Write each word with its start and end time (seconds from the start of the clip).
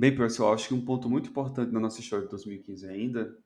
Bem, 0.00 0.16
pessoal, 0.16 0.54
acho 0.54 0.66
que 0.66 0.72
um 0.72 0.82
ponto 0.82 1.10
muito 1.10 1.28
importante 1.28 1.70
na 1.70 1.78
nossa 1.78 2.00
história 2.00 2.24
de 2.24 2.30
2015 2.30 2.88
ainda 2.88 3.36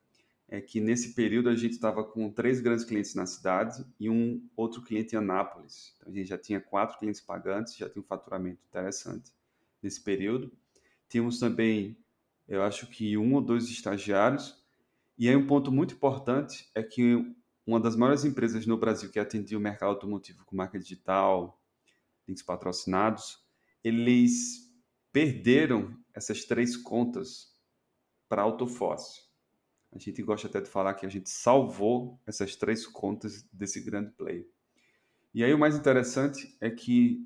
é 0.47 0.61
que 0.61 0.79
nesse 0.79 1.13
período 1.13 1.49
a 1.49 1.53
gente 1.53 1.73
estava 1.73 2.01
com 2.01 2.31
três 2.31 2.61
grandes 2.61 2.85
clientes 2.85 3.13
na 3.13 3.25
cidade 3.25 3.85
e 3.99 4.09
um 4.09 4.41
outro 4.55 4.81
cliente 4.81 5.15
em 5.15 5.17
Anápolis. 5.17 5.93
Então 5.97 6.13
a 6.13 6.15
gente 6.15 6.29
já 6.29 6.37
tinha 6.37 6.61
quatro 6.61 6.97
clientes 6.97 7.19
pagantes, 7.19 7.75
já 7.75 7.89
tinha 7.89 8.01
um 8.01 8.05
faturamento 8.05 8.61
interessante 8.69 9.33
nesse 9.83 9.99
período. 10.01 10.49
Tínhamos 11.09 11.39
também, 11.39 11.97
eu 12.47 12.63
acho 12.63 12.87
que 12.87 13.17
um 13.17 13.33
ou 13.33 13.41
dois 13.41 13.69
estagiários. 13.69 14.57
E 15.17 15.27
aí 15.27 15.35
um 15.35 15.47
ponto 15.47 15.73
muito 15.73 15.95
importante 15.95 16.71
é 16.73 16.81
que 16.81 17.35
uma 17.67 17.81
das 17.81 17.97
maiores 17.97 18.23
empresas 18.23 18.65
no 18.65 18.77
Brasil 18.77 19.11
que 19.11 19.19
atendia 19.19 19.57
o 19.57 19.61
mercado 19.61 19.89
automotivo 19.89 20.45
com 20.45 20.55
marca 20.55 20.79
digital, 20.79 21.61
links 22.25 22.41
patrocinados, 22.41 23.43
eles 23.83 24.73
perderam 25.11 26.04
essas 26.15 26.45
três 26.45 26.77
contas 26.77 27.53
para 28.27 28.41
a 28.41 28.45
Autofoss. 28.45 29.29
A 29.91 29.99
gente 29.99 30.23
gosta 30.23 30.47
até 30.47 30.61
de 30.61 30.69
falar 30.69 30.93
que 30.93 31.05
a 31.05 31.09
gente 31.09 31.29
salvou 31.29 32.19
essas 32.25 32.55
três 32.55 32.87
contas 32.87 33.43
desse 33.51 33.81
grande 33.81 34.11
player. 34.11 34.47
E 35.33 35.43
aí 35.43 35.53
o 35.53 35.59
mais 35.59 35.75
interessante 35.75 36.55
é 36.59 36.69
que 36.69 37.25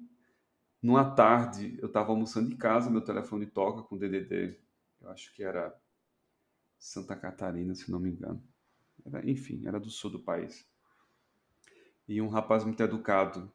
numa 0.81 1.13
tarde 1.13 1.77
eu 1.79 1.87
estava 1.87 2.09
almoçando 2.09 2.51
em 2.51 2.57
casa, 2.57 2.89
meu 2.89 3.01
telefone 3.01 3.45
toca 3.45 3.83
com 3.83 3.97
DDD, 3.97 4.59
eu 5.01 5.09
acho 5.09 5.33
que 5.33 5.43
era 5.43 5.75
Santa 6.77 7.15
Catarina, 7.15 7.75
se 7.75 7.91
não 7.91 7.99
me 7.99 8.09
engano. 8.09 8.43
Era, 9.05 9.29
enfim, 9.29 9.65
era 9.65 9.79
do 9.79 9.89
sul 9.89 10.11
do 10.11 10.19
país. 10.19 10.67
E 12.07 12.21
um 12.21 12.27
rapaz 12.27 12.63
muito 12.63 12.81
educado 12.81 13.51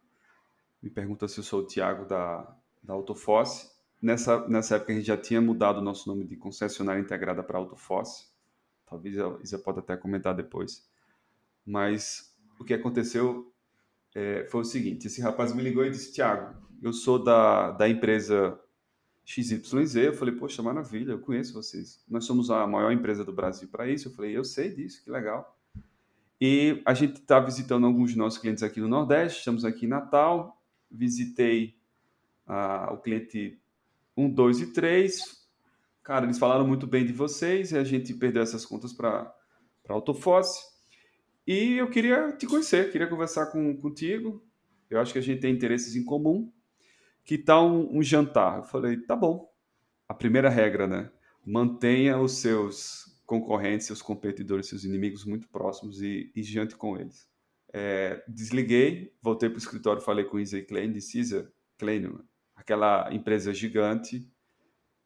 me 0.80 0.90
pergunta 0.90 1.26
se 1.26 1.38
eu 1.38 1.44
sou 1.44 1.62
o 1.62 1.66
Tiago 1.66 2.04
da, 2.04 2.56
da 2.82 2.94
Autofoss. 2.94 3.73
Nessa, 4.04 4.46
nessa 4.46 4.76
época 4.76 4.92
a 4.92 4.96
gente 4.96 5.06
já 5.06 5.16
tinha 5.16 5.40
mudado 5.40 5.78
o 5.78 5.82
nosso 5.82 6.06
nome 6.10 6.26
de 6.26 6.36
concessionária 6.36 7.00
integrada 7.00 7.42
para 7.42 7.56
Autofoss. 7.56 8.30
Talvez 8.84 9.18
a 9.18 9.38
Isa 9.42 9.58
pode 9.58 9.78
até 9.78 9.96
comentar 9.96 10.34
depois. 10.34 10.86
Mas 11.64 12.36
o 12.60 12.64
que 12.66 12.74
aconteceu 12.74 13.50
é, 14.14 14.46
foi 14.50 14.60
o 14.60 14.64
seguinte: 14.64 15.06
esse 15.06 15.22
rapaz 15.22 15.54
me 15.54 15.62
ligou 15.62 15.86
e 15.86 15.90
disse, 15.90 16.12
Tiago, 16.12 16.54
eu 16.82 16.92
sou 16.92 17.18
da, 17.18 17.70
da 17.70 17.88
empresa 17.88 18.60
XYZ. 19.24 19.96
Eu 19.96 20.12
falei, 20.12 20.34
poxa, 20.34 20.62
maravilha, 20.62 21.12
eu 21.12 21.20
conheço 21.20 21.54
vocês. 21.54 22.04
Nós 22.06 22.26
somos 22.26 22.50
a 22.50 22.66
maior 22.66 22.92
empresa 22.92 23.24
do 23.24 23.32
Brasil 23.32 23.68
para 23.68 23.88
isso. 23.88 24.08
Eu 24.08 24.12
falei, 24.12 24.36
eu 24.36 24.44
sei 24.44 24.68
disso, 24.68 25.02
que 25.02 25.10
legal. 25.10 25.58
E 26.38 26.82
a 26.84 26.92
gente 26.92 27.22
está 27.22 27.40
visitando 27.40 27.86
alguns 27.86 28.10
dos 28.10 28.18
nossos 28.18 28.38
clientes 28.38 28.62
aqui 28.62 28.80
no 28.80 28.88
Nordeste. 28.88 29.38
Estamos 29.38 29.64
aqui 29.64 29.86
em 29.86 29.88
Natal. 29.88 30.62
Visitei 30.90 31.74
ah, 32.46 32.90
o 32.92 32.98
cliente 32.98 33.63
1, 34.16 34.30
2 34.30 34.60
e 34.60 34.72
3. 34.72 35.44
Cara, 36.02 36.26
eles 36.26 36.38
falaram 36.38 36.66
muito 36.66 36.86
bem 36.86 37.04
de 37.04 37.12
vocês 37.12 37.72
e 37.72 37.78
a 37.78 37.84
gente 37.84 38.12
perdeu 38.14 38.42
essas 38.42 38.64
contas 38.66 38.92
para 38.92 39.34
Autofosse. 39.88 40.62
E 41.46 41.76
eu 41.76 41.88
queria 41.90 42.32
te 42.32 42.46
conhecer, 42.46 42.90
queria 42.90 43.06
conversar 43.06 43.46
com, 43.46 43.76
contigo. 43.76 44.42
Eu 44.88 45.00
acho 45.00 45.12
que 45.12 45.18
a 45.18 45.22
gente 45.22 45.40
tem 45.40 45.52
interesses 45.52 45.96
em 45.96 46.04
comum. 46.04 46.52
Que 47.24 47.38
tal 47.38 47.70
um, 47.70 47.98
um 47.98 48.02
jantar? 48.02 48.58
Eu 48.58 48.64
falei, 48.64 48.98
tá 48.98 49.16
bom. 49.16 49.50
A 50.08 50.14
primeira 50.14 50.48
regra, 50.48 50.86
né? 50.86 51.10
Mantenha 51.44 52.18
os 52.18 52.38
seus 52.38 53.18
concorrentes, 53.26 53.86
seus 53.86 54.02
competidores, 54.02 54.68
seus 54.68 54.84
inimigos 54.84 55.24
muito 55.24 55.48
próximos 55.48 56.02
e, 56.02 56.30
e 56.34 56.42
jante 56.42 56.76
com 56.76 56.98
eles. 56.98 57.26
É, 57.72 58.22
desliguei, 58.28 59.12
voltei 59.20 59.48
para 59.48 59.56
o 59.56 59.58
escritório, 59.58 60.02
falei 60.02 60.24
com 60.24 60.38
Isa 60.38 60.58
e 60.58 60.62
Klein, 60.62 60.92
disse, 60.92 61.18
Isa, 61.18 61.52
Klein, 61.76 62.18
aquela 62.54 63.12
empresa 63.12 63.52
gigante, 63.52 64.30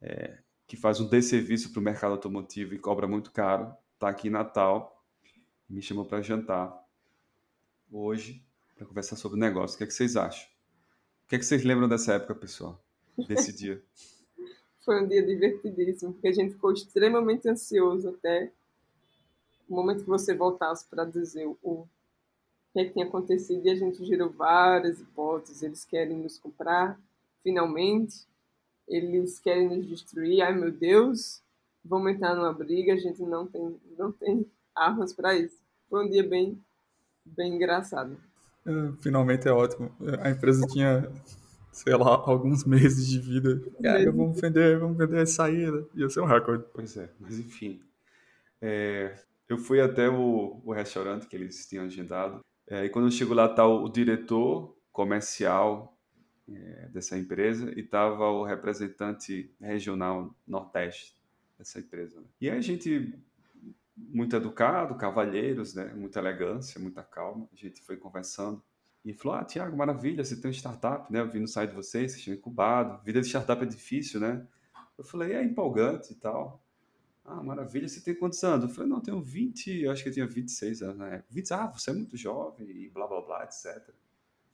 é, 0.01 0.39
que 0.67 0.77
faz 0.77 1.01
um 1.01 1.09
desserviço 1.09 1.73
para 1.73 1.81
o 1.81 1.83
mercado 1.83 2.13
automotivo 2.13 2.75
e 2.75 2.79
cobra 2.79 3.07
muito 3.07 3.33
caro, 3.33 3.75
está 3.95 4.09
aqui 4.09 4.29
em 4.29 4.33
Natal, 4.33 5.05
me 5.69 5.83
chamou 5.83 6.05
para 6.05 6.23
jantar 6.23 6.73
hoje 7.91 8.45
para 8.77 8.87
conversar 8.87 9.17
sobre 9.17 9.39
negócio. 9.39 9.75
O 9.75 9.79
que, 9.79 9.85
é 9.85 9.87
que 9.87 9.93
vocês 9.93 10.17
acham? 10.17 10.47
O 11.25 11.29
que, 11.29 11.37
é 11.37 11.39
que 11.39 11.45
vocês 11.45 11.65
lembram 11.65 11.89
dessa 11.89 12.15
época, 12.15 12.35
pessoal? 12.35 12.83
Desse 13.27 13.53
dia? 13.53 13.83
Foi 14.85 15.03
um 15.03 15.07
dia 15.07 15.23
divertidíssimo, 15.23 16.15
porque 16.15 16.29
a 16.29 16.33
gente 16.33 16.55
ficou 16.55 16.73
extremamente 16.73 17.49
ansioso 17.49 18.09
até 18.09 18.51
o 19.69 19.75
momento 19.75 20.05
que 20.05 20.09
você 20.09 20.35
voltasse 20.35 20.87
para 20.89 21.05
dizer 21.05 21.47
o 21.63 21.87
que, 22.73 22.81
é 22.81 22.85
que 22.85 22.93
tinha 22.93 23.05
acontecido 23.05 23.67
e 23.67 23.71
a 23.71 23.75
gente 23.75 24.03
girou 24.05 24.31
várias 24.31 25.01
hipóteses. 25.01 25.63
Eles 25.63 25.85
querem 25.85 26.17
nos 26.17 26.39
comprar, 26.39 26.99
finalmente 27.43 28.27
eles 28.89 29.39
querem 29.39 29.69
nos 29.69 29.87
destruir, 29.87 30.41
ai 30.43 30.55
meu 30.55 30.73
Deus, 30.73 31.43
vamos 31.85 32.13
entrar 32.13 32.35
numa 32.35 32.53
briga, 32.53 32.95
a 32.95 32.97
gente 32.97 33.23
não 33.23 33.47
tem, 33.47 33.79
não 33.99 34.13
tem 34.13 34.47
armas 34.75 35.13
para 35.13 35.35
isso. 35.37 35.57
Foi 35.89 36.07
um 36.07 36.11
dia 36.11 36.27
bem, 36.27 36.59
bem 37.25 37.55
engraçado. 37.55 38.17
É, 38.67 38.93
finalmente 39.01 39.49
é 39.49 39.53
ótimo. 39.53 39.91
A 40.23 40.31
empresa 40.31 40.67
tinha, 40.67 41.11
sei 41.73 41.97
lá, 41.97 42.23
alguns 42.27 42.65
meses 42.65 43.09
de 43.09 43.19
vida. 43.19 43.61
Cara, 43.83 44.11
vamos 44.11 44.41
vender, 44.41 44.79
vamos 44.79 44.97
vender 44.97 45.21
a 45.21 45.27
saída. 45.27 45.87
Ia 45.95 46.09
ser 46.09 46.21
um 46.21 46.27
recorde. 46.27 46.65
Pois 46.73 46.97
é, 46.97 47.11
mas 47.19 47.39
enfim. 47.39 47.81
É, 48.61 49.15
eu 49.49 49.57
fui 49.57 49.81
até 49.81 50.09
o, 50.09 50.61
o 50.65 50.73
restaurante 50.73 51.27
que 51.27 51.37
eles 51.37 51.67
tinham 51.67 51.85
agendado. 51.85 52.41
É, 52.67 52.85
e 52.85 52.91
quando 52.91 53.07
eu 53.07 53.11
chego 53.11 53.33
lá, 53.33 53.49
tá 53.49 53.67
o, 53.67 53.85
o 53.85 53.89
diretor 53.89 54.77
comercial 54.93 55.98
é, 56.51 56.89
dessa 56.89 57.17
empresa 57.17 57.73
e 57.77 57.81
estava 57.81 58.25
o 58.31 58.45
representante 58.45 59.51
regional 59.61 60.35
nordeste 60.47 61.15
dessa 61.59 61.79
empresa. 61.79 62.21
Né? 62.21 62.27
E 62.41 62.51
aí 62.51 62.59
a 62.59 62.61
gente, 62.61 63.15
muito 63.97 64.35
educado, 64.35 64.95
cavalheiros, 64.95 65.75
né? 65.75 65.93
muita 65.95 66.21
elegância, 66.21 66.81
muita 66.81 67.03
calma, 67.03 67.49
a 67.53 67.57
gente 67.57 67.83
foi 67.83 67.97
conversando. 67.97 68.63
E 69.05 69.13
falou, 69.13 69.39
ah, 69.39 69.45
Tiago, 69.45 69.77
maravilha, 69.77 70.25
você 70.25 70.37
tem 70.37 70.51
uma 70.51 70.55
startup, 70.55 71.11
né? 71.11 71.21
Eu 71.21 71.31
vi 71.31 71.39
no 71.39 71.47
site 71.47 71.71
de 71.71 71.77
vocês, 71.77 72.13
vocês 72.13 72.23
tinham 72.23 72.37
incubado. 72.37 73.03
Vida 73.05 73.21
de 73.21 73.29
startup 73.29 73.63
é 73.63 73.67
difícil, 73.67 74.21
né? 74.21 74.45
Eu 74.99 75.05
falei, 75.05 75.33
é 75.33 75.43
empolgante 75.43 76.13
e 76.13 76.17
tal. 76.17 76.61
Ah, 77.25 77.43
maravilha, 77.43 77.89
você 77.89 78.01
tem 78.01 78.15
quantos 78.15 78.43
anos? 78.43 78.69
Eu 78.69 78.75
falei, 78.75 78.91
não, 78.91 78.99
eu 78.99 79.03
tenho 79.03 79.23
20, 79.23 79.83
eu 79.83 79.93
acho 79.93 80.03
que 80.03 80.09
eu 80.09 80.13
tinha 80.13 80.27
26 80.27 80.83
anos 80.83 80.99
na 80.99 81.09
época. 81.09 81.27
20, 81.31 81.53
ah, 81.53 81.67
você 81.67 81.91
é 81.91 81.93
muito 81.93 82.17
jovem 82.17 82.69
e 82.69 82.89
blá, 82.89 83.07
blá, 83.07 83.21
blá, 83.21 83.45
etc. 83.45 83.67
Eu 83.89 83.95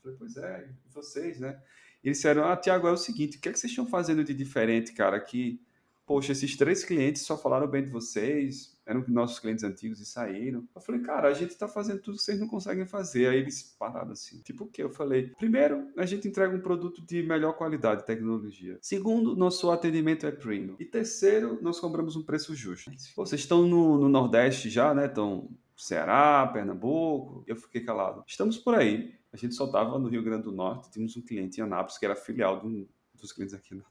falei, 0.03 0.17
pois 0.19 0.37
é, 0.37 0.69
e 0.69 0.93
vocês, 0.93 1.41
né? 1.41 1.61
Eles 2.05 2.19
disseram: 2.19 2.45
Ah, 2.45 2.57
Tiago, 2.57 2.87
é 2.87 2.93
o 2.93 2.97
seguinte, 2.97 3.39
o 3.39 3.41
que, 3.41 3.49
é 3.49 3.53
que 3.53 3.59
vocês 3.59 3.71
estão 3.71 3.87
fazendo 3.87 4.23
de 4.23 4.35
diferente, 4.35 4.93
cara? 4.93 5.19
Que, 5.19 5.61
poxa, 6.07 6.33
esses 6.33 6.57
três 6.57 6.85
clientes 6.85 7.23
só 7.23 7.37
falaram 7.37 7.67
bem 7.67 7.83
de 7.83 7.91
vocês, 7.91 8.77
eram 8.87 9.03
nossos 9.09 9.39
clientes 9.39 9.65
antigos 9.65 10.01
e 10.01 10.05
saíram. 10.05 10.69
Eu 10.75 10.81
falei, 10.81 11.01
cara, 11.01 11.29
a 11.29 11.33
gente 11.33 11.51
está 11.51 11.67
fazendo 11.67 12.01
tudo 12.01 12.19
que 12.19 12.23
vocês 12.23 12.39
não 12.39 12.47
conseguem 12.47 12.85
fazer. 12.85 13.29
Aí 13.29 13.39
eles 13.39 13.75
pararam 13.79 14.13
assim. 14.13 14.41
Tipo 14.43 14.65
o 14.65 14.67
quê? 14.69 14.83
Eu 14.83 14.91
falei, 14.91 15.29
primeiro, 15.39 15.89
a 15.97 16.05
gente 16.05 16.29
entrega 16.29 16.55
um 16.55 16.61
produto 16.61 17.01
de 17.01 17.23
melhor 17.23 17.55
qualidade 17.55 18.03
de 18.03 18.07
tecnologia. 18.07 18.79
Segundo, 18.83 19.35
nosso 19.35 19.71
atendimento 19.71 20.27
é 20.27 20.31
premium. 20.31 20.77
E 20.79 20.85
terceiro, 20.85 21.59
nós 21.63 21.81
cobramos 21.81 22.17
um 22.17 22.23
preço 22.23 22.55
justo. 22.55 22.91
Vocês 23.17 23.41
estão 23.41 23.67
no, 23.67 23.99
no 23.99 24.09
Nordeste 24.09 24.69
já, 24.69 24.93
né? 24.93 25.07
Estão 25.07 25.49
Ceará, 25.77 26.47
Pernambuco. 26.53 27.45
Eu 27.47 27.57
fiquei 27.57 27.83
calado. 27.83 28.25
Estamos 28.27 28.59
por 28.59 28.75
aí 28.75 29.15
a 29.35 29.37
gente 29.37 29.57
só 29.57 29.65
estava 29.65 29.99
no 29.99 30.09
Rio 30.09 30.23
Grande 30.23 30.45
do 30.45 30.53
Norte, 30.53 30.93
tínhamos 30.93 31.17
um 31.17 31.23
cliente 31.23 31.61
em 31.61 31.65
Anápolis 31.65 31.99
que 31.99 32.05
era 32.05 32.15
filial 32.15 32.61
de 32.61 32.67
um 32.69 32.87
dos 33.21 33.33
clientes 33.33 33.53
aqui 33.53 33.75
na 33.75 33.83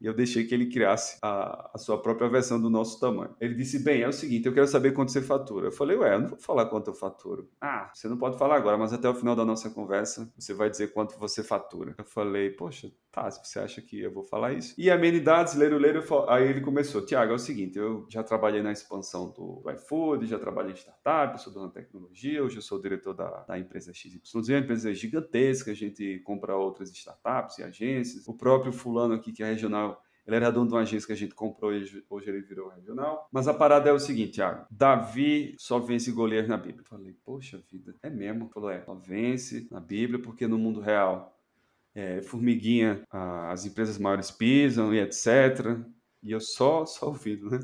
e 0.00 0.06
eu 0.06 0.14
deixei 0.14 0.44
que 0.44 0.54
ele 0.54 0.66
criasse 0.66 1.18
a, 1.22 1.70
a, 1.74 1.78
sua 1.78 2.00
própria 2.00 2.28
versão 2.28 2.60
do 2.60 2.68
nosso 2.68 2.98
tamanho. 2.98 3.34
Ele 3.40 3.54
disse: 3.54 3.78
Bem, 3.78 4.02
é 4.02 4.08
o 4.08 4.12
seguinte, 4.12 4.46
eu 4.46 4.52
quero 4.52 4.66
saber 4.66 4.92
quanto 4.92 5.12
você 5.12 5.22
fatura. 5.22 5.68
Eu 5.68 5.72
falei: 5.72 5.96
Ué, 5.96 6.14
eu 6.14 6.20
não 6.20 6.28
vou 6.28 6.38
falar 6.38 6.66
quanto 6.66 6.88
eu 6.88 6.94
faturo. 6.94 7.48
Ah, 7.60 7.90
você 7.94 8.08
não 8.08 8.16
pode 8.16 8.38
falar 8.38 8.56
agora, 8.56 8.76
mas 8.76 8.92
até 8.92 9.08
o 9.08 9.14
final 9.14 9.36
da 9.36 9.44
nossa 9.44 9.70
conversa 9.70 10.32
você 10.36 10.52
vai 10.54 10.68
dizer 10.68 10.92
quanto 10.92 11.18
você 11.18 11.44
fatura. 11.44 11.94
Eu 11.96 12.04
falei: 12.04 12.50
Poxa, 12.50 12.90
tá, 13.22 13.30
se 13.30 13.44
você 13.44 13.58
acha 13.58 13.82
que 13.82 14.00
eu 14.00 14.12
vou 14.12 14.22
falar 14.22 14.52
isso. 14.52 14.74
E 14.78 14.90
amenidades, 14.90 15.54
leiro, 15.54 15.78
leiro. 15.78 16.04
Aí 16.28 16.48
ele 16.48 16.60
começou: 16.60 17.04
Tiago, 17.04 17.32
é 17.32 17.34
o 17.34 17.38
seguinte, 17.38 17.78
eu 17.78 18.06
já 18.08 18.22
trabalhei 18.22 18.62
na 18.62 18.72
expansão 18.72 19.30
do 19.30 19.62
iFood, 19.72 20.26
já 20.26 20.38
trabalhei 20.38 20.72
em 20.72 20.76
startup, 20.76 21.40
sou 21.40 21.52
dono 21.52 21.68
da 21.68 21.72
tecnologia, 21.72 22.42
hoje 22.42 22.56
eu 22.56 22.62
sou 22.62 22.80
diretor 22.80 23.14
da, 23.14 23.44
da 23.44 23.58
empresa 23.58 23.92
XYZ, 23.92 24.50
a 24.50 24.58
empresa 24.58 24.94
gigantesca, 24.94 25.70
a 25.70 25.74
gente 25.74 26.20
compra 26.20 26.56
outras 26.56 26.90
startups 26.90 27.58
e 27.58 27.62
agências. 27.62 28.26
O 28.26 28.34
próprio 28.34 28.72
fulano 28.72 29.14
aqui, 29.14 29.32
que 29.32 29.42
é 29.42 29.46
regional, 29.46 30.02
ele 30.28 30.36
era 30.36 30.50
dono 30.50 30.68
de 30.68 30.74
uma 30.74 30.82
agência 30.82 31.06
que 31.06 31.12
a 31.14 31.16
gente 31.16 31.34
comprou 31.34 31.72
e 31.72 32.04
hoje 32.10 32.28
ele 32.28 32.42
virou 32.42 32.68
regional. 32.68 33.26
Mas 33.32 33.48
a 33.48 33.54
parada 33.54 33.88
é 33.88 33.92
o 33.92 33.98
seguinte, 33.98 34.32
Thiago. 34.32 34.66
Davi 34.70 35.54
só 35.58 35.78
vence 35.78 36.12
Golias 36.12 36.46
na 36.46 36.58
Bíblia. 36.58 36.80
Eu 36.80 36.84
falei, 36.84 37.16
poxa 37.24 37.58
vida, 37.72 37.94
é 38.02 38.10
mesmo? 38.10 38.50
Falou, 38.52 38.70
é, 38.70 38.82
só 38.82 38.94
vence 38.94 39.66
na 39.70 39.80
Bíblia 39.80 40.20
porque 40.20 40.46
no 40.46 40.58
mundo 40.58 40.80
real, 40.80 41.37
é, 41.94 42.22
formiguinha, 42.22 43.02
as 43.10 43.64
empresas 43.66 43.98
maiores 43.98 44.30
pisam 44.30 44.94
e 44.94 45.00
etc. 45.00 45.78
E 46.22 46.32
eu 46.32 46.40
só, 46.40 46.84
só 46.84 47.06
ouvindo, 47.06 47.50
né? 47.50 47.60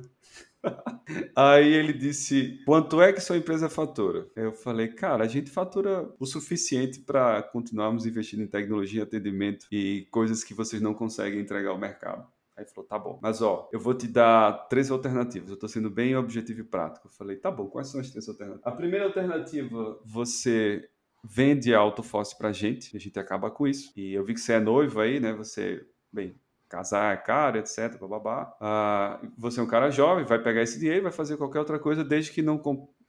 Aí 1.37 1.73
ele 1.73 1.93
disse: 1.93 2.63
quanto 2.65 3.01
é 3.03 3.13
que 3.13 3.21
sua 3.21 3.37
empresa 3.37 3.69
fatura? 3.69 4.29
Eu 4.35 4.53
falei, 4.53 4.89
cara, 4.89 5.25
a 5.25 5.29
gente 5.29 5.51
fatura 5.51 6.11
o 6.19 6.27
suficiente 6.27 7.01
para 7.01 7.43
continuarmos 7.43 8.07
investindo 8.07 8.43
em 8.43 8.47
tecnologia, 8.47 9.03
atendimento 9.03 9.67
e 9.71 10.07
coisas 10.11 10.43
que 10.43 10.55
vocês 10.55 10.81
não 10.81 10.95
conseguem 10.95 11.41
entregar 11.41 11.71
ao 11.71 11.79
mercado. 11.79 12.27
Aí 12.57 12.65
falou, 12.67 12.89
tá 12.89 12.99
bom. 12.99 13.19
Mas 13.21 13.43
ó, 13.43 13.69
eu 13.73 13.81
vou 13.81 13.95
te 13.95 14.07
dar 14.07 14.69
três 14.69 14.91
alternativas. 14.91 15.51
Eu 15.51 15.57
tô 15.57 15.67
sendo 15.67 15.91
bem 15.91 16.17
objetivo 16.17 16.61
e 16.61 16.65
prático. 16.65 17.09
Eu 17.09 17.11
falei, 17.11 17.37
tá 17.37 17.51
bom, 17.51 17.67
quais 17.67 17.89
são 17.89 18.01
as 18.01 18.11
três 18.11 18.29
alternativas? 18.29 18.67
A 18.67 18.71
primeira 18.71 19.07
alternativa, 19.07 20.01
você 20.05 20.89
vende 21.25 21.75
a 21.75 21.79
autofosse 21.79 22.37
pra 22.37 22.53
gente, 22.53 22.95
a 22.95 23.01
gente 23.01 23.19
acaba 23.19 23.51
com 23.51 23.67
isso. 23.67 23.93
E 23.97 24.13
eu 24.13 24.23
vi 24.23 24.35
que 24.35 24.41
você 24.41 24.55
é 24.55 24.61
noivo 24.61 25.01
aí, 25.01 25.19
né? 25.19 25.33
Você, 25.33 25.85
bem, 26.13 26.35
casar 26.69 27.15
é 27.15 27.17
caro, 27.17 27.59
etc, 27.59 27.99
bababá. 27.99 28.55
Ah, 28.61 29.21
você 29.39 29.59
é 29.59 29.63
um 29.63 29.67
cara 29.67 29.91
jovem, 29.91 30.27
vai 30.27 30.43
pegar 30.43 30.63
esse 30.63 30.79
dinheiro, 30.79 31.05
vai 31.05 31.13
fazer 31.13 31.37
qualquer 31.39 31.61
outra 31.61 31.79
coisa, 31.79 32.05
desde 32.05 32.31
que 32.31 32.43
não 32.43 32.61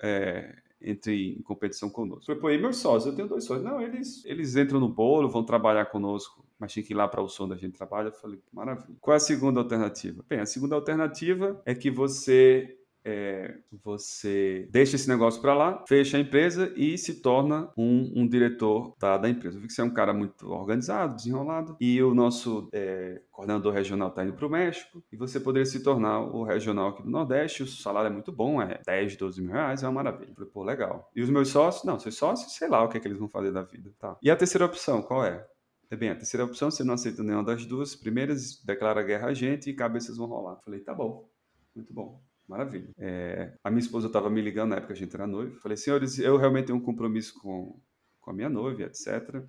é, 0.02 0.56
entre 0.82 1.38
em 1.38 1.42
competição 1.42 1.90
conosco. 1.90 2.26
Falei, 2.26 2.42
pô, 2.42 2.50
e 2.52 2.58
meus 2.58 2.78
sócios? 2.78 3.08
Eu 3.08 3.16
tenho 3.16 3.28
dois 3.28 3.44
sócios. 3.44 3.66
Não, 3.66 3.82
eles, 3.82 4.24
eles 4.26 4.56
entram 4.56 4.80
no 4.80 4.88
bolo, 4.88 5.30
vão 5.30 5.44
trabalhar 5.44 5.88
conosco, 5.88 6.46
mas 6.58 6.72
tinha 6.72 6.84
que 6.84 6.94
ir 6.94 6.96
lá 6.96 7.08
para 7.08 7.22
o 7.22 7.28
som 7.28 7.48
da 7.48 7.58
gente 7.58 7.74
trabalha. 7.74 8.08
Eu 8.08 8.14
falei, 8.14 8.40
maravilha. 8.54 8.98
Qual 9.02 9.14
é 9.14 9.18
a 9.18 9.20
segunda 9.20 9.60
alternativa? 9.60 10.24
Bem, 10.30 10.40
a 10.40 10.46
segunda 10.46 10.76
alternativa 10.76 11.62
é 11.66 11.76
que 11.76 11.92
você 11.92 12.78
é, 13.06 13.56
você 13.84 14.68
deixa 14.72 14.96
esse 14.96 15.08
negócio 15.08 15.40
para 15.40 15.54
lá, 15.54 15.86
fecha 15.88 16.18
a 16.18 16.20
empresa 16.20 16.74
e 16.76 16.98
se 16.98 17.22
torna 17.22 17.72
um, 17.78 18.12
um 18.16 18.28
diretor 18.28 18.96
da, 19.00 19.30
empresa. 19.30 19.58
Eu 19.58 19.62
vi 19.62 19.68
que 19.68 19.74
você 19.74 19.82
é 19.82 19.84
um 19.84 19.94
cara 19.94 20.12
muito 20.12 20.50
organizado, 20.50 21.16
desenrolado, 21.16 21.78
e 21.80 22.02
o 22.02 22.16
nosso 22.16 22.68
é, 22.74 23.22
coordenador 23.32 23.72
regional 23.74 24.10
está 24.10 24.24
indo 24.24 24.34
para 24.34 24.48
o 24.48 24.50
México, 24.50 25.04
e 25.12 25.16
você 25.16 25.40
poderia 25.40 25.66
se 25.66 25.84
tornar 25.84 26.20
o 26.22 26.44
regional 26.44 26.90
aqui 26.90 27.04
do 27.04 27.10
Nordeste, 27.10 27.62
o 27.62 27.68
salário 27.68 28.08
é 28.08 28.12
muito 28.12 28.32
bom, 28.32 28.60
é 28.60 28.82
10, 28.84 29.18
12 29.18 29.42
mil 29.42 29.52
reais, 29.52 29.84
é 29.84 29.88
uma 29.88 30.04
maravilha. 30.04 30.32
Eu 30.32 30.36
falei, 30.36 30.50
pô, 30.50 30.64
legal. 30.64 31.12
E 31.16 31.22
os 31.22 31.30
meus 31.30 31.50
sócios? 31.50 31.84
Não, 31.84 32.00
seus 32.00 32.16
sócios, 32.16 32.56
sei 32.56 32.68
lá 32.68 32.84
o 32.84 32.90
que 32.90 32.98
é 32.98 33.00
que 33.00 33.08
eles 33.08 33.20
vão 33.20 33.30
fazer 33.30 33.52
da 33.52 33.62
vida. 33.62 33.92
Tá. 34.00 34.18
E 34.22 34.32
a 34.32 34.36
terceira 34.36 34.66
opção, 34.66 35.04
qual 35.04 35.24
é? 35.24 35.46
É 35.92 35.96
bem, 35.96 36.10
a 36.10 36.16
terceira 36.16 36.44
opção, 36.44 36.72
você 36.72 36.84
não 36.84 36.96
aceita 36.96 37.22
nenhuma 37.22 37.44
das 37.44 37.66
duas 37.66 37.96
primeiras, 37.96 38.60
declara 38.64 39.04
guerra 39.04 39.28
a 39.28 39.34
gente 39.34 39.70
e 39.70 39.74
cabeças 39.74 40.18
vão 40.18 40.26
rolar. 40.26 40.60
Falei, 40.66 40.80
tá 40.80 40.94
bom, 40.94 41.30
muito 41.76 41.94
bom. 41.94 42.20
Maravilha. 42.48 42.90
É, 42.98 43.54
a 43.64 43.70
minha 43.70 43.80
esposa 43.80 44.08
estava 44.08 44.30
me 44.30 44.42
ligando 44.42 44.70
na 44.70 44.78
época 44.78 44.94
que 44.94 45.00
a 45.00 45.04
gente 45.04 45.16
era 45.16 45.26
noivo. 45.26 45.60
Falei, 45.60 45.78
senhores, 45.78 46.20
eu 46.20 46.38
realmente 46.38 46.68
tenho 46.68 46.78
um 46.78 46.82
compromisso 46.82 47.40
com, 47.40 47.80
com 48.22 48.32
a 48.32 48.34
minha 48.34 48.50
noiva, 48.50 48.84
etc. 48.84 49.44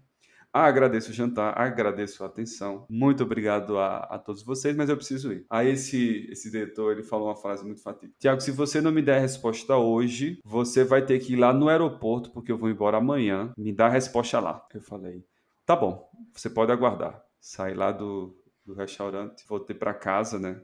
Ah, 0.52 0.64
agradeço 0.64 1.10
o 1.10 1.12
jantar, 1.12 1.52
agradeço 1.58 2.24
a 2.24 2.26
atenção. 2.26 2.86
Muito 2.88 3.22
obrigado 3.22 3.76
a, 3.76 3.98
a, 3.98 4.18
todos 4.18 4.42
vocês, 4.42 4.74
mas 4.74 4.88
eu 4.88 4.96
preciso 4.96 5.30
ir. 5.30 5.44
Aí 5.50 5.68
esse, 5.68 6.26
esse 6.30 6.50
diretor, 6.50 6.92
ele 6.92 7.02
falou 7.02 7.28
uma 7.28 7.36
frase 7.36 7.62
muito 7.62 7.82
fatídica. 7.82 8.16
Tiago, 8.18 8.40
se 8.40 8.50
você 8.50 8.80
não 8.80 8.90
me 8.90 9.02
der 9.02 9.18
a 9.18 9.20
resposta 9.20 9.76
hoje, 9.76 10.40
você 10.42 10.82
vai 10.82 11.04
ter 11.04 11.18
que 11.18 11.34
ir 11.34 11.36
lá 11.36 11.52
no 11.52 11.68
aeroporto, 11.68 12.30
porque 12.30 12.50
eu 12.50 12.56
vou 12.56 12.70
embora 12.70 12.96
amanhã. 12.96 13.52
Me 13.58 13.70
dá 13.70 13.84
a 13.84 13.90
resposta 13.90 14.40
lá. 14.40 14.66
Eu 14.72 14.80
falei, 14.80 15.22
tá 15.66 15.76
bom, 15.76 16.10
você 16.32 16.48
pode 16.48 16.72
aguardar. 16.72 17.22
Saí 17.38 17.74
lá 17.74 17.92
do, 17.92 18.34
do 18.64 18.72
restaurante, 18.72 19.44
voltei 19.46 19.76
para 19.76 19.92
casa, 19.92 20.38
né? 20.38 20.58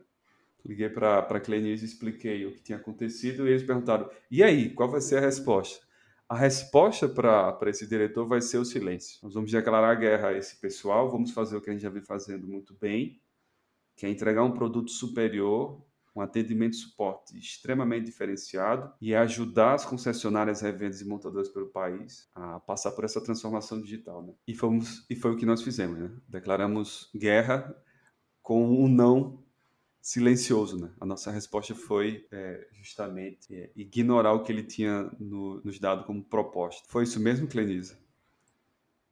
Liguei 0.64 0.88
para 0.88 1.18
a 1.18 1.40
Clenise 1.40 1.84
e 1.84 1.88
expliquei 1.88 2.46
o 2.46 2.52
que 2.52 2.62
tinha 2.62 2.78
acontecido 2.78 3.46
e 3.46 3.50
eles 3.50 3.62
perguntaram: 3.62 4.08
e 4.30 4.42
aí, 4.42 4.70
qual 4.70 4.90
vai 4.90 5.00
ser 5.00 5.18
a 5.18 5.20
resposta? 5.20 5.84
A 6.28 6.36
resposta 6.36 7.08
para 7.08 7.68
esse 7.68 7.86
diretor 7.86 8.26
vai 8.26 8.40
ser 8.40 8.56
o 8.56 8.64
silêncio. 8.64 9.18
Nós 9.22 9.34
vamos 9.34 9.50
declarar 9.50 9.94
guerra 9.96 10.28
a 10.28 10.32
esse 10.32 10.56
pessoal, 10.56 11.10
vamos 11.10 11.30
fazer 11.32 11.56
o 11.56 11.60
que 11.60 11.68
a 11.68 11.72
gente 11.74 11.82
já 11.82 11.90
vem 11.90 12.02
fazendo 12.02 12.46
muito 12.46 12.74
bem, 12.74 13.20
que 13.94 14.06
é 14.06 14.08
entregar 14.08 14.42
um 14.42 14.52
produto 14.52 14.90
superior, 14.90 15.84
um 16.14 16.20
atendimento 16.20 16.74
e 16.74 16.76
suporte 16.76 17.38
extremamente 17.38 18.06
diferenciado 18.06 18.92
e 19.00 19.14
ajudar 19.14 19.74
as 19.74 19.84
concessionárias, 19.84 20.60
revendas 20.60 21.00
e 21.00 21.04
montadoras 21.06 21.48
pelo 21.48 21.66
país 21.66 22.28
a 22.34 22.60
passar 22.60 22.92
por 22.92 23.04
essa 23.04 23.22
transformação 23.22 23.80
digital. 23.80 24.22
Né? 24.22 24.32
E, 24.46 24.54
fomos, 24.54 25.04
e 25.10 25.16
foi 25.16 25.32
o 25.32 25.36
que 25.36 25.46
nós 25.46 25.62
fizemos. 25.62 25.98
Né? 25.98 26.10
Declaramos 26.28 27.10
guerra 27.14 27.74
com 28.42 28.64
um 28.82 28.88
não 28.88 29.41
silencioso, 30.02 30.76
né? 30.76 30.90
A 31.00 31.06
nossa 31.06 31.30
resposta 31.30 31.76
foi 31.76 32.26
é, 32.32 32.66
justamente 32.72 33.54
é, 33.54 33.70
ignorar 33.76 34.32
o 34.32 34.42
que 34.42 34.50
ele 34.50 34.64
tinha 34.64 35.08
no, 35.18 35.62
nos 35.64 35.78
dado 35.78 36.04
como 36.04 36.24
proposta. 36.24 36.82
Foi 36.88 37.04
isso 37.04 37.20
mesmo, 37.20 37.46
Clenisa? 37.46 37.96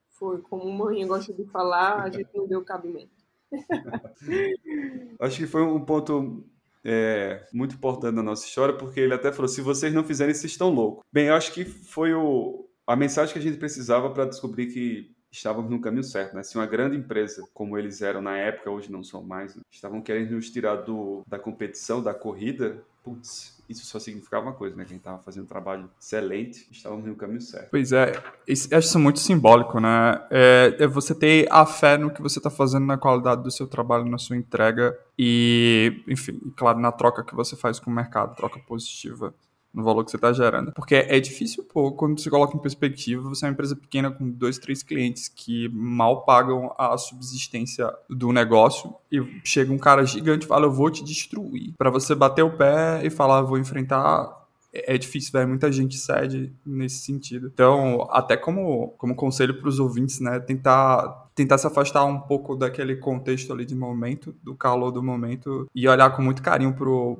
Foi. 0.08 0.42
Como 0.42 0.64
o 0.64 0.76
Maninha 0.76 1.06
gosta 1.06 1.32
de 1.32 1.44
falar, 1.44 2.02
a 2.02 2.10
gente 2.10 2.28
não 2.34 2.46
deu 2.46 2.64
cabimento. 2.64 3.12
Acho 5.20 5.38
que 5.38 5.46
foi 5.46 5.62
um 5.62 5.84
ponto 5.84 6.44
é, 6.84 7.46
muito 7.52 7.76
importante 7.76 8.16
na 8.16 8.22
nossa 8.22 8.44
história, 8.44 8.76
porque 8.76 8.98
ele 8.98 9.14
até 9.14 9.30
falou: 9.30 9.48
se 9.48 9.62
vocês 9.62 9.94
não 9.94 10.02
fizerem, 10.02 10.34
vocês 10.34 10.50
estão 10.50 10.70
loucos. 10.70 11.04
Bem, 11.12 11.28
eu 11.28 11.34
acho 11.34 11.52
que 11.52 11.64
foi 11.64 12.12
o, 12.12 12.68
a 12.86 12.96
mensagem 12.96 13.32
que 13.32 13.38
a 13.38 13.42
gente 13.42 13.58
precisava 13.58 14.10
para 14.10 14.24
descobrir 14.24 14.66
que 14.66 15.14
estávamos 15.30 15.70
no 15.70 15.80
caminho 15.80 16.02
certo, 16.02 16.34
né? 16.34 16.42
Se 16.42 16.56
uma 16.56 16.66
grande 16.66 16.96
empresa, 16.96 17.42
como 17.54 17.78
eles 17.78 18.02
eram 18.02 18.20
na 18.20 18.36
época, 18.36 18.70
hoje 18.70 18.90
não 18.90 19.02
são 19.02 19.22
mais, 19.22 19.54
né? 19.54 19.62
estavam 19.70 20.00
querendo 20.00 20.32
nos 20.32 20.50
tirar 20.50 20.76
do, 20.76 21.22
da 21.26 21.38
competição, 21.38 22.02
da 22.02 22.12
corrida, 22.12 22.82
putz, 23.02 23.58
isso 23.68 23.86
só 23.86 24.00
significava 24.00 24.46
uma 24.46 24.52
coisa, 24.52 24.74
né? 24.74 24.82
Que 24.82 24.88
a 24.88 24.94
gente 24.94 25.00
estava 25.00 25.22
fazendo 25.22 25.44
um 25.44 25.46
trabalho 25.46 25.88
excelente, 25.98 26.66
estávamos 26.72 27.06
no 27.06 27.14
caminho 27.14 27.40
certo. 27.40 27.70
Pois 27.70 27.92
é, 27.92 28.12
acho 28.48 28.78
isso 28.78 28.98
muito 28.98 29.20
simbólico, 29.20 29.78
né? 29.78 30.20
É, 30.30 30.76
é 30.80 30.86
você 30.88 31.14
ter 31.14 31.46
a 31.50 31.64
fé 31.64 31.96
no 31.96 32.10
que 32.10 32.20
você 32.20 32.40
está 32.40 32.50
fazendo, 32.50 32.86
na 32.86 32.98
qualidade 32.98 33.42
do 33.42 33.50
seu 33.50 33.68
trabalho, 33.68 34.04
na 34.06 34.18
sua 34.18 34.36
entrega 34.36 34.98
e, 35.16 36.02
enfim, 36.08 36.40
claro, 36.56 36.80
na 36.80 36.90
troca 36.90 37.22
que 37.22 37.34
você 37.34 37.54
faz 37.54 37.78
com 37.78 37.90
o 37.90 37.94
mercado, 37.94 38.34
troca 38.34 38.58
positiva 38.58 39.32
no 39.72 39.84
valor 39.84 40.04
que 40.04 40.10
você 40.10 40.16
está 40.16 40.32
gerando. 40.32 40.72
Porque 40.72 40.94
é 40.94 41.20
difícil, 41.20 41.64
pô, 41.64 41.92
quando 41.92 42.20
você 42.20 42.28
coloca 42.28 42.56
em 42.56 42.60
perspectiva, 42.60 43.28
você 43.28 43.44
é 43.44 43.48
uma 43.48 43.52
empresa 43.52 43.76
pequena 43.76 44.10
com 44.10 44.28
dois, 44.28 44.58
três 44.58 44.82
clientes 44.82 45.28
que 45.28 45.68
mal 45.68 46.24
pagam 46.24 46.74
a 46.76 46.96
subsistência 46.98 47.92
do 48.08 48.32
negócio 48.32 48.94
e 49.10 49.20
chega 49.44 49.72
um 49.72 49.78
cara 49.78 50.04
gigante 50.04 50.44
e 50.44 50.48
fala, 50.48 50.66
eu 50.66 50.72
vou 50.72 50.90
te 50.90 51.04
destruir. 51.04 51.74
Para 51.78 51.90
você 51.90 52.14
bater 52.14 52.42
o 52.42 52.56
pé 52.56 53.04
e 53.04 53.10
falar, 53.10 53.42
vou 53.42 53.58
enfrentar 53.58 54.39
é 54.72 54.96
difícil, 54.96 55.32
velho. 55.32 55.48
Muita 55.48 55.70
gente 55.70 55.96
cede 55.96 56.52
nesse 56.64 57.04
sentido. 57.04 57.50
Então, 57.52 58.08
até 58.10 58.36
como, 58.36 58.88
como 58.98 59.14
conselho 59.14 59.58
para 59.58 59.68
os 59.68 59.78
ouvintes, 59.78 60.20
né? 60.20 60.38
Tentar, 60.38 61.28
tentar 61.34 61.58
se 61.58 61.66
afastar 61.66 62.04
um 62.04 62.20
pouco 62.20 62.54
daquele 62.54 62.96
contexto 62.96 63.52
ali 63.52 63.64
de 63.64 63.74
momento, 63.74 64.34
do 64.42 64.54
calor 64.54 64.90
do 64.90 65.02
momento, 65.02 65.66
e 65.74 65.88
olhar 65.88 66.10
com 66.10 66.22
muito 66.22 66.42
carinho 66.42 66.74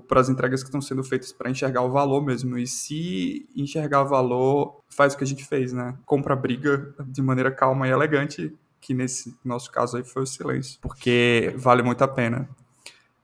para 0.06 0.20
as 0.20 0.29
entregas 0.29 0.62
que 0.62 0.69
estão 0.69 0.81
sendo 0.81 1.02
feitas 1.02 1.32
para 1.32 1.50
enxergar 1.50 1.82
o 1.82 1.91
valor 1.91 2.25
mesmo. 2.25 2.56
E 2.56 2.67
se 2.67 3.49
enxergar 3.56 4.05
valor, 4.05 4.81
faz 4.88 5.14
o 5.14 5.17
que 5.19 5.25
a 5.25 5.26
gente 5.26 5.44
fez, 5.44 5.73
né? 5.73 5.96
Compra 6.06 6.37
briga 6.37 6.94
de 7.06 7.20
maneira 7.20 7.50
calma 7.50 7.88
e 7.88 7.91
elegante, 7.91 8.55
que 8.81 8.94
nesse 8.94 9.37
nosso 9.44 9.70
caso 9.70 9.96
aí 9.96 10.05
foi 10.05 10.23
o 10.23 10.26
silêncio, 10.26 10.79
porque 10.81 11.53
vale 11.56 11.82
muito 11.82 12.03
a 12.03 12.08
pena. 12.08 12.49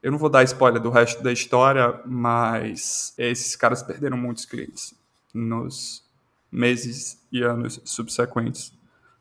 Eu 0.07 0.13
não 0.13 0.21
vou 0.21 0.31
dar 0.31 0.45
spoiler 0.45 0.81
do 0.81 0.89
resto 0.89 1.21
da 1.21 1.33
história, 1.33 2.01
mas 2.07 3.13
esses 3.19 3.57
caras 3.57 3.83
perderam 3.83 4.17
muitos 4.17 4.45
clientes 4.45 4.95
nos 5.35 6.01
meses 6.49 7.21
e 7.33 7.43
anos 7.43 7.81
subsequentes. 7.85 8.73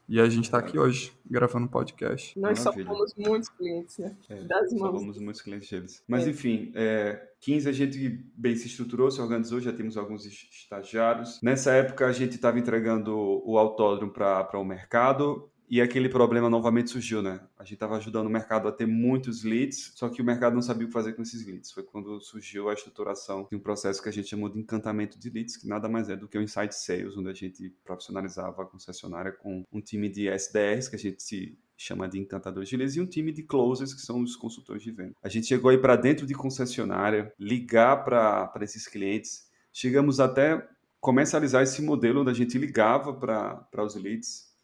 E 0.07 0.21
a 0.21 0.29
gente 0.29 0.43
está 0.43 0.59
aqui 0.59 0.77
hoje, 0.77 1.11
gravando 1.25 1.65
um 1.65 1.67
podcast. 1.67 2.39
Nós 2.39 2.63
Maravilha. 2.63 2.85
só 2.85 2.93
fomos 2.93 3.15
muitos 3.17 3.49
clientes, 3.49 3.97
né? 3.97 4.15
É, 4.29 4.43
das 4.43 4.71
mãos. 4.73 4.91
Só 4.91 4.99
fomos 4.99 5.17
muitos 5.17 5.41
clientes 5.41 5.67
deles. 5.71 6.03
Mas, 6.07 6.27
é. 6.27 6.29
enfim, 6.29 6.71
é, 6.75 7.29
15 7.41 7.67
a 7.67 7.71
gente 7.71 8.23
bem 8.37 8.55
se 8.55 8.67
estruturou, 8.67 9.09
se 9.09 9.19
organizou, 9.19 9.59
já 9.59 9.73
temos 9.73 9.97
alguns 9.97 10.23
estagiários. 10.27 11.41
Nessa 11.41 11.71
época, 11.71 12.05
a 12.05 12.11
gente 12.11 12.35
estava 12.35 12.59
entregando 12.59 13.17
o 13.43 13.57
autódromo 13.57 14.13
para 14.13 14.59
o 14.59 14.63
mercado 14.63 15.49
e 15.67 15.81
aquele 15.81 16.09
problema 16.09 16.49
novamente 16.49 16.91
surgiu, 16.91 17.21
né? 17.21 17.39
A 17.57 17.63
gente 17.63 17.75
estava 17.75 17.97
ajudando 17.97 18.27
o 18.27 18.29
mercado 18.29 18.67
a 18.67 18.71
ter 18.71 18.85
muitos 18.85 19.43
leads, 19.43 19.93
só 19.95 20.09
que 20.09 20.21
o 20.21 20.25
mercado 20.25 20.53
não 20.53 20.61
sabia 20.61 20.85
o 20.85 20.87
que 20.87 20.93
fazer 20.93 21.13
com 21.13 21.21
esses 21.21 21.45
leads. 21.45 21.71
Foi 21.71 21.83
quando 21.83 22.19
surgiu 22.21 22.69
a 22.69 22.73
estruturação 22.73 23.47
de 23.49 23.57
um 23.57 23.59
processo 23.59 24.01
que 24.01 24.09
a 24.09 24.11
gente 24.11 24.29
chamou 24.29 24.49
de 24.49 24.59
encantamento 24.59 25.17
de 25.17 25.29
leads, 25.29 25.57
que 25.57 25.67
nada 25.67 25.89
mais 25.89 26.09
é 26.09 26.15
do 26.15 26.27
que 26.27 26.37
o 26.37 26.41
Inside 26.41 26.75
Sales, 26.75 27.17
onde 27.17 27.29
a 27.29 27.33
gente 27.33 27.73
profissionalizava 27.83 28.61
a 28.61 28.65
concessionária 28.65 29.31
com 29.31 29.63
um 29.71 29.81
time 29.81 30.07
de 30.07 30.27
SDRs, 30.27 30.87
que 30.87 30.95
a 30.95 30.99
gente 30.99 31.23
se 31.23 31.57
chama 31.77 32.07
de 32.07 32.19
encantadores 32.19 32.69
de 32.69 32.77
leads, 32.77 32.95
e 32.95 33.01
um 33.01 33.05
time 33.05 33.31
de 33.31 33.43
closers, 33.43 33.93
que 33.93 34.01
são 34.01 34.21
os 34.21 34.35
consultores 34.35 34.83
de 34.83 34.91
venda. 34.91 35.13
A 35.21 35.29
gente 35.29 35.47
chegou 35.47 35.71
aí 35.71 35.77
para 35.77 35.95
dentro 35.95 36.25
de 36.25 36.33
concessionária, 36.33 37.33
ligar 37.39 38.03
para 38.03 38.51
esses 38.61 38.87
clientes, 38.87 39.49
chegamos 39.73 40.19
até 40.19 40.67
comercializar 41.01 41.63
esse 41.63 41.81
modelo 41.81 42.21
onde 42.21 42.31
a 42.31 42.33
gente 42.33 42.57
ligava 42.57 43.13
para 43.13 43.83
os 43.83 43.95
leads, 43.95 44.54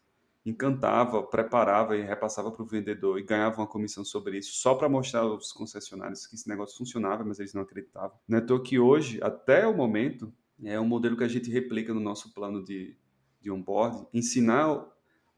encantava, 0.44 1.22
preparava 1.22 1.96
e 1.96 2.02
repassava 2.02 2.50
para 2.50 2.62
o 2.62 2.66
vendedor 2.66 3.18
e 3.18 3.22
ganhava 3.22 3.60
uma 3.60 3.66
comissão 3.66 4.04
sobre 4.04 4.38
isso, 4.38 4.54
só 4.54 4.74
para 4.74 4.88
mostrar 4.88 5.20
aos 5.20 5.52
concessionários 5.52 6.26
que 6.26 6.34
esse 6.34 6.48
negócio 6.48 6.76
funcionava, 6.76 7.24
mas 7.24 7.38
eles 7.38 7.54
não 7.54 7.62
acreditavam. 7.62 8.18
Não 8.26 8.38
é 8.38 8.58
que 8.58 8.78
hoje, 8.78 9.20
até 9.22 9.66
o 9.66 9.76
momento, 9.76 10.32
é 10.64 10.78
um 10.80 10.86
modelo 10.86 11.16
que 11.16 11.24
a 11.24 11.28
gente 11.28 11.50
replica 11.50 11.94
no 11.94 12.00
nosso 12.00 12.32
plano 12.34 12.64
de, 12.64 12.96
de 13.40 13.50
onboard, 13.50 14.06
ensinar 14.12 14.84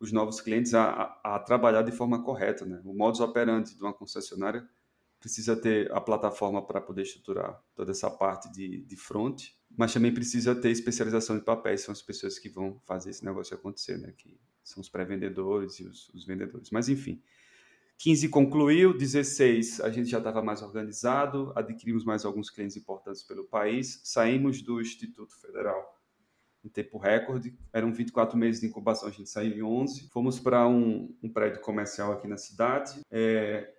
os 0.01 0.13
novos 0.13 0.41
clientes 0.41 0.75
a, 0.75 1.19
a, 1.23 1.37
a 1.37 1.39
trabalhar 1.39 1.83
de 1.83 1.93
forma 1.93 2.23
correta. 2.23 2.65
Né? 2.65 2.81
O 2.85 2.95
modus 2.95 3.21
operandi 3.21 3.75
de 3.75 3.83
uma 3.83 3.93
concessionária 3.93 4.67
precisa 5.19 5.57
ter 5.57 5.91
a 5.93 6.01
plataforma 6.01 6.65
para 6.67 6.81
poder 6.81 7.03
estruturar 7.03 7.63
toda 7.75 7.93
essa 7.93 8.11
parte 8.11 8.53
de, 8.53 8.85
de 8.85 8.97
front, 8.97 9.45
mas 9.77 9.93
também 9.93 10.13
precisa 10.13 10.55
ter 10.55 10.71
especialização 10.71 11.39
de 11.39 11.45
papéis, 11.45 11.81
são 11.81 11.93
as 11.93 12.03
pessoas 12.03 12.39
que 12.39 12.49
vão 12.49 12.79
fazer 12.85 13.11
esse 13.11 13.25
negócio 13.25 13.57
acontecer, 13.57 13.97
né? 13.99 14.13
que 14.17 14.39
são 14.65 14.81
os 14.81 14.89
pré-vendedores 14.89 15.79
e 15.79 15.85
os, 15.85 16.09
os, 16.15 16.25
vendedores. 16.25 16.71
Mas, 16.71 16.89
enfim, 16.89 17.23
15 17.99 18.29
concluiu, 18.31 18.97
16 18.97 19.81
a 19.83 19.91
gente 19.91 20.09
já 20.09 20.19
estava 20.19 20.43
mais 20.43 20.63
organizado, 20.63 21.53
adquirimos 21.55 22.05
mais 22.05 22.25
alguns 22.25 22.51
clientes 22.51 22.77
importantes 22.77 23.23
pelo 23.23 23.45
país, 23.45 24.01
saímos 24.03 24.63
do 24.63 24.81
Instituto 24.81 25.39
Federal 25.39 25.95
em 26.65 26.69
tempo 26.69 26.97
recorde, 26.97 27.55
eram 27.73 27.93
24 27.93 28.39
meses 28.39 28.63
de 28.63 28.67
incubação, 28.67 29.07
a 29.07 29.13
gente 29.13 29.29
saiu 29.29 29.55
em 29.55 29.63
11, 29.63 30.09
fomos 30.09 30.41
para 30.41 30.67
um, 30.67 31.15
um, 31.23 31.29
prédio 31.29 31.61
comercial 31.61 32.13
aqui 32.13 32.27
na 32.27 32.39
cidade. 32.39 33.01
É, 33.11 33.71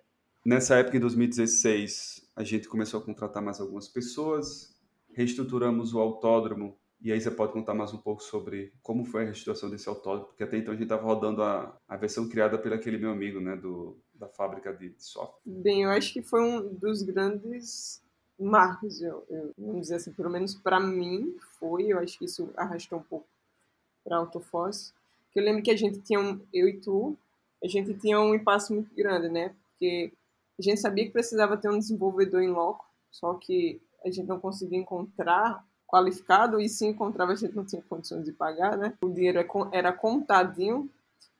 nessa 0.44 0.76
época, 0.76 0.96
em 0.96 1.00
2016, 1.00 2.30
a 2.36 2.44
gente 2.44 2.68
começou 2.68 3.00
a 3.00 3.02
contratar 3.02 3.42
mais 3.42 3.60
algumas 3.60 3.88
pessoas, 3.88 4.80
reestruturamos 5.12 5.94
o 5.94 5.98
autódromo 5.98 6.78
e 7.00 7.12
aí 7.12 7.20
você 7.20 7.30
pode 7.30 7.52
contar 7.52 7.74
mais 7.74 7.92
um 7.92 7.98
pouco 7.98 8.22
sobre 8.22 8.72
como 8.82 9.04
foi 9.04 9.22
a 9.22 9.24
reestruturação 9.26 9.70
desse 9.70 9.88
autódromo, 9.88 10.28
porque 10.28 10.42
até 10.42 10.56
então 10.56 10.72
a 10.72 10.76
gente 10.76 10.84
estava 10.84 11.02
rodando 11.02 11.42
a, 11.42 11.76
a 11.86 11.96
versão 11.96 12.28
criada 12.28 12.58
pelo 12.58 12.74
aquele 12.74 12.98
meu 12.98 13.10
amigo, 13.10 13.40
né, 13.40 13.54
do, 13.54 13.96
da 14.14 14.28
fábrica 14.28 14.72
de, 14.72 14.94
software. 14.98 15.40
Bem, 15.44 15.82
eu 15.82 15.90
acho 15.90 16.12
que 16.12 16.22
foi 16.22 16.42
um 16.42 16.74
dos 16.74 17.02
grandes 17.02 18.02
marcos, 18.38 19.00
eu, 19.02 19.24
eu, 19.28 19.52
vamos 19.56 19.82
dizer 19.82 19.96
assim, 19.96 20.12
pelo 20.12 20.30
menos 20.30 20.54
para 20.54 20.80
mim 20.80 21.36
foi, 21.58 21.88
eu 21.88 21.98
acho 21.98 22.18
que 22.18 22.24
isso 22.24 22.50
arrastou 22.56 22.98
um 22.98 23.02
pouco 23.02 23.26
para 24.04 24.16
Autofoss, 24.16 24.94
que 25.32 25.40
eu 25.40 25.44
lembro 25.44 25.62
que 25.62 25.70
a 25.70 25.76
gente 25.76 26.00
tinha, 26.00 26.20
um, 26.20 26.40
eu 26.52 26.68
e 26.68 26.78
tu, 26.78 27.16
a 27.62 27.68
gente 27.68 27.94
tinha 27.94 28.20
um 28.20 28.34
impasse 28.34 28.72
muito 28.72 28.94
grande, 28.94 29.28
né, 29.28 29.54
porque 29.70 30.12
a 30.58 30.62
gente 30.62 30.80
sabia 30.80 31.04
que 31.04 31.12
precisava 31.12 31.56
ter 31.56 31.68
um 31.68 31.78
desenvolvedor 31.78 32.40
em 32.40 32.48
loco, 32.48 32.86
só 33.10 33.34
que 33.34 33.80
a 34.04 34.10
gente 34.10 34.26
não 34.26 34.38
conseguia 34.38 34.78
encontrar 34.78 35.65
qualificado 35.86 36.60
e 36.60 36.68
se 36.68 36.84
encontrava 36.84 37.32
a 37.32 37.36
gente 37.36 37.54
não 37.54 37.64
tinha 37.64 37.82
condições 37.88 38.24
de 38.24 38.32
pagar, 38.32 38.76
né? 38.76 38.94
O 39.00 39.08
dinheiro 39.08 39.38
é 39.38 39.46
era 39.72 39.92
contadinho. 39.92 40.90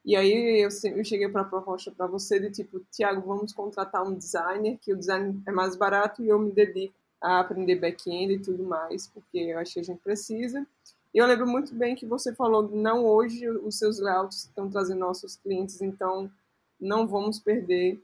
E 0.05 0.15
aí 0.15 0.65
eu, 0.65 0.71
cheguei 1.05 1.29
para 1.29 1.41
a 1.41 1.45
proposta 1.45 1.91
para 1.91 2.07
você 2.07 2.39
de 2.39 2.51
tipo, 2.51 2.81
Tiago, 2.93 3.27
vamos 3.27 3.53
contratar 3.53 4.05
um 4.05 4.15
designer, 4.15 4.79
que 4.81 4.93
o 4.93 4.97
design 4.97 5.43
é 5.45 5.51
mais 5.51 5.75
barato 5.75 6.23
e 6.23 6.29
eu 6.29 6.39
me 6.39 6.53
dedico 6.53 6.95
a 7.21 7.41
aprender 7.41 7.75
back-end 7.75 8.35
e 8.35 8.39
tudo 8.39 8.63
mais, 8.63 9.09
porque 9.09 9.39
eu 9.39 9.59
acho 9.59 9.75
que 9.75 9.81
a 9.81 9.83
gente 9.83 9.99
precisa. 9.99 10.65
E 11.13 11.19
eu 11.19 11.27
lembro 11.27 11.47
muito 11.47 11.75
bem 11.75 11.97
que 11.97 12.07
você 12.07 12.33
falou, 12.33 12.69
não 12.69 13.05
hoje 13.05 13.49
os 13.49 13.79
seus 13.79 13.99
layouts 13.99 14.45
estão 14.45 14.71
trazendo 14.71 15.01
nossos 15.01 15.37
clientes, 15.37 15.83
então 15.83 16.31
não 16.81 17.07
vamos 17.09 17.41
perder 17.41 18.01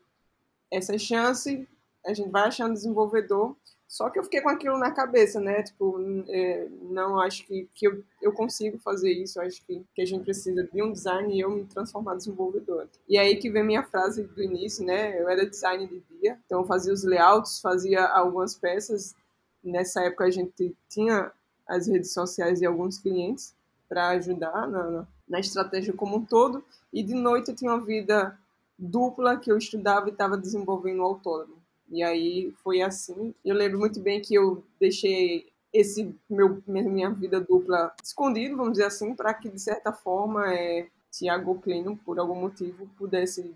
essa 0.73 0.99
chance. 0.99 1.69
A 2.05 2.13
gente 2.13 2.31
vai 2.31 2.49
achar 2.49 2.69
um 2.69 2.73
desenvolvedor 2.73 3.55
só 3.93 4.09
que 4.09 4.19
eu 4.19 4.25
fiquei 4.25 4.41
com 4.41 4.49
aquilo 4.49 4.79
na 4.79 4.91
cabeça, 4.91 5.39
né? 5.39 5.63
Tipo, 5.63 6.01
é, 6.27 6.67
não 6.81 7.21
acho 7.21 7.45
que, 7.45 7.69
que 7.75 7.87
eu, 7.87 8.03
eu 8.23 8.33
consigo 8.33 8.79
fazer 8.79 9.13
isso, 9.13 9.39
acho 9.39 9.63
que, 9.67 9.85
que 9.95 10.01
a 10.01 10.07
gente 10.07 10.25
precisa 10.25 10.65
de 10.65 10.83
um 10.83 10.91
design 10.91 11.31
e 11.31 11.41
eu 11.41 11.51
me 11.51 11.67
transformar 11.67 12.15
em 12.15 12.17
desenvolvedor. 12.17 12.89
E 13.07 13.19
aí 13.19 13.37
que 13.37 13.51
vem 13.51 13.63
minha 13.63 13.83
frase 13.83 14.23
do 14.23 14.43
início, 14.43 14.83
né? 14.83 15.21
Eu 15.21 15.29
era 15.29 15.45
design 15.45 15.87
de 15.87 16.01
dia, 16.09 16.39
então 16.47 16.61
eu 16.61 16.67
fazia 16.67 16.91
os 16.91 17.05
layouts, 17.05 17.61
fazia 17.61 18.03
algumas 18.07 18.55
peças. 18.55 19.15
Nessa 19.63 20.03
época 20.05 20.25
a 20.25 20.31
gente 20.31 20.75
tinha 20.89 21.31
as 21.69 21.87
redes 21.87 22.15
sociais 22.15 22.61
de 22.61 22.65
alguns 22.65 22.97
clientes 22.99 23.55
para 23.91 24.09
ajudar 24.09 24.69
na, 24.69 25.07
na 25.29 25.39
estratégia 25.39 25.93
como 25.93 26.17
um 26.17 26.25
todo. 26.25 26.65
E 26.91 27.03
de 27.03 27.13
noite 27.13 27.51
eu 27.51 27.55
tinha 27.55 27.71
uma 27.71 27.85
vida 27.85 28.39
dupla 28.79 29.37
que 29.37 29.53
eu 29.53 29.59
estudava 29.59 30.09
e 30.09 30.13
estava 30.13 30.39
desenvolvendo 30.39 31.01
o 31.01 31.05
autônomo. 31.05 31.62
E 31.93 32.03
aí 32.03 32.51
foi 32.65 32.81
assim. 32.81 33.35
Eu 33.45 33.55
lembro 33.55 33.79
muito 33.79 34.01
bem 34.01 34.23
que 34.23 34.35
eu 34.35 34.65
deixei 34.81 35.53
esse 35.71 36.15
meu 36.29 36.63
minha 36.67 37.11
vida 37.11 37.39
dupla 37.39 37.95
escondido, 38.03 38.57
vamos 38.57 38.73
dizer 38.73 38.87
assim, 38.87 39.15
para 39.15 39.33
que 39.35 39.51
de 39.51 39.59
certa 39.59 39.93
forma 39.93 40.55
é, 40.55 40.89
Tiago 41.11 41.61
Clino, 41.61 41.97
por 41.99 42.19
algum 42.19 42.35
motivo, 42.35 42.89
pudesse 42.97 43.55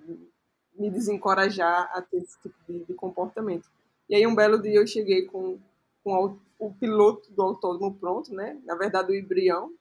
me 0.79 0.91
desencorajar 0.91 1.91
a 1.95 2.03
ter 2.03 2.19
esse 2.19 2.39
tipo 2.43 2.55
de, 2.69 2.85
de 2.85 2.93
comportamento. 2.93 3.71
E 4.09 4.15
aí 4.15 4.27
um 4.27 4.35
belo 4.35 4.61
dia 4.61 4.75
eu 4.75 4.87
cheguei 4.87 5.23
com, 5.23 5.59
com 6.05 6.39
o, 6.59 6.67
o 6.67 6.75
piloto 6.75 7.33
do 7.33 7.43
autônomo 7.43 7.95
pronto, 7.95 8.35
né? 8.35 8.61
Na 8.67 8.75
verdade 8.75 9.13
o 9.13 9.17
embrião, 9.17 9.73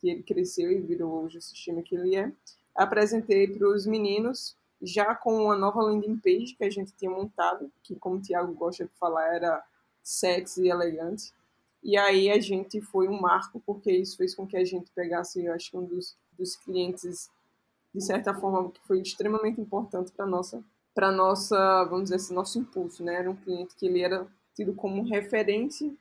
que 0.00 0.08
ele 0.08 0.22
cresceu 0.22 0.72
e 0.72 0.80
virou 0.80 1.24
hoje 1.24 1.36
o 1.36 1.42
sistema 1.42 1.82
que 1.82 1.94
ele 1.94 2.16
é. 2.16 2.32
Apresentei 2.74 3.46
para 3.48 3.68
os 3.68 3.86
meninos 3.86 4.56
já 4.80 5.14
com 5.14 5.44
uma 5.44 5.56
nova 5.56 5.82
landing 5.82 6.18
page 6.18 6.54
que 6.56 6.64
a 6.64 6.70
gente 6.70 6.92
tinha 6.92 7.10
montado, 7.10 7.70
que 7.82 7.96
como 7.96 8.16
o 8.16 8.20
Thiago 8.20 8.52
gosta 8.54 8.84
de 8.84 8.92
falar, 8.98 9.34
era 9.34 9.64
sexy 10.02 10.64
e 10.64 10.70
elegante. 10.70 11.32
E 11.82 11.96
aí 11.96 12.30
a 12.30 12.40
gente 12.40 12.80
foi 12.80 13.08
um 13.08 13.20
marco, 13.20 13.62
porque 13.64 13.90
isso 13.90 14.16
fez 14.16 14.34
com 14.34 14.46
que 14.46 14.56
a 14.56 14.64
gente 14.64 14.90
pegasse, 14.92 15.44
eu 15.44 15.52
acho, 15.52 15.78
um 15.78 15.84
dos, 15.84 16.16
dos 16.36 16.56
clientes, 16.56 17.30
de 17.94 18.00
certa 18.00 18.34
forma, 18.34 18.70
que 18.70 18.80
foi 18.86 19.00
extremamente 19.00 19.60
importante 19.60 20.12
para 20.12 20.26
nossa 20.26 20.62
para 20.98 21.12
nossa, 21.12 21.84
vamos 21.84 22.04
dizer 22.04 22.16
assim, 22.16 22.34
nosso 22.34 22.58
impulso, 22.58 23.04
né? 23.04 23.14
Era 23.14 23.30
um 23.30 23.36
cliente 23.36 23.76
que 23.76 23.86
ele 23.86 24.00
era 24.02 24.26
tido 24.52 24.74
como 24.74 25.04
referente 25.04 25.96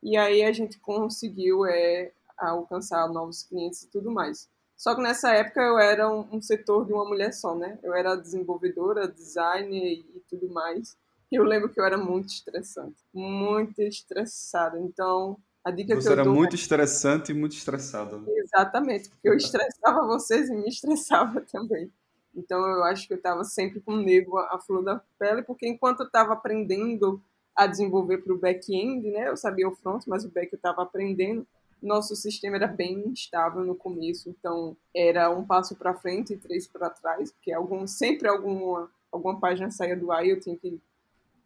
e 0.00 0.16
aí 0.16 0.44
a 0.44 0.52
gente 0.52 0.78
conseguiu 0.78 1.66
é, 1.66 2.12
alcançar 2.38 3.08
novos 3.08 3.42
clientes 3.42 3.82
e 3.82 3.88
tudo 3.88 4.08
mais. 4.08 4.48
Só 4.76 4.94
que 4.94 5.02
nessa 5.02 5.32
época 5.32 5.60
eu 5.60 5.78
era 5.78 6.10
um, 6.10 6.26
um, 6.32 6.42
setor 6.42 6.86
de 6.86 6.92
uma 6.92 7.04
mulher 7.04 7.32
só, 7.32 7.54
né? 7.54 7.78
Eu 7.82 7.94
era 7.94 8.14
desenvolvedora, 8.14 9.08
designer 9.08 9.94
e, 9.94 10.22
tudo 10.28 10.48
mais. 10.52 10.96
E 11.32 11.36
eu 11.36 11.44
lembro 11.44 11.70
que 11.70 11.80
eu 11.80 11.84
era 11.84 11.96
muito 11.96 12.28
estressante, 12.28 13.02
muito 13.12 13.80
estressada. 13.80 14.78
Então, 14.78 15.38
a 15.64 15.70
dica 15.70 15.94
Você 15.94 16.02
que 16.02 16.08
eu 16.08 16.12
era 16.12 16.24
dou... 16.24 16.34
muito 16.34 16.54
estressante 16.54 17.32
e 17.32 17.34
muito 17.34 17.56
estressada. 17.56 18.22
Exatamente, 18.28 19.08
porque 19.08 19.28
eu 19.28 19.34
estressava 19.34 20.06
vocês 20.06 20.48
e 20.50 20.54
me 20.54 20.68
estressava 20.68 21.40
também. 21.50 21.90
Então, 22.34 22.60
eu 22.66 22.84
acho 22.84 23.08
que 23.08 23.14
eu 23.14 23.18
estava 23.18 23.44
sempre 23.44 23.80
com 23.80 23.96
nervo 23.96 24.36
à 24.38 24.58
flor 24.58 24.84
da 24.84 25.00
pele, 25.18 25.42
porque 25.42 25.66
enquanto 25.66 26.00
eu 26.00 26.06
estava 26.06 26.34
aprendendo 26.34 27.20
a 27.56 27.66
desenvolver 27.66 28.18
para 28.18 28.34
o 28.34 28.38
back-end, 28.38 29.10
né? 29.10 29.28
Eu 29.28 29.36
sabia 29.38 29.66
o 29.66 29.74
front, 29.74 30.04
mas 30.06 30.24
o 30.26 30.30
back 30.30 30.52
eu 30.52 30.58
estava 30.58 30.82
aprendendo 30.82 31.46
nosso 31.86 32.16
sistema 32.16 32.56
era 32.56 32.66
bem 32.66 33.08
instável 33.08 33.64
no 33.64 33.74
começo, 33.74 34.28
então 34.28 34.76
era 34.94 35.30
um 35.30 35.44
passo 35.44 35.76
para 35.76 35.94
frente 35.94 36.34
e 36.34 36.36
três 36.36 36.66
para 36.66 36.90
trás, 36.90 37.32
porque 37.32 37.52
algum, 37.52 37.86
sempre 37.86 38.28
alguma, 38.28 38.90
alguma 39.10 39.38
página 39.38 39.70
saía 39.70 39.96
do 39.96 40.10
ar 40.10 40.26
e 40.26 40.30
eu 40.30 40.40
tinha 40.40 40.56
que, 40.56 40.80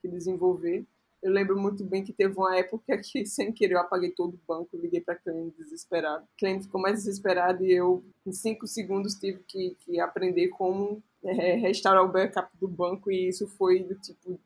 que 0.00 0.08
desenvolver. 0.08 0.84
Eu 1.22 1.30
lembro 1.30 1.58
muito 1.58 1.84
bem 1.84 2.02
que 2.02 2.12
teve 2.12 2.34
uma 2.34 2.56
época 2.56 2.96
que, 3.04 3.26
sem 3.26 3.52
querer, 3.52 3.74
eu 3.74 3.80
apaguei 3.80 4.10
todo 4.10 4.34
o 4.34 4.40
banco, 4.48 4.76
liguei 4.76 5.00
para 5.00 5.14
cliente 5.14 5.56
desesperado. 5.58 6.24
O 6.24 6.38
cliente 6.38 6.64
ficou 6.64 6.80
mais 6.80 7.04
desesperado 7.04 7.64
e 7.64 7.72
eu, 7.72 8.02
em 8.26 8.32
cinco 8.32 8.66
segundos, 8.66 9.14
tive 9.14 9.40
que, 9.46 9.76
que 9.80 10.00
aprender 10.00 10.48
como 10.48 11.02
é, 11.22 11.56
restaurar 11.56 12.02
o 12.02 12.08
backup 12.08 12.50
do 12.58 12.66
banco 12.66 13.10
e 13.10 13.28
isso 13.28 13.46
foi 13.46 13.82
do 13.82 13.94
tipo. 13.96 14.40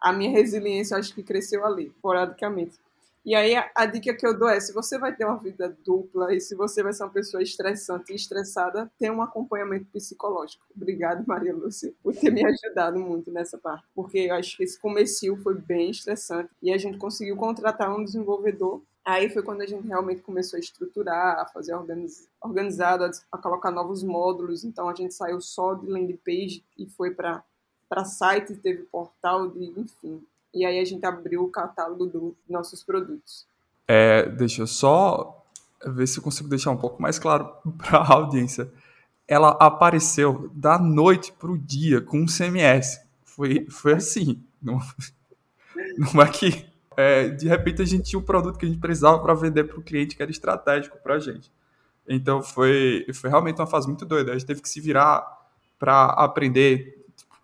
A 0.00 0.12
minha 0.12 0.30
resiliência, 0.30 0.96
acho 0.96 1.14
que 1.14 1.22
cresceu 1.22 1.64
ali, 1.64 1.86
esporadicamente. 1.86 2.78
E 3.26 3.34
aí 3.34 3.56
a, 3.56 3.68
a, 3.74 3.86
dica 3.86 4.14
que 4.14 4.24
eu 4.24 4.38
dou 4.38 4.48
é, 4.48 4.60
se 4.60 4.72
você 4.72 4.96
vai 4.96 5.14
ter 5.14 5.24
uma 5.24 5.36
vida 5.36 5.76
dupla 5.84 6.32
e 6.32 6.40
se 6.40 6.54
você 6.54 6.80
vai 6.80 6.92
ser 6.92 7.02
uma 7.02 7.12
pessoa 7.12 7.42
estressante 7.42 8.12
e 8.12 8.14
estressada, 8.14 8.88
tenha 8.96 9.12
um 9.12 9.20
acompanhamento 9.20 9.86
psicológico. 9.92 10.64
Obrigada, 10.74 11.24
Maria 11.26 11.52
Lúcia, 11.52 11.92
por 12.04 12.14
ter 12.14 12.30
me 12.30 12.46
ajudado 12.46 13.00
muito 13.00 13.32
nessa 13.32 13.58
parte. 13.58 13.84
Porque 13.96 14.18
eu 14.18 14.34
acho 14.36 14.56
que 14.56 14.62
esse 14.62 14.80
começo 14.80 15.36
foi 15.42 15.58
bem 15.58 15.90
estressante 15.90 16.50
e 16.62 16.72
a 16.72 16.78
gente 16.78 16.98
conseguiu 16.98 17.36
contratar 17.36 17.92
um 17.94 18.04
desenvolvedor 18.04 18.80
Aí 19.06 19.30
foi 19.30 19.40
quando 19.40 19.60
a 19.60 19.66
gente 19.66 19.86
realmente 19.86 20.20
começou 20.20 20.56
a 20.56 20.60
estruturar, 20.60 21.38
a 21.38 21.46
fazer 21.46 21.72
organiz... 21.72 22.28
organizado, 22.42 23.04
a, 23.04 23.10
a 23.30 23.38
colocar 23.38 23.70
novos 23.70 24.02
módulos. 24.02 24.64
Então 24.64 24.88
a 24.88 24.94
gente 24.96 25.14
saiu 25.14 25.40
só 25.40 25.74
de 25.74 25.86
landing 25.86 26.18
page 26.26 26.64
e 26.76 26.86
foi 26.86 27.12
para 27.14 27.44
site, 28.04 28.56
teve 28.56 28.82
portal, 28.82 29.48
de, 29.48 29.72
enfim, 29.78 30.20
e 30.56 30.64
aí 30.64 30.80
a 30.80 30.84
gente 30.84 31.04
abriu 31.04 31.44
o 31.44 31.50
catálogo 31.50 32.06
dos 32.06 32.34
nossos 32.48 32.82
produtos. 32.82 33.46
É, 33.86 34.26
deixa 34.26 34.62
eu 34.62 34.66
só 34.66 35.44
ver 35.86 36.06
se 36.06 36.18
eu 36.18 36.22
consigo 36.22 36.48
deixar 36.48 36.70
um 36.70 36.78
pouco 36.78 37.00
mais 37.00 37.18
claro 37.18 37.52
para 37.76 37.98
a 37.98 38.14
audiência. 38.14 38.72
Ela 39.28 39.50
apareceu 39.60 40.50
da 40.54 40.78
noite 40.78 41.30
para 41.30 41.50
o 41.50 41.58
dia 41.58 42.00
com 42.00 42.20
um 42.20 42.26
CMS. 42.26 42.98
Foi, 43.22 43.66
foi 43.68 43.92
assim. 43.92 44.42
Não, 44.62 44.80
não 45.98 46.22
é 46.22 46.30
que 46.30 46.64
é, 46.96 47.28
de 47.28 47.46
repente 47.46 47.82
a 47.82 47.84
gente 47.84 48.04
tinha 48.04 48.18
um 48.18 48.24
produto 48.24 48.58
que 48.58 48.64
a 48.64 48.68
gente 48.68 48.80
precisava 48.80 49.18
para 49.18 49.34
vender 49.34 49.64
para 49.64 49.78
o 49.78 49.82
cliente 49.82 50.16
que 50.16 50.22
era 50.22 50.30
estratégico 50.30 50.96
para 51.02 51.16
a 51.16 51.18
gente. 51.18 51.52
Então 52.08 52.42
foi, 52.42 53.04
foi 53.12 53.28
realmente 53.28 53.60
uma 53.60 53.66
fase 53.66 53.86
muito 53.86 54.06
doida. 54.06 54.30
A 54.30 54.38
gente 54.38 54.46
teve 54.46 54.62
que 54.62 54.68
se 54.70 54.80
virar 54.80 55.22
para 55.78 56.06
aprender 56.06 56.95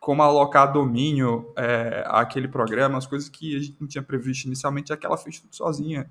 como 0.02 0.20
alocar 0.20 0.72
domínio 0.72 1.52
é, 1.56 2.02
àquele 2.08 2.48
programa, 2.48 2.98
as 2.98 3.06
coisas 3.06 3.28
que 3.28 3.56
a 3.56 3.60
gente 3.60 3.76
não 3.80 3.86
tinha 3.86 4.02
previsto 4.02 4.46
inicialmente, 4.46 4.92
é 4.92 4.96
que 4.96 5.06
ela 5.06 5.16
fez 5.16 5.38
tudo 5.38 5.54
sozinha, 5.54 6.10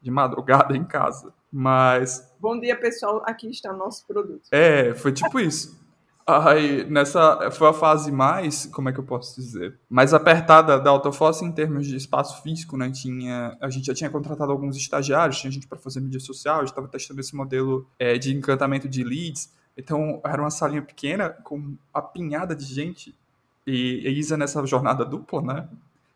de 0.00 0.10
madrugada 0.10 0.74
em 0.74 0.82
casa. 0.82 1.30
Mas. 1.52 2.26
Bom 2.40 2.58
dia, 2.58 2.74
pessoal. 2.74 3.22
Aqui 3.26 3.50
está 3.50 3.70
o 3.70 3.76
nosso 3.76 4.06
produto. 4.06 4.48
É, 4.50 4.94
foi 4.94 5.12
tipo 5.12 5.38
isso. 5.38 5.78
Aí, 6.26 6.88
nessa 6.88 7.50
foi 7.50 7.68
a 7.68 7.72
fase 7.74 8.10
mais, 8.10 8.64
como 8.64 8.88
é 8.88 8.94
que 8.94 9.00
eu 9.00 9.04
posso 9.04 9.38
dizer, 9.38 9.78
mais 9.90 10.14
apertada 10.14 10.80
da 10.80 10.88
Autofossa 10.88 11.44
em 11.44 11.52
termos 11.52 11.86
de 11.86 11.96
espaço 11.96 12.42
físico, 12.42 12.78
né? 12.78 12.90
Tinha, 12.90 13.58
a 13.60 13.68
gente 13.68 13.86
já 13.86 13.94
tinha 13.94 14.08
contratado 14.08 14.50
alguns 14.50 14.74
estagiários, 14.74 15.38
tinha 15.38 15.50
gente 15.50 15.68
para 15.68 15.78
fazer 15.78 16.00
mídia 16.00 16.20
social, 16.20 16.56
a 16.56 16.60
gente 16.60 16.70
estava 16.70 16.88
testando 16.88 17.20
esse 17.20 17.36
modelo 17.36 17.86
é, 17.98 18.16
de 18.16 18.34
encantamento 18.34 18.88
de 18.88 19.04
leads. 19.04 19.52
Então, 19.78 20.20
era 20.24 20.42
uma 20.42 20.50
salinha 20.50 20.82
pequena 20.82 21.30
com 21.30 21.76
apinhada 21.94 22.54
de 22.54 22.64
gente 22.64 23.14
E, 23.64 24.08
Isa 24.18 24.36
nessa 24.36 24.66
jornada 24.66 25.04
dupla, 25.04 25.40
né? 25.40 25.68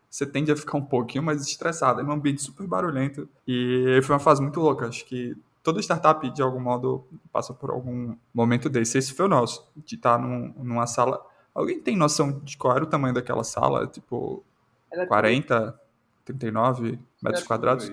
Você 0.09 0.25
tende 0.25 0.51
a 0.51 0.55
ficar 0.55 0.77
um 0.77 0.85
pouquinho 0.85 1.23
mais 1.23 1.41
estressado, 1.41 2.01
é 2.01 2.03
um 2.03 2.11
ambiente 2.11 2.41
super 2.41 2.67
barulhento. 2.67 3.27
E 3.47 3.99
foi 4.03 4.13
uma 4.13 4.19
fase 4.19 4.41
muito 4.41 4.59
louca. 4.59 4.87
Acho 4.87 5.05
que 5.05 5.35
toda 5.63 5.79
startup, 5.79 6.29
de 6.29 6.41
algum 6.41 6.59
modo, 6.59 7.07
passa 7.31 7.53
por 7.53 7.71
algum 7.71 8.15
momento 8.33 8.69
desse. 8.69 8.97
Esse 8.97 9.13
foi 9.13 9.25
o 9.25 9.29
nosso, 9.29 9.65
de 9.77 9.95
estar 9.95 10.19
num, 10.19 10.53
numa 10.57 10.85
sala. 10.85 11.25
Alguém 11.55 11.79
tem 11.79 11.95
noção 11.95 12.39
de 12.39 12.57
qual 12.57 12.75
era 12.75 12.83
o 12.83 12.87
tamanho 12.87 13.13
daquela 13.13 13.43
sala? 13.43 13.87
Tipo, 13.87 14.43
era 14.91 15.07
40, 15.07 15.79
39 16.25 16.99
metros 17.21 17.43
quadrados? 17.43 17.91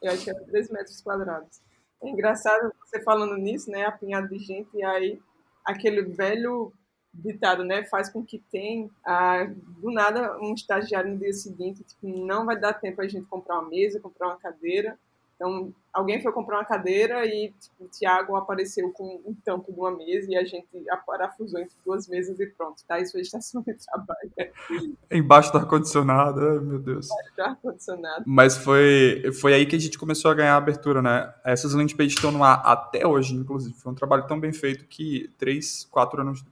Eu 0.00 0.12
acho 0.12 0.24
que 0.24 0.30
era 0.30 0.40
3 0.40 0.70
metros 0.70 1.00
quadrados. 1.00 1.60
Engraçado 2.02 2.72
você 2.84 3.00
falando 3.02 3.36
nisso, 3.36 3.70
né? 3.70 3.84
Apinhado 3.84 4.28
de 4.28 4.38
gente, 4.38 4.68
e 4.74 4.82
aí 4.82 5.20
aquele 5.64 6.02
velho 6.02 6.72
ditado, 7.14 7.64
né? 7.64 7.84
Faz 7.84 8.08
com 8.08 8.24
que 8.24 8.38
tem, 8.50 8.90
ah, 9.04 9.46
do 9.78 9.90
nada, 9.90 10.38
um 10.40 10.54
estagiário 10.54 11.12
no 11.12 11.18
dia 11.18 11.32
seguinte, 11.32 11.84
tipo, 11.84 12.08
não 12.08 12.46
vai 12.46 12.58
dar 12.58 12.74
tempo 12.74 13.00
a 13.00 13.08
gente 13.08 13.26
comprar 13.26 13.60
uma 13.60 13.68
mesa, 13.68 14.00
comprar 14.00 14.28
uma 14.28 14.38
cadeira, 14.38 14.98
então, 15.34 15.72
alguém 15.92 16.22
foi 16.22 16.32
comprar 16.32 16.58
uma 16.58 16.64
cadeira 16.64 17.26
e 17.26 17.52
tipo, 17.60 17.84
o 17.84 17.88
Tiago 17.88 18.36
apareceu 18.36 18.90
com 18.92 19.20
um 19.26 19.34
tampo 19.44 19.72
de 19.72 19.78
uma 19.78 19.90
mesa 19.90 20.30
e 20.30 20.36
a 20.36 20.44
gente 20.44 20.66
parafusou 21.04 21.60
entre 21.60 21.74
duas 21.84 22.06
mesas 22.06 22.38
e 22.38 22.46
pronto, 22.46 22.82
tá? 22.86 23.00
Isso 23.00 23.16
é 23.16 23.20
estação 23.20 23.62
de 23.62 23.74
trabalho. 23.74 24.30
Embaixo 25.10 25.52
do 25.52 25.58
ar-condicionado, 25.58 26.40
meu 26.62 26.78
Deus. 26.78 27.10
Embaixo 27.10 27.36
do 27.36 27.42
ar-condicionado. 27.42 28.24
Mas 28.26 28.56
foi, 28.56 29.32
foi 29.40 29.54
aí 29.54 29.66
que 29.66 29.76
a 29.76 29.80
gente 29.80 29.98
começou 29.98 30.30
a 30.30 30.34
ganhar 30.34 30.54
a 30.54 30.58
abertura, 30.58 31.02
né? 31.02 31.34
Essas 31.44 31.74
landing 31.74 31.96
pages 31.96 32.14
estão 32.14 32.30
no 32.30 32.44
ar 32.44 32.62
até 32.64 33.06
hoje, 33.06 33.34
inclusive. 33.34 33.74
Foi 33.74 33.92
um 33.92 33.96
trabalho 33.96 34.26
tão 34.26 34.38
bem 34.38 34.52
feito 34.52 34.84
que 34.86 35.28
três, 35.38 35.84
quatro 35.90 36.20
anos, 36.20 36.44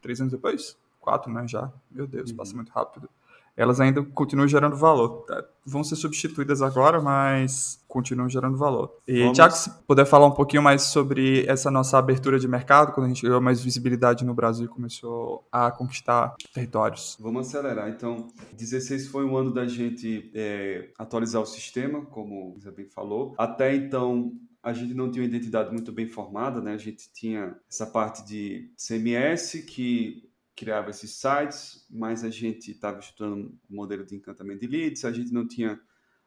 três 0.00 0.20
anos 0.20 0.32
depois? 0.32 0.76
Quatro, 1.00 1.30
né? 1.30 1.46
Já. 1.46 1.70
Meu 1.90 2.06
Deus, 2.06 2.30
uhum. 2.30 2.36
passa 2.36 2.54
muito 2.54 2.70
rápido 2.70 3.08
elas 3.58 3.80
ainda 3.80 4.04
continuam 4.04 4.46
gerando 4.46 4.76
valor. 4.76 5.24
Tá? 5.26 5.44
Vão 5.66 5.82
ser 5.82 5.96
substituídas 5.96 6.62
agora, 6.62 7.00
mas 7.00 7.82
continuam 7.88 8.28
gerando 8.28 8.56
valor. 8.56 8.94
E, 9.06 9.18
Vamos... 9.18 9.36
Tiago, 9.36 9.52
se 9.52 9.68
puder 9.84 10.06
falar 10.06 10.26
um 10.26 10.30
pouquinho 10.30 10.62
mais 10.62 10.82
sobre 10.82 11.44
essa 11.46 11.68
nossa 11.68 11.98
abertura 11.98 12.38
de 12.38 12.46
mercado, 12.46 12.92
quando 12.92 13.06
a 13.06 13.08
gente 13.08 13.22
ganhou 13.22 13.40
mais 13.40 13.60
visibilidade 13.60 14.24
no 14.24 14.32
Brasil 14.32 14.66
e 14.66 14.68
começou 14.68 15.44
a 15.50 15.72
conquistar 15.72 16.36
territórios. 16.54 17.16
Vamos 17.18 17.48
acelerar. 17.48 17.88
Então, 17.88 18.28
16 18.52 19.08
foi 19.08 19.24
um 19.24 19.36
ano 19.36 19.52
da 19.52 19.66
gente 19.66 20.30
é, 20.32 20.90
atualizar 20.96 21.42
o 21.42 21.46
sistema, 21.46 22.02
como 22.06 22.54
o 22.54 22.70
bem 22.70 22.86
falou. 22.86 23.34
Até 23.36 23.74
então, 23.74 24.32
a 24.62 24.72
gente 24.72 24.94
não 24.94 25.10
tinha 25.10 25.24
uma 25.24 25.28
identidade 25.28 25.72
muito 25.72 25.90
bem 25.90 26.06
formada, 26.06 26.60
né? 26.60 26.74
A 26.74 26.78
gente 26.78 27.12
tinha 27.12 27.56
essa 27.68 27.86
parte 27.86 28.24
de 28.24 28.70
CMS 28.76 29.64
que 29.66 30.27
criava 30.58 30.90
esses 30.90 31.12
sites, 31.12 31.86
mas 31.88 32.24
a 32.24 32.30
gente 32.30 32.72
estava 32.72 32.98
estudando 32.98 33.56
um 33.70 33.76
modelo 33.76 34.04
de 34.04 34.16
encantamento 34.16 34.60
de 34.60 34.66
leads, 34.66 35.04
a 35.04 35.12
gente 35.12 35.32
não 35.32 35.46
tinha 35.46 35.80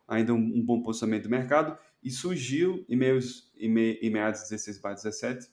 ainda 0.08 0.34
um, 0.34 0.38
um 0.38 0.64
bom 0.64 0.82
posicionamento 0.82 1.24
do 1.24 1.30
mercado, 1.30 1.78
e 2.02 2.10
surgiu, 2.10 2.86
em, 2.88 2.98
em, 3.58 3.70
me, 3.70 3.94
em 3.96 4.10
meados 4.10 4.44
de 4.44 4.50
16 4.50 4.80
para 4.80 4.94
17, 4.94 5.50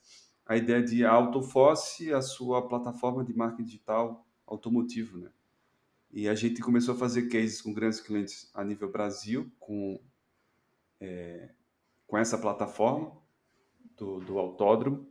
a 0.46 0.56
ideia 0.56 0.80
de 0.80 1.04
Autofosse, 1.04 2.12
a 2.12 2.22
sua 2.22 2.68
plataforma 2.68 3.24
de 3.24 3.34
marketing 3.34 3.64
digital 3.64 4.26
automotivo, 4.46 5.18
né? 5.18 5.30
E 6.10 6.28
a 6.28 6.34
gente 6.34 6.62
começou 6.62 6.94
a 6.94 6.98
fazer 6.98 7.28
cases 7.28 7.60
com 7.60 7.74
grandes 7.74 8.00
clientes 8.00 8.50
a 8.54 8.64
nível 8.64 8.90
Brasil, 8.90 9.50
com, 9.58 10.00
é, 11.00 11.50
com 12.06 12.16
essa 12.16 12.38
plataforma 12.38 13.12
do, 13.96 14.20
do 14.20 14.38
autódromo. 14.38 15.06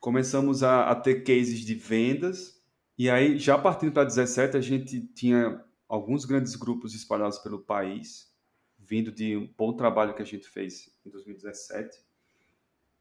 Começamos 0.00 0.64
a, 0.64 0.90
a 0.90 0.94
ter 0.96 1.22
cases 1.22 1.60
de 1.60 1.74
vendas, 1.74 2.59
e 3.00 3.08
aí, 3.08 3.38
já 3.38 3.56
partindo 3.56 3.92
para 3.92 4.04
17, 4.04 4.58
a 4.58 4.60
gente 4.60 5.00
tinha 5.14 5.64
alguns 5.88 6.26
grandes 6.26 6.54
grupos 6.54 6.94
espalhados 6.94 7.38
pelo 7.38 7.58
país, 7.58 8.30
vindo 8.78 9.10
de 9.10 9.38
um 9.38 9.50
bom 9.56 9.72
trabalho 9.72 10.12
que 10.12 10.20
a 10.20 10.26
gente 10.26 10.46
fez 10.46 10.94
em 11.06 11.08
2017. 11.08 11.98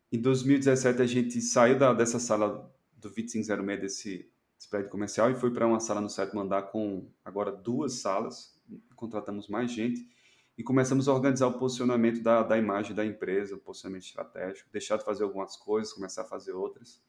Em 0.10 0.22
2017, 0.22 1.02
a 1.02 1.06
gente 1.06 1.42
saiu 1.42 1.78
da, 1.78 1.92
dessa 1.94 2.18
sala 2.18 2.74
do 2.94 3.10
2506, 3.10 3.82
desse, 3.82 4.32
desse 4.56 4.70
prédio 4.70 4.90
comercial, 4.90 5.32
e 5.32 5.36
foi 5.36 5.52
para 5.52 5.68
uma 5.68 5.82
sala 5.82 6.00
no 6.00 6.10
sétimo 6.10 6.40
andar 6.40 6.72
com 6.72 7.12
agora 7.26 7.52
duas 7.52 7.96
salas. 7.96 8.58
Contratamos 8.96 9.50
mais 9.50 9.70
gente 9.70 10.10
e 10.58 10.64
começamos 10.64 11.10
a 11.10 11.14
organizar 11.14 11.48
o 11.48 11.60
posicionamento 11.60 12.24
da, 12.24 12.42
da 12.42 12.58
imagem 12.58 12.96
da 12.96 13.06
empresa, 13.06 13.54
o 13.54 13.60
posicionamento 13.60 14.06
estratégico, 14.06 14.70
deixar 14.72 14.96
de 14.96 15.04
fazer 15.04 15.26
algumas 15.26 15.58
coisas, 15.58 15.92
começar 15.92 16.22
a 16.22 16.26
fazer 16.26 16.54
outras. 16.54 17.04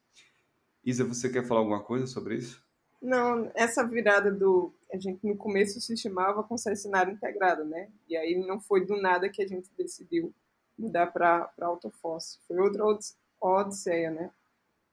Isa, 0.83 1.05
você 1.05 1.29
quer 1.29 1.47
falar 1.47 1.61
alguma 1.61 1.81
coisa 1.81 2.05
sobre 2.05 2.35
isso? 2.35 2.69
Não, 3.01 3.51
essa 3.55 3.83
virada 3.83 4.31
do. 4.31 4.71
A 4.93 4.97
gente 4.97 5.25
no 5.25 5.35
começo 5.35 5.81
se 5.81 5.97
chamava 5.97 6.43
concessionário 6.43 7.13
integrado, 7.13 7.65
né? 7.65 7.89
E 8.07 8.15
aí 8.15 8.35
não 8.35 8.59
foi 8.59 8.85
do 8.85 9.01
nada 9.01 9.29
que 9.29 9.41
a 9.41 9.47
gente 9.47 9.69
decidiu 9.75 10.33
mudar 10.77 11.07
para 11.07 11.49
Autofoss. 11.61 12.39
Foi 12.47 12.57
outra 12.59 12.83
odisseia, 13.39 14.11
né? 14.11 14.29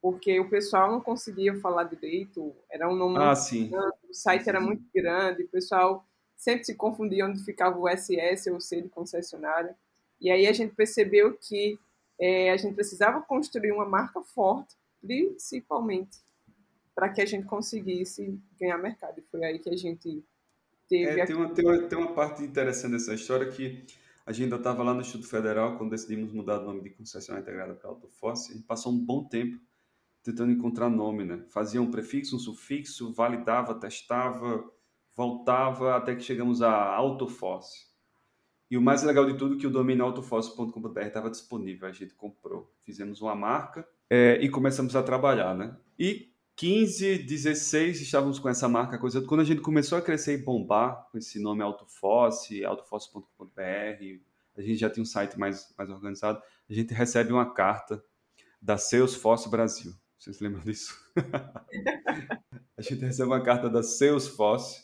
Porque 0.01 0.39
o 0.39 0.49
pessoal 0.49 0.91
não 0.91 1.01
conseguia 1.01 1.59
falar 1.61 1.85
direito, 1.85 2.55
era 2.71 2.89
um 2.89 2.95
nome 2.95 3.19
ah, 3.19 3.35
sim. 3.35 3.69
Grande, 3.69 3.97
o 4.09 4.15
site 4.15 4.49
era 4.49 4.61
muito 4.61 4.85
grande, 4.95 5.43
o 5.43 5.49
pessoal 5.49 6.07
sempre 6.37 6.65
se 6.65 6.77
confundia 6.77 7.27
onde 7.27 7.43
ficava 7.43 7.77
o 7.77 7.89
SS 7.89 8.49
ou 8.49 8.57
o 8.57 8.61
C 8.61 8.81
de 8.81 8.89
concessionária. 8.89 9.77
E 10.21 10.31
aí 10.31 10.47
a 10.47 10.53
gente 10.53 10.75
percebeu 10.75 11.37
que 11.37 11.79
é, 12.19 12.51
a 12.53 12.57
gente 12.57 12.75
precisava 12.75 13.21
construir 13.21 13.73
uma 13.73 13.85
marca 13.85 14.23
forte, 14.23 14.77
principalmente 15.01 16.19
para 16.99 17.11
que 17.11 17.21
a 17.21 17.27
gente 17.27 17.47
conseguisse 17.47 18.43
ganhar 18.59 18.77
mercado. 18.77 19.21
E 19.21 19.23
foi 19.23 19.45
aí 19.45 19.61
que 19.61 19.71
a 19.71 19.77
gente 19.77 20.25
teve. 20.89 21.21
É, 21.21 21.25
tem, 21.25 21.37
uma, 21.37 21.49
tem, 21.51 21.65
uma, 21.65 21.79
tem 21.85 21.97
uma 21.97 22.13
parte 22.13 22.43
interessante 22.43 22.91
dessa 22.91 23.15
história 23.15 23.49
que 23.49 23.87
a 24.27 24.33
gente 24.33 24.45
ainda 24.47 24.57
estava 24.57 24.83
lá 24.83 24.93
no 24.93 25.01
Instituto 25.01 25.29
Federal 25.29 25.79
quando 25.79 25.91
decidimos 25.91 26.33
mudar 26.33 26.59
o 26.59 26.65
nome 26.65 26.83
de 26.83 26.91
concessionária 26.91 27.45
integrada 27.45 27.75
para 27.75 27.89
Autofosse. 27.89 28.51
A 28.51 28.55
gente 28.57 28.67
passou 28.67 28.93
um 28.93 28.99
bom 28.99 29.23
tempo 29.23 29.61
tentando 30.25 30.51
encontrar 30.51 30.91
nome, 30.91 31.25
né? 31.25 31.45
Fazia 31.51 31.81
um 31.81 31.89
prefixo, 31.89 32.35
um 32.35 32.41
sufixo, 32.41 33.13
validava, 33.13 33.77
testava, 33.77 34.69
voltava 35.15 35.95
até 35.97 36.17
que 36.17 36.23
chegamos 36.25 36.63
a 36.63 36.73
Autofosse. 36.73 37.87
E 38.69 38.77
o 38.77 38.83
mais 38.83 39.05
legal 39.05 39.25
de 39.25 39.39
tudo 39.39 39.55
é 39.55 39.59
que 39.59 39.69
o 39.69 39.71
domínio 39.71 40.05
autofosse.com.br 40.05 41.01
estava 41.01 41.31
disponível, 41.31 41.87
a 41.87 41.93
gente 41.93 42.13
comprou. 42.17 42.75
Fizemos 42.83 43.23
uma 43.23 43.37
marca 43.37 43.87
é, 44.11 44.37
e 44.43 44.49
começamos 44.49 44.97
a 44.97 45.03
trabalhar, 45.03 45.55
né? 45.55 45.77
E 45.97 46.28
15, 46.59 47.19
16 47.19 48.01
estávamos 48.01 48.41
com 48.41 48.49
essa 48.49 48.69
marca, 48.69 48.99
coisa. 48.99 49.23
Quando 49.23 49.43
a 49.43 49.45
gente 49.45 49.61
começou 49.61 49.97
a 49.97 50.03
crescer 50.03 50.35
e 50.35 50.43
bombar 50.43 51.07
com 51.09 51.17
esse 51.17 51.39
nome 51.39 51.63
Autofosse, 51.63 52.65
autofosse.com.br, 52.65 53.63
a 54.57 54.61
gente 54.61 54.75
já 54.75 54.91
tinha 54.91 55.03
um 55.03 55.07
site 55.07 55.39
mais, 55.39 55.73
mais 55.79 55.89
organizado, 55.89 56.43
a 56.69 56.75
gente 56.75 56.93
recebe 56.93 57.33
uma 57.33 57.55
carta 57.55 58.05
da 58.61 58.77
Salesforce 58.77 59.49
Brasil. 59.49 59.95
Vocês 60.19 60.41
lembram 60.41 60.61
disso? 60.63 60.99
a 62.77 62.83
gente 62.83 63.05
recebe 63.05 63.29
uma 63.29 63.41
carta 63.41 63.71
da 63.71 63.85
Salesforce 63.85 64.83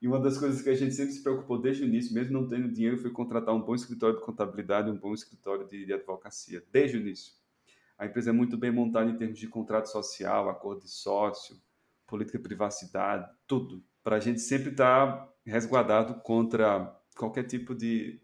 e 0.00 0.08
uma 0.08 0.18
das 0.18 0.38
coisas 0.38 0.62
que 0.62 0.70
a 0.70 0.74
gente 0.74 0.94
sempre 0.94 1.12
se 1.12 1.22
preocupou 1.22 1.60
desde 1.60 1.82
o 1.82 1.86
início, 1.86 2.14
mesmo 2.14 2.32
não 2.32 2.48
tendo 2.48 2.72
dinheiro, 2.72 2.96
foi 2.96 3.10
contratar 3.10 3.54
um 3.54 3.60
bom 3.60 3.74
escritório 3.74 4.16
de 4.16 4.24
contabilidade 4.24 4.90
um 4.90 4.96
bom 4.96 5.12
escritório 5.12 5.68
de, 5.68 5.84
de 5.84 5.92
advocacia, 5.92 6.64
desde 6.72 6.96
o 6.96 7.00
início. 7.02 7.34
A 8.02 8.06
empresa 8.06 8.30
é 8.30 8.32
muito 8.32 8.56
bem 8.56 8.72
montada 8.72 9.08
em 9.08 9.16
termos 9.16 9.38
de 9.38 9.46
contrato 9.46 9.86
social, 9.86 10.48
acordo 10.48 10.82
de 10.82 10.90
sócio, 10.90 11.56
política 12.04 12.36
de 12.36 12.42
privacidade, 12.42 13.30
tudo. 13.46 13.80
Para 14.02 14.16
a 14.16 14.18
gente 14.18 14.40
sempre 14.40 14.70
estar 14.72 15.06
tá 15.06 15.32
resguardado 15.46 16.20
contra 16.20 17.00
qualquer 17.16 17.44
tipo 17.44 17.76
de, 17.76 18.20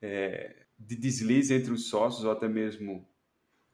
é, 0.00 0.66
de 0.78 0.94
deslize 0.94 1.52
entre 1.52 1.72
os 1.72 1.88
sócios 1.88 2.24
ou 2.24 2.30
até 2.30 2.46
mesmo 2.46 3.08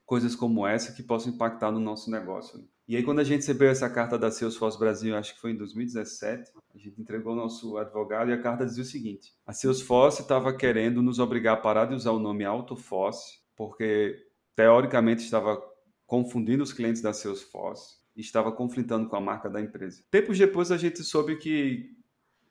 coisas 0.07 0.35
como 0.35 0.67
essa 0.67 0.95
que 0.95 1.03
possam 1.03 1.35
impactar 1.35 1.71
no 1.71 1.79
nosso 1.79 2.11
negócio. 2.11 2.67
E 2.89 2.97
aí, 2.97 3.03
quando 3.03 3.19
a 3.19 3.25
gente 3.25 3.41
recebeu 3.41 3.69
essa 3.69 3.91
carta 3.91 4.19
da 4.19 4.31
Salesforce 4.31 4.79
Brasil, 4.79 5.15
acho 5.15 5.35
que 5.35 5.43
foi 5.43 5.51
em 5.51 5.59
2017, 5.59 6.53
a 6.75 6.79
gente 6.79 6.99
entregou 6.99 7.33
ao 7.33 7.39
nosso 7.39 7.77
advogado 7.77 8.31
e 8.31 8.33
a 8.33 8.41
carta 8.41 8.65
dizia 8.65 8.83
o 8.83 8.87
seguinte: 8.87 9.35
a 9.47 9.53
Salesforce 9.53 10.23
estava 10.23 10.57
querendo 10.57 11.03
nos 11.03 11.19
obrigar 11.19 11.53
a 11.53 11.61
parar 11.61 11.85
de 11.85 11.95
usar 11.95 12.13
o 12.13 12.19
nome 12.19 12.47
Autoforce, 12.47 13.41
porque 13.55 14.24
teoricamente 14.55 15.25
estava 15.25 15.63
confundindo 16.07 16.63
os 16.63 16.73
clientes 16.73 17.03
da 17.03 17.13
Salesforce 17.13 17.99
e 18.15 18.21
estava 18.21 18.53
conflitando 18.53 19.09
com 19.09 19.17
a 19.17 19.21
marca 19.21 19.49
da 19.51 19.61
empresa. 19.61 20.03
Tempos 20.11 20.39
depois 20.39 20.71
a 20.71 20.77
gente 20.77 21.03
soube 21.03 21.37
que 21.37 21.95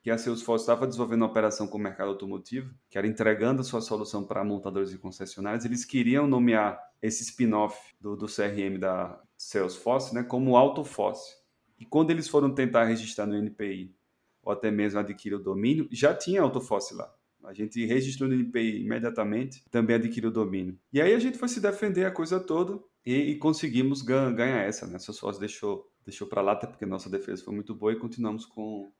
que 0.04 0.12
a 0.12 0.18
Salesforce 0.18 0.64
estava 0.64 0.86
desenvolvendo 0.86 1.22
uma 1.22 1.30
operação 1.30 1.66
com 1.66 1.78
o 1.78 1.82
mercado 1.82 2.10
automotivo, 2.10 2.76
que 2.90 2.98
era 2.98 3.08
entregando 3.08 3.62
a 3.62 3.64
sua 3.64 3.80
solução 3.80 4.26
para 4.26 4.44
montadores 4.44 4.92
e 4.92 4.98
concessionários. 4.98 5.64
Eles 5.64 5.86
queriam 5.86 6.28
nomear 6.28 6.78
esse 7.02 7.24
spin-off 7.24 7.96
do, 8.02 8.18
do, 8.18 8.26
CRM 8.26 8.78
da 8.78 9.18
Salesforce 9.38 10.14
né, 10.14 10.22
como 10.22 10.58
Autoforce. 10.58 11.38
E 11.80 11.86
quando 11.86 12.12
eles 12.12 12.28
foram 12.28 12.54
tentar 12.54 12.84
registrar 12.84 13.26
no 13.26 13.38
NPI, 13.38 13.96
ou 14.44 14.52
até 14.52 14.70
mesmo 14.70 15.00
adquirir 15.00 15.36
o 15.36 15.44
domínio, 15.44 15.88
já 15.90 16.14
tinha 16.14 16.42
Autoforce 16.42 16.94
lá. 16.94 17.10
A 17.44 17.54
gente 17.54 17.86
registrou 17.86 18.30
no 18.30 18.36
INPI 18.36 18.84
imediatamente, 18.84 19.64
também 19.70 19.96
adquiriu 19.96 20.30
o 20.30 20.34
domínio. 20.34 20.78
E 20.92 21.02
aí 21.02 21.14
a 21.14 21.20
gente 21.20 21.38
foi 21.38 21.48
se 21.48 21.60
defender 21.60 22.06
a 22.06 22.12
coisa 22.12 22.40
toda 22.40 22.80
e, 23.06 23.14
e 23.14 23.38
conseguimos 23.38 24.02
ganhar 24.02 24.62
essa, 24.62 24.88
né? 24.88 24.98
Só 25.00 25.32
deixou, 25.32 25.90
deixou 26.06 26.28
para 26.28 26.42
lá, 26.42 26.54
até 26.54 26.68
porque 26.68 26.86
nossa 26.86 27.10
defesa 27.10 27.44
foi 27.44 27.54
muito 27.54 27.76
boa 27.76 27.92
e 27.92 27.98
continuamos 27.98 28.46
com, 28.46 28.92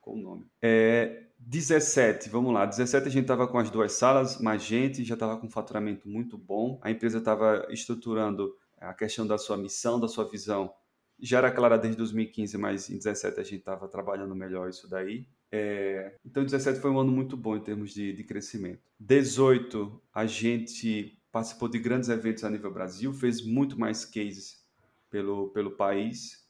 com 0.00 0.14
o 0.14 0.18
nome. 0.18 0.46
É, 0.62 1.26
17, 1.38 2.28
vamos 2.28 2.52
lá. 2.52 2.66
17 2.66 3.06
a 3.06 3.10
gente 3.10 3.22
estava 3.22 3.46
com 3.46 3.58
as 3.58 3.70
duas 3.70 3.92
salas, 3.92 4.40
mais 4.40 4.62
gente, 4.62 5.04
já 5.04 5.14
estava 5.14 5.36
com 5.36 5.46
um 5.46 5.50
faturamento 5.50 6.08
muito 6.08 6.36
bom. 6.36 6.78
A 6.82 6.90
empresa 6.90 7.18
estava 7.18 7.66
estruturando 7.70 8.54
a 8.78 8.94
questão 8.94 9.26
da 9.26 9.36
sua 9.36 9.56
missão, 9.56 10.00
da 10.00 10.08
sua 10.08 10.28
visão. 10.28 10.72
Já 11.18 11.38
era 11.38 11.50
clara 11.50 11.76
desde 11.76 11.98
2015, 11.98 12.56
mas 12.56 12.88
em 12.88 12.96
17 12.96 13.40
a 13.40 13.42
gente 13.42 13.58
estava 13.58 13.86
trabalhando 13.88 14.34
melhor 14.34 14.70
isso 14.70 14.88
daí. 14.88 15.26
É, 15.52 16.14
então, 16.24 16.44
17 16.44 16.80
foi 16.80 16.90
um 16.90 16.98
ano 16.98 17.10
muito 17.10 17.36
bom 17.36 17.56
em 17.56 17.60
termos 17.60 17.92
de, 17.92 18.12
de 18.12 18.24
crescimento. 18.24 18.80
18, 18.98 20.00
a 20.14 20.26
gente 20.26 21.18
participou 21.32 21.68
de 21.68 21.78
grandes 21.78 22.08
eventos 22.08 22.44
a 22.44 22.50
nível 22.50 22.72
Brasil, 22.72 23.12
fez 23.12 23.44
muito 23.44 23.78
mais 23.78 24.04
cases 24.04 24.64
pelo, 25.10 25.48
pelo 25.48 25.72
país 25.72 26.40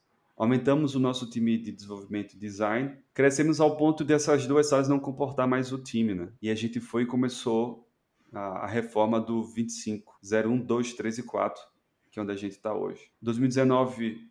aumentamos 0.41 0.95
o 0.95 0.99
nosso 0.99 1.29
time 1.29 1.59
de 1.59 1.71
desenvolvimento 1.71 2.33
e 2.33 2.39
design, 2.39 2.97
crescemos 3.13 3.61
ao 3.61 3.77
ponto 3.77 4.03
dessas 4.03 4.47
duas 4.47 4.71
salas 4.71 4.89
não 4.89 4.99
comportar 4.99 5.47
mais 5.47 5.71
o 5.71 5.77
time, 5.77 6.15
né? 6.15 6.33
E 6.41 6.49
a 6.49 6.55
gente 6.55 6.81
foi 6.81 7.03
e 7.03 7.07
começou 7.07 7.87
a, 8.33 8.65
a 8.65 8.67
reforma 8.67 9.21
do 9.21 9.43
25, 9.43 10.19
01, 10.25 10.61
2, 10.63 10.95
3 10.95 11.19
e 11.19 11.23
4, 11.25 11.63
que 12.11 12.19
é 12.19 12.23
onde 12.23 12.33
a 12.33 12.37
gente 12.37 12.53
está 12.53 12.73
hoje. 12.73 13.11
2019 13.21 14.30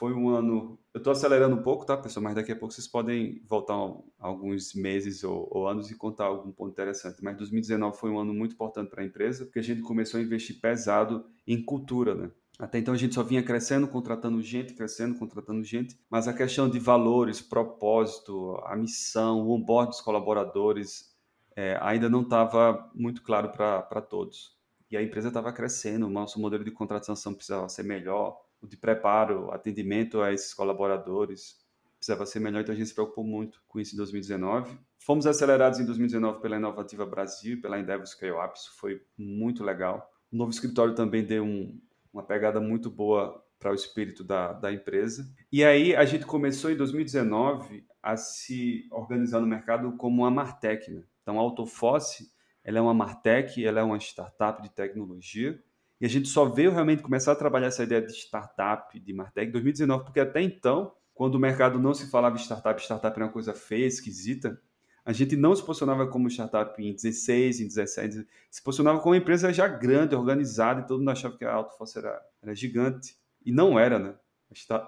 foi 0.00 0.14
um 0.14 0.30
ano. 0.30 0.78
Eu 0.94 0.98
estou 0.98 1.10
acelerando 1.10 1.54
um 1.54 1.62
pouco, 1.62 1.84
tá, 1.84 1.94
pessoal? 1.94 2.24
Mas 2.24 2.34
daqui 2.34 2.50
a 2.50 2.56
pouco 2.56 2.72
vocês 2.72 2.88
podem 2.88 3.42
voltar 3.46 3.74
alguns 4.18 4.72
meses 4.72 5.22
ou, 5.22 5.46
ou, 5.50 5.68
anos 5.68 5.90
e 5.90 5.94
contar 5.94 6.24
algum 6.24 6.50
ponto 6.50 6.72
interessante. 6.72 7.22
Mas 7.22 7.36
2019 7.36 7.98
foi 7.98 8.10
um 8.10 8.18
ano 8.18 8.32
muito 8.32 8.54
importante 8.54 8.88
para 8.88 9.02
a 9.02 9.04
empresa, 9.04 9.44
porque 9.44 9.58
a 9.58 9.62
gente 9.62 9.82
começou 9.82 10.18
a 10.18 10.22
investir 10.22 10.58
pesado 10.58 11.26
em 11.46 11.62
cultura, 11.62 12.14
né? 12.14 12.30
Até 12.58 12.78
então 12.78 12.94
a 12.94 12.96
gente 12.96 13.14
só 13.14 13.22
vinha 13.22 13.42
crescendo, 13.42 13.86
contratando 13.86 14.40
gente, 14.40 14.72
crescendo, 14.72 15.18
contratando 15.18 15.62
gente, 15.62 15.98
mas 16.08 16.26
a 16.26 16.32
questão 16.32 16.68
de 16.68 16.78
valores, 16.78 17.42
propósito, 17.42 18.58
a 18.64 18.74
missão, 18.76 19.46
o 19.46 19.52
onboard 19.52 19.90
dos 19.90 20.00
colaboradores 20.00 21.14
é, 21.54 21.78
ainda 21.80 22.08
não 22.08 22.22
estava 22.22 22.90
muito 22.94 23.22
claro 23.22 23.50
para 23.50 24.00
todos. 24.00 24.58
E 24.90 24.96
a 24.96 25.02
empresa 25.02 25.28
estava 25.28 25.52
crescendo, 25.52 26.06
o 26.06 26.10
nosso 26.10 26.40
modelo 26.40 26.64
de 26.64 26.70
contratação 26.70 27.34
precisava 27.34 27.68
ser 27.68 27.84
melhor, 27.84 28.38
o 28.62 28.66
de 28.66 28.76
preparo, 28.76 29.50
atendimento 29.52 30.20
a 30.20 30.32
esses 30.32 30.54
colaboradores 30.54 31.58
precisava 32.00 32.24
ser 32.24 32.40
melhor, 32.40 32.62
então 32.62 32.74
a 32.74 32.78
gente 32.78 32.88
se 32.88 32.94
preocupou 32.94 33.22
muito 33.22 33.62
com 33.68 33.78
isso 33.78 33.94
em 33.94 33.98
2019. 33.98 34.78
Fomos 34.98 35.26
acelerados 35.26 35.78
em 35.78 35.84
2019 35.84 36.40
pela 36.40 36.56
Inovativa 36.56 37.04
Brasil, 37.04 37.60
pela 37.60 37.78
Endeavor 37.78 38.06
Scale 38.06 38.32
Up, 38.32 38.58
isso 38.58 38.72
foi 38.78 39.02
muito 39.18 39.62
legal. 39.62 40.10
O 40.32 40.36
novo 40.36 40.50
escritório 40.50 40.94
também 40.94 41.22
deu 41.22 41.44
um, 41.44 41.78
uma 42.12 42.22
pegada 42.22 42.58
muito 42.58 42.90
boa 42.90 43.44
para 43.58 43.70
o 43.70 43.74
espírito 43.74 44.24
da, 44.24 44.54
da 44.54 44.72
empresa. 44.72 45.30
E 45.52 45.62
aí 45.62 45.94
a 45.94 46.06
gente 46.06 46.24
começou 46.24 46.70
em 46.70 46.76
2019 46.76 47.84
a 48.02 48.16
se 48.16 48.88
organizar 48.90 49.40
no 49.40 49.46
mercado 49.46 49.94
como 49.98 50.22
uma 50.22 50.30
Martech. 50.30 50.90
Né? 50.90 51.02
Então 51.22 51.38
a 51.38 51.42
Autofosse 51.42 52.30
ela 52.64 52.78
é 52.78 52.80
uma 52.80 52.94
Martech, 52.94 53.62
ela 53.64 53.80
é 53.80 53.82
uma 53.82 53.98
startup 53.98 54.62
de 54.62 54.70
tecnologia. 54.70 55.62
E 56.00 56.06
a 56.06 56.08
gente 56.08 56.28
só 56.28 56.46
veio 56.46 56.72
realmente 56.72 57.02
começar 57.02 57.32
a 57.32 57.36
trabalhar 57.36 57.66
essa 57.66 57.82
ideia 57.82 58.00
de 58.00 58.12
startup, 58.12 58.98
de 58.98 59.12
Martech, 59.12 59.48
em 59.48 59.52
2019, 59.52 60.04
porque 60.04 60.20
até 60.20 60.40
então, 60.40 60.94
quando 61.12 61.34
o 61.34 61.38
mercado 61.38 61.78
não 61.78 61.92
se 61.92 62.10
falava 62.10 62.36
startup, 62.36 62.80
startup 62.80 63.14
era 63.14 63.26
uma 63.26 63.32
coisa 63.32 63.52
feia, 63.52 63.86
esquisita, 63.86 64.58
a 65.04 65.12
gente 65.12 65.36
não 65.36 65.54
se 65.54 65.62
posicionava 65.62 66.06
como 66.06 66.28
startup 66.28 66.82
em 66.82 66.94
16, 66.94 67.60
em 67.60 67.66
17, 67.66 68.26
se 68.50 68.62
posicionava 68.62 69.00
como 69.00 69.14
uma 69.14 69.20
empresa 69.20 69.52
já 69.52 69.66
grande, 69.66 70.14
organizada, 70.14 70.80
e 70.80 70.86
todo 70.86 71.00
mundo 71.00 71.10
achava 71.10 71.36
que 71.36 71.44
a 71.44 71.52
Autofoss 71.52 71.96
era, 71.96 72.20
era 72.42 72.54
gigante. 72.54 73.16
E 73.44 73.50
não 73.50 73.78
era, 73.78 73.98
né? 73.98 74.14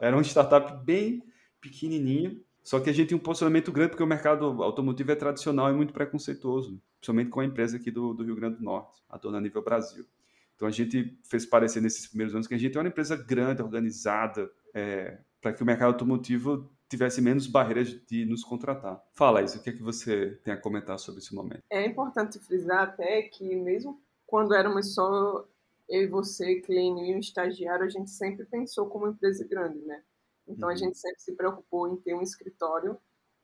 Era 0.01 0.16
uma 0.16 0.22
startup 0.22 0.85
bem 0.85 1.22
pequenininha, 1.61 2.37
só 2.62 2.79
que 2.79 2.90
a 2.90 2.92
gente 2.92 3.09
tinha 3.09 3.18
um 3.18 3.22
posicionamento 3.22 3.72
grande 3.72 3.90
porque 3.90 4.03
o 4.03 4.07
mercado 4.07 4.44
automotivo 4.62 5.11
é 5.11 5.16
tradicional 5.16 5.70
e 5.70 5.75
muito 5.75 5.92
preconceituoso, 5.92 6.81
principalmente 6.98 7.31
com 7.31 7.40
a 7.40 7.44
empresa 7.44 7.77
aqui 7.77 7.90
do, 7.90 8.14
do 8.14 8.25
Rio 8.25 8.37
Grande 8.37 8.57
do 8.57 8.64
Norte, 8.64 9.03
a 9.09 9.16
dona 9.16 9.40
nível 9.40 9.62
Brasil. 9.62 10.07
Então 10.62 10.68
a 10.68 10.72
gente 10.72 11.18
fez 11.25 11.44
parecer 11.44 11.81
nesses 11.81 12.07
primeiros 12.07 12.37
anos 12.37 12.46
que 12.46 12.55
a 12.55 12.59
gente 12.59 12.79
é 12.79 12.81
uma 12.81 12.88
empresa 12.88 13.16
grande, 13.16 13.61
organizada, 13.61 14.48
é, 14.72 15.18
para 15.40 15.53
que 15.53 15.61
o 15.61 15.66
mercado 15.66 15.88
automotivo 15.88 16.70
tivesse 16.88 17.20
menos 17.20 17.48
barreiras 17.48 17.88
de 18.07 18.25
nos 18.25 18.44
contratar. 18.44 19.03
Fala 19.12 19.42
isso, 19.42 19.59
o 19.59 19.61
que 19.61 19.70
é 19.70 19.72
que 19.72 19.83
você 19.83 20.38
tem 20.44 20.55
a 20.55 20.57
comentar 20.57 21.01
sobre 21.01 21.20
esse 21.20 21.35
momento? 21.35 21.64
É 21.68 21.85
importante 21.85 22.38
frisar 22.38 22.83
até 22.83 23.22
que 23.22 23.57
mesmo 23.57 24.01
quando 24.25 24.55
éramos 24.55 24.94
só 24.94 25.44
eu 25.88 26.03
e 26.03 26.07
você, 26.07 26.61
Clênio 26.61 27.07
e 27.07 27.16
um 27.16 27.18
estagiário, 27.18 27.85
a 27.85 27.88
gente 27.88 28.12
sempre 28.12 28.46
pensou 28.46 28.87
como 28.87 29.09
empresa 29.09 29.44
grande, 29.44 29.81
né? 29.81 30.01
Então 30.46 30.68
uhum. 30.68 30.75
a 30.75 30.77
gente 30.77 30.96
sempre 30.96 31.20
se 31.20 31.33
preocupou 31.33 31.92
em 31.92 31.96
ter 31.96 32.14
um 32.14 32.22
escritório 32.22 32.96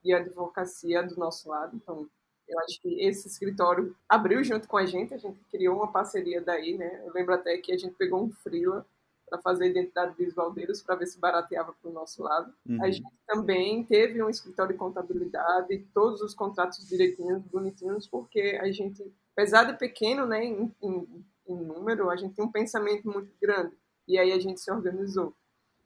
de 0.05 0.13
advocacia 0.13 1.03
do 1.03 1.17
nosso 1.17 1.49
lado. 1.49 1.75
Então 1.75 2.09
eu 2.49 2.59
acho 2.61 2.81
que 2.81 3.03
esse 3.03 3.29
escritório 3.29 3.95
abriu 4.09 4.43
junto 4.43 4.67
com 4.67 4.77
a 4.77 4.87
gente, 4.87 5.13
a 5.13 5.19
gente 5.19 5.39
criou 5.51 5.77
uma 5.77 5.93
parceria 5.93 6.41
daí, 6.41 6.79
né? 6.79 7.03
Eu 7.05 7.13
lembro 7.13 7.35
até 7.35 7.57
que 7.59 7.73
a 7.73 7.77
gente 7.77 7.95
pegou 7.95 8.23
um 8.25 8.31
freela 8.31 8.87
para 9.29 9.41
fazer 9.41 9.65
a 9.65 9.69
identidade 9.69 10.15
visual 10.17 10.51
deles, 10.51 10.83
para 10.83 10.95
ver 10.95 11.07
se 11.07 11.19
barateava 11.19 11.75
para 11.81 11.91
o 11.91 11.93
nosso 11.93 12.23
lado. 12.23 12.53
Uhum. 12.67 12.83
A 12.83 12.91
gente 12.91 13.13
também 13.27 13.85
teve 13.85 14.23
um 14.23 14.31
escritório 14.31 14.73
de 14.73 14.79
contabilidade, 14.79 15.87
todos 15.93 16.23
os 16.23 16.35
contratos 16.35 16.89
direitinhos, 16.89 17.43
bonitinhos, 17.45 18.07
porque 18.07 18.59
a 18.61 18.71
gente, 18.73 19.05
apesar 19.33 19.65
de 19.65 19.79
pequeno 19.79 20.27
né, 20.27 20.45
em, 20.45 20.75
em, 20.83 21.25
em 21.47 21.57
número, 21.57 22.09
a 22.09 22.17
gente 22.17 22.35
tem 22.35 22.45
um 22.45 22.51
pensamento 22.51 23.07
muito 23.07 23.31
grande. 23.41 23.77
E 24.07 24.19
aí 24.19 24.33
a 24.33 24.41
gente 24.41 24.61
se 24.61 24.71
organizou. 24.71 25.35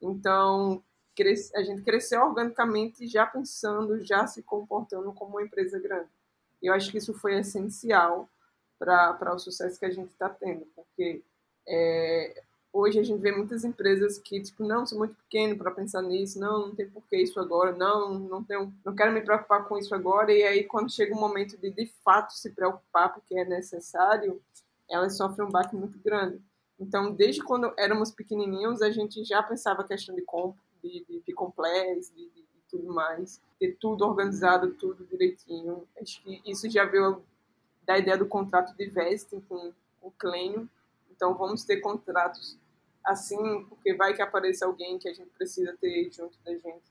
Então, 0.00 0.82
a 1.54 1.62
gente 1.62 1.82
cresceu 1.82 2.22
organicamente 2.22 3.06
já 3.06 3.26
pensando, 3.26 4.00
já 4.00 4.26
se 4.26 4.42
comportando 4.42 5.12
como 5.12 5.32
uma 5.32 5.42
empresa 5.42 5.78
grande. 5.78 6.08
Eu 6.62 6.72
acho 6.72 6.90
que 6.90 6.98
isso 6.98 7.12
foi 7.14 7.38
essencial 7.38 8.28
para 8.78 9.34
o 9.34 9.38
sucesso 9.38 9.78
que 9.78 9.86
a 9.86 9.90
gente 9.90 10.10
está 10.10 10.28
tendo, 10.28 10.66
porque 10.74 11.22
é, 11.68 12.42
hoje 12.72 12.98
a 12.98 13.02
gente 13.02 13.20
vê 13.20 13.30
muitas 13.30 13.64
empresas 13.64 14.18
que, 14.18 14.40
tipo, 14.40 14.64
não, 14.64 14.84
sou 14.84 14.98
muito 14.98 15.14
pequeno 15.14 15.56
para 15.56 15.70
pensar 15.70 16.02
nisso, 16.02 16.40
não, 16.40 16.68
não 16.68 16.74
tem 16.74 16.88
por 16.88 17.02
que 17.06 17.16
isso 17.16 17.38
agora, 17.38 17.72
não, 17.72 18.18
não 18.18 18.42
tenho, 18.42 18.72
não 18.84 18.94
quero 18.94 19.12
me 19.12 19.20
preocupar 19.20 19.68
com 19.68 19.78
isso 19.78 19.94
agora, 19.94 20.32
e 20.32 20.42
aí 20.42 20.64
quando 20.64 20.92
chega 20.92 21.14
o 21.14 21.20
momento 21.20 21.56
de 21.56 21.70
de 21.70 21.86
fato 22.04 22.32
se 22.32 22.50
preocupar 22.50 23.12
porque 23.14 23.38
é 23.38 23.44
necessário, 23.44 24.40
elas 24.90 25.16
sofrem 25.16 25.46
um 25.46 25.50
baque 25.50 25.76
muito 25.76 25.98
grande. 25.98 26.40
Então, 26.78 27.12
desde 27.12 27.42
quando 27.42 27.72
éramos 27.78 28.10
pequenininhos, 28.10 28.82
a 28.82 28.90
gente 28.90 29.24
já 29.24 29.42
pensava 29.42 29.82
a 29.82 29.86
questão 29.86 30.14
de 30.14 30.22
comp, 30.22 30.56
de, 30.82 31.04
de, 31.08 31.20
de 31.20 31.32
complex, 31.32 32.10
de, 32.10 32.28
de, 32.30 32.41
tudo 32.72 32.92
mais, 32.92 33.40
ter 33.60 33.76
tudo 33.78 34.04
organizado, 34.04 34.72
tudo 34.74 35.04
direitinho. 35.04 35.86
Acho 36.00 36.20
que 36.22 36.42
isso 36.44 36.68
já 36.68 36.84
veio 36.84 37.22
da 37.84 37.98
ideia 37.98 38.18
do 38.18 38.26
contrato 38.26 38.76
de 38.76 38.86
vesting 38.86 39.40
com, 39.42 39.72
o 40.00 40.10
Clênio. 40.10 40.68
Então, 41.10 41.34
vamos 41.34 41.62
ter 41.62 41.76
contratos 41.76 42.58
assim, 43.04 43.64
porque 43.68 43.94
vai 43.94 44.14
que 44.14 44.22
apareça 44.22 44.66
alguém 44.66 44.98
que 44.98 45.08
a 45.08 45.14
gente 45.14 45.30
precisa 45.30 45.76
ter 45.80 46.10
junto 46.10 46.36
da 46.44 46.52
gente. 46.52 46.90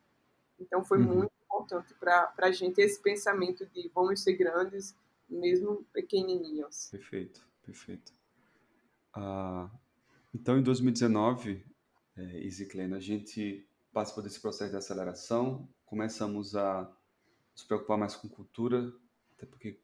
Então 0.59 0.83
foi 0.83 0.99
uhum. 0.99 1.15
muito 1.15 1.31
importante 1.43 1.93
para 1.95 2.31
a 2.37 2.51
gente 2.51 2.79
esse 2.79 3.01
pensamento 3.01 3.65
de 3.65 3.89
vamos 3.93 4.21
ser 4.21 4.33
grandes, 4.33 4.95
mesmo 5.29 5.85
pequenininhos. 5.93 6.89
Perfeito, 6.91 7.45
perfeito. 7.63 8.13
Ah, 9.13 9.69
então, 10.33 10.57
em 10.57 10.63
2019, 10.63 11.65
é, 12.15 12.43
Easy 12.43 12.65
Clean, 12.65 12.95
a 12.95 12.99
gente 12.99 13.65
participou 13.93 14.23
desse 14.23 14.39
processo 14.39 14.71
de 14.71 14.77
aceleração, 14.77 15.67
começamos 15.85 16.55
a 16.55 16.89
nos 17.53 17.63
preocupar 17.63 17.97
mais 17.97 18.15
com 18.15 18.29
cultura, 18.29 18.91
até 19.35 19.45
porque, 19.45 19.79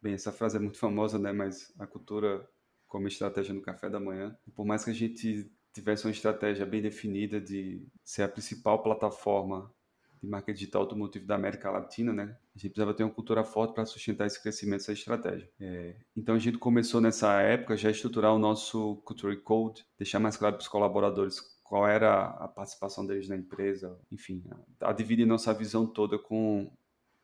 bem, 0.00 0.14
essa 0.14 0.32
frase 0.32 0.56
é 0.56 0.60
muito 0.60 0.78
famosa, 0.78 1.18
né? 1.18 1.32
Mas 1.32 1.72
a 1.78 1.86
cultura 1.86 2.48
como 2.88 3.06
estratégia 3.06 3.54
no 3.54 3.60
café 3.60 3.88
da 3.88 4.00
manhã. 4.00 4.36
Por 4.56 4.64
mais 4.64 4.84
que 4.84 4.90
a 4.90 4.94
gente 4.94 5.50
tivesse 5.72 6.06
uma 6.06 6.10
estratégia 6.10 6.64
bem 6.64 6.80
definida 6.80 7.40
de 7.40 7.86
ser 8.02 8.22
a 8.22 8.28
principal 8.28 8.82
plataforma 8.82 9.72
de 10.20 10.26
marketing 10.26 10.58
digital 10.58 10.82
automotivo 10.82 11.26
da 11.26 11.36
América 11.36 11.70
Latina, 11.70 12.12
né? 12.12 12.36
A 12.56 12.58
gente 12.58 12.70
precisava 12.70 12.92
ter 12.92 13.04
uma 13.04 13.12
cultura 13.12 13.44
forte 13.44 13.74
para 13.74 13.84
sustentar 13.84 14.26
esse 14.26 14.42
crescimento, 14.42 14.80
essa 14.80 14.92
estratégia. 14.92 15.48
É, 15.60 15.94
então 16.16 16.34
a 16.34 16.38
gente 16.38 16.58
começou 16.58 17.00
nessa 17.00 17.40
época 17.40 17.76
já 17.76 17.88
a 17.88 17.92
estruturar 17.92 18.34
o 18.34 18.38
nosso 18.38 18.96
Culture 19.04 19.36
Code, 19.36 19.86
deixar 19.96 20.18
mais 20.18 20.36
claro 20.36 20.56
para 20.56 20.62
os 20.62 20.68
colaboradores 20.68 21.40
qual 21.68 21.86
era 21.86 22.24
a 22.24 22.48
participação 22.48 23.06
deles 23.06 23.28
na 23.28 23.36
empresa, 23.36 23.98
enfim, 24.10 24.42
a, 24.80 24.88
a 24.88 24.92
dividir 24.92 25.26
nossa 25.26 25.52
visão 25.52 25.86
toda 25.86 26.18
com 26.18 26.72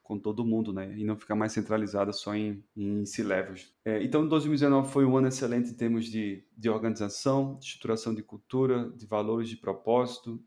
com 0.03 0.19
todo 0.19 0.45
mundo, 0.45 0.71
né? 0.71 0.95
E 0.99 1.03
não 1.03 1.17
ficar 1.17 1.35
mais 1.35 1.53
centralizada 1.53 2.13
só 2.13 2.35
em, 2.35 2.63
em 2.77 3.07
C-Levels. 3.07 3.75
É, 3.87 4.03
então, 4.05 4.29
2019 4.29 4.93
foi 4.93 5.07
um 5.07 5.17
ano 5.17 5.29
excelente 5.29 5.71
em 5.71 5.75
termos 5.75 6.05
de, 6.05 6.45
de 6.55 6.69
organização, 6.69 7.57
de 7.59 7.65
estruturação 7.65 8.15
de 8.15 8.23
cultura, 8.23 8.91
de 8.91 9.07
valores, 9.07 9.49
de 9.49 9.57
propósito. 9.57 10.45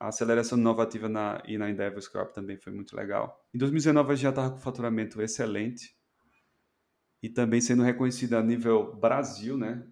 A 0.00 0.08
aceleração 0.08 0.58
inovativa 0.58 1.08
na, 1.08 1.40
e 1.46 1.56
na 1.56 1.70
Endeavor 1.70 2.02
Scrap 2.02 2.34
também 2.34 2.56
foi 2.56 2.72
muito 2.72 2.96
legal. 2.96 3.40
Em 3.54 3.58
2019, 3.58 4.10
a 4.10 4.14
gente 4.16 4.22
já 4.24 4.30
estava 4.30 4.50
com 4.50 4.58
faturamento 4.58 5.22
excelente 5.22 5.96
e 7.22 7.28
também 7.28 7.60
sendo 7.60 7.84
reconhecida 7.84 8.40
a 8.40 8.42
nível 8.42 8.96
Brasil, 8.96 9.56
né? 9.56 9.86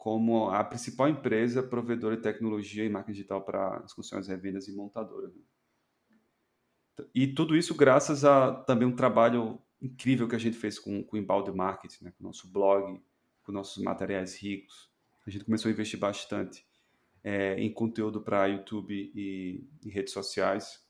Como 0.00 0.48
a 0.48 0.64
principal 0.64 1.10
empresa 1.10 1.62
provedora 1.62 2.16
de 2.16 2.22
tecnologia 2.22 2.86
e 2.86 2.88
marketing 2.88 3.16
digital 3.16 3.42
para 3.42 3.82
as 3.84 3.92
funções 3.92 4.26
revendas 4.26 4.66
e 4.66 4.74
montadoras. 4.74 5.34
Né? 5.34 5.42
E 7.14 7.26
tudo 7.26 7.54
isso 7.54 7.74
graças 7.74 8.24
a 8.24 8.50
também 8.64 8.88
um 8.88 8.96
trabalho 8.96 9.60
incrível 9.80 10.26
que 10.26 10.34
a 10.34 10.38
gente 10.38 10.56
fez 10.56 10.78
com, 10.78 11.04
com 11.04 11.16
o 11.16 11.18
Embalde 11.18 11.52
Marketing, 11.52 12.04
né? 12.04 12.12
com 12.16 12.24
o 12.24 12.26
nosso 12.26 12.50
blog, 12.50 12.98
com 13.42 13.52
nossos 13.52 13.82
materiais 13.82 14.34
ricos. 14.40 14.90
A 15.26 15.30
gente 15.30 15.44
começou 15.44 15.68
a 15.68 15.72
investir 15.72 16.00
bastante 16.00 16.66
é, 17.22 17.60
em 17.60 17.70
conteúdo 17.70 18.22
para 18.22 18.46
YouTube 18.46 19.12
e, 19.14 19.68
e, 19.84 19.90
redes 19.90 20.14
sociais. 20.14 20.82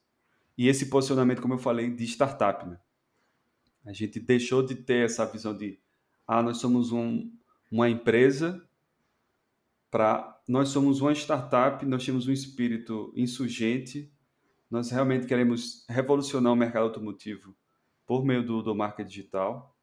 E 0.56 0.68
esse 0.68 0.88
posicionamento, 0.88 1.42
como 1.42 1.54
eu 1.54 1.58
falei, 1.58 1.90
de 1.90 2.04
startup. 2.04 2.64
Né? 2.64 2.78
A 3.84 3.92
gente 3.92 4.20
deixou 4.20 4.64
de 4.64 4.76
ter 4.76 5.06
essa 5.06 5.26
visão 5.26 5.56
de 5.56 5.80
ah, 6.28 6.44
nós 6.44 6.58
somos 6.58 6.92
um, 6.92 7.28
uma 7.72 7.90
empresa 7.90 8.64
para 9.90 10.40
nós 10.46 10.68
somos 10.68 11.00
uma 11.00 11.12
startup, 11.12 11.84
nós 11.84 12.04
temos 12.04 12.28
um 12.28 12.32
espírito 12.32 13.12
insurgente, 13.16 14.12
nós 14.70 14.90
realmente 14.90 15.26
queremos 15.26 15.84
revolucionar 15.88 16.52
o 16.52 16.56
mercado 16.56 16.84
automotivo 16.84 17.56
por 18.06 18.24
meio 18.24 18.44
do, 18.44 18.62
do 18.62 18.74
marketing 18.74 19.08
digital 19.08 19.76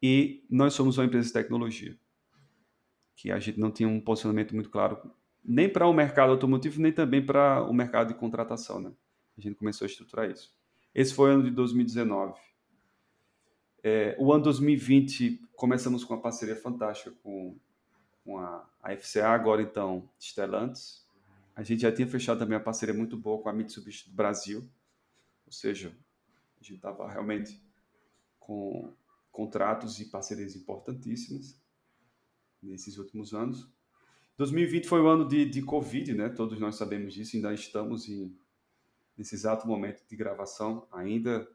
e 0.00 0.46
nós 0.48 0.74
somos 0.74 0.98
uma 0.98 1.04
empresa 1.04 1.26
de 1.26 1.32
tecnologia 1.32 1.98
que 3.16 3.32
a 3.32 3.40
gente 3.40 3.58
não 3.58 3.72
tinha 3.72 3.88
um 3.88 4.00
posicionamento 4.00 4.54
muito 4.54 4.70
claro 4.70 5.10
nem 5.44 5.68
para 5.68 5.86
o 5.86 5.92
mercado 5.92 6.30
automotivo 6.30 6.80
nem 6.80 6.92
também 6.92 7.24
para 7.24 7.62
o 7.64 7.72
mercado 7.72 8.08
de 8.08 8.14
contratação, 8.14 8.80
né? 8.80 8.92
A 9.36 9.40
gente 9.40 9.56
começou 9.56 9.84
a 9.84 9.88
estruturar 9.88 10.30
isso. 10.30 10.54
Esse 10.94 11.14
foi 11.14 11.30
o 11.30 11.34
ano 11.34 11.44
de 11.44 11.50
2019. 11.50 12.38
É, 13.82 14.16
o 14.18 14.32
ano 14.32 14.44
2020 14.44 15.40
começamos 15.54 16.04
com 16.04 16.14
uma 16.14 16.20
parceria 16.20 16.56
fantástica 16.56 17.12
com 17.22 17.56
com 18.28 18.36
a, 18.36 18.68
a 18.82 18.94
FCA, 18.94 19.30
agora 19.30 19.62
então 19.62 20.06
Stellantis. 20.20 21.02
A 21.56 21.62
gente 21.62 21.80
já 21.80 21.90
tinha 21.90 22.06
fechado 22.06 22.38
também 22.38 22.58
uma 22.58 22.62
parceria 22.62 22.94
muito 22.94 23.16
boa 23.16 23.42
com 23.42 23.48
a 23.48 23.52
Mitsubishi 23.54 24.10
do 24.10 24.14
Brasil, 24.14 24.68
ou 25.46 25.52
seja, 25.52 25.96
a 26.60 26.62
gente 26.62 26.76
estava 26.76 27.10
realmente 27.10 27.58
com 28.38 28.92
contratos 29.32 29.98
e 29.98 30.04
parcerias 30.04 30.54
importantíssimas 30.54 31.58
nesses 32.62 32.98
últimos 32.98 33.32
anos. 33.32 33.66
2020 34.36 34.86
foi 34.86 35.00
o 35.00 35.08
ano 35.08 35.26
de, 35.26 35.46
de 35.46 35.62
Covid, 35.62 36.12
né? 36.12 36.28
Todos 36.28 36.60
nós 36.60 36.76
sabemos 36.76 37.14
disso, 37.14 37.34
ainda 37.34 37.54
estamos 37.54 38.10
em, 38.10 38.36
nesse 39.16 39.34
exato 39.34 39.66
momento 39.66 40.06
de 40.06 40.14
gravação, 40.14 40.86
ainda 40.92 41.48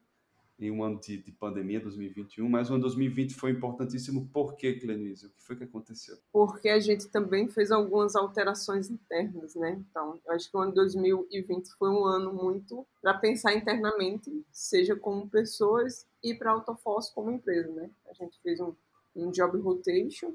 em 0.59 0.71
um 0.71 0.83
ano 0.83 0.99
de, 0.99 1.17
de, 1.17 1.31
pandemia, 1.31 1.79
2021, 1.79 2.47
mas 2.47 2.69
o 2.69 2.73
ano 2.73 2.83
2020 2.83 3.33
foi 3.33 3.51
importantíssimo. 3.51 4.29
Por 4.31 4.55
que, 4.55 4.73
Clenise? 4.73 5.25
O 5.25 5.29
que 5.29 5.41
foi 5.41 5.55
que 5.55 5.63
aconteceu? 5.63 6.17
Porque 6.31 6.69
a 6.69 6.79
gente 6.79 7.09
também 7.09 7.47
fez 7.47 7.71
algumas 7.71 8.15
alterações 8.15 8.89
internas, 8.89 9.55
né? 9.55 9.83
Então, 9.89 10.19
eu 10.25 10.33
acho 10.33 10.49
que 10.49 10.55
o 10.55 10.59
ano 10.59 10.73
2020 10.73 11.69
foi 11.77 11.89
um 11.89 12.05
ano 12.05 12.33
muito 12.33 12.85
para 13.01 13.15
pensar 13.15 13.53
internamente, 13.53 14.31
seja 14.51 14.95
como 14.95 15.27
pessoas 15.27 16.05
e 16.23 16.33
para 16.33 16.51
a 16.51 16.53
Autoforce 16.53 17.13
como 17.13 17.31
empresa, 17.31 17.71
né? 17.73 17.89
A 18.09 18.13
gente 18.13 18.39
fez 18.41 18.59
um, 18.59 18.73
um 19.15 19.31
job 19.31 19.57
rotation. 19.59 20.33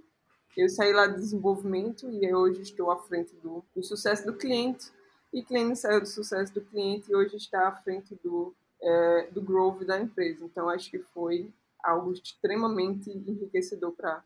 Eu 0.56 0.68
saí 0.68 0.92
lá 0.92 1.06
de 1.06 1.16
desenvolvimento 1.16 2.10
e 2.10 2.34
hoje 2.34 2.62
estou 2.62 2.90
à 2.90 2.98
frente 2.98 3.32
do, 3.36 3.64
do 3.74 3.82
sucesso 3.82 4.26
do 4.26 4.34
cliente. 4.34 4.90
E 5.32 5.42
cliente 5.42 5.78
saiu 5.78 6.00
do 6.00 6.06
sucesso 6.06 6.52
do 6.52 6.60
cliente 6.60 7.10
e 7.10 7.14
hoje 7.14 7.36
está 7.36 7.68
à 7.68 7.76
frente 7.76 8.18
do 8.24 8.54
é, 8.82 9.28
do 9.32 9.40
growth 9.42 9.84
da 9.84 10.00
empresa. 10.00 10.44
Então, 10.44 10.68
acho 10.68 10.90
que 10.90 10.98
foi 10.98 11.50
algo 11.82 12.12
extremamente 12.12 13.10
enriquecedor 13.10 13.92
para 13.92 14.22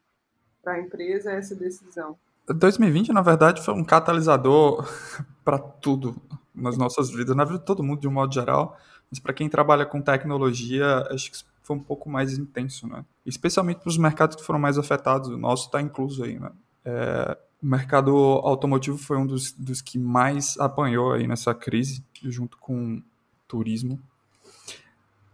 a 0.66 0.80
empresa 0.80 1.32
essa 1.32 1.54
decisão. 1.54 2.16
2020, 2.48 3.12
na 3.12 3.22
verdade, 3.22 3.62
foi 3.62 3.74
um 3.74 3.84
catalisador 3.84 4.86
para 5.44 5.58
tudo 5.58 6.16
nas 6.54 6.76
nossas 6.76 7.10
vidas, 7.10 7.34
na 7.34 7.44
vida 7.44 7.58
de 7.58 7.64
todo 7.64 7.82
mundo, 7.82 8.00
de 8.00 8.08
um 8.08 8.12
modo 8.12 8.32
geral. 8.32 8.76
Mas 9.10 9.18
para 9.18 9.32
quem 9.32 9.48
trabalha 9.48 9.86
com 9.86 10.00
tecnologia, 10.00 11.06
acho 11.10 11.30
que 11.30 11.38
foi 11.62 11.76
um 11.76 11.82
pouco 11.82 12.10
mais 12.10 12.36
intenso, 12.36 12.86
né? 12.86 13.04
Especialmente 13.24 13.80
para 13.80 13.88
os 13.88 13.98
mercados 13.98 14.36
que 14.36 14.42
foram 14.42 14.58
mais 14.58 14.78
afetados. 14.78 15.28
O 15.28 15.38
nosso 15.38 15.66
está 15.66 15.80
incluso 15.80 16.24
aí, 16.24 16.38
né? 16.38 16.50
É, 16.84 17.38
o 17.62 17.66
mercado 17.66 18.14
automotivo 18.16 18.98
foi 18.98 19.16
um 19.16 19.26
dos, 19.26 19.52
dos 19.52 19.80
que 19.80 19.98
mais 19.98 20.58
apanhou 20.58 21.12
aí 21.12 21.26
nessa 21.26 21.54
crise, 21.54 22.04
junto 22.24 22.58
com 22.58 23.00
turismo. 23.46 24.00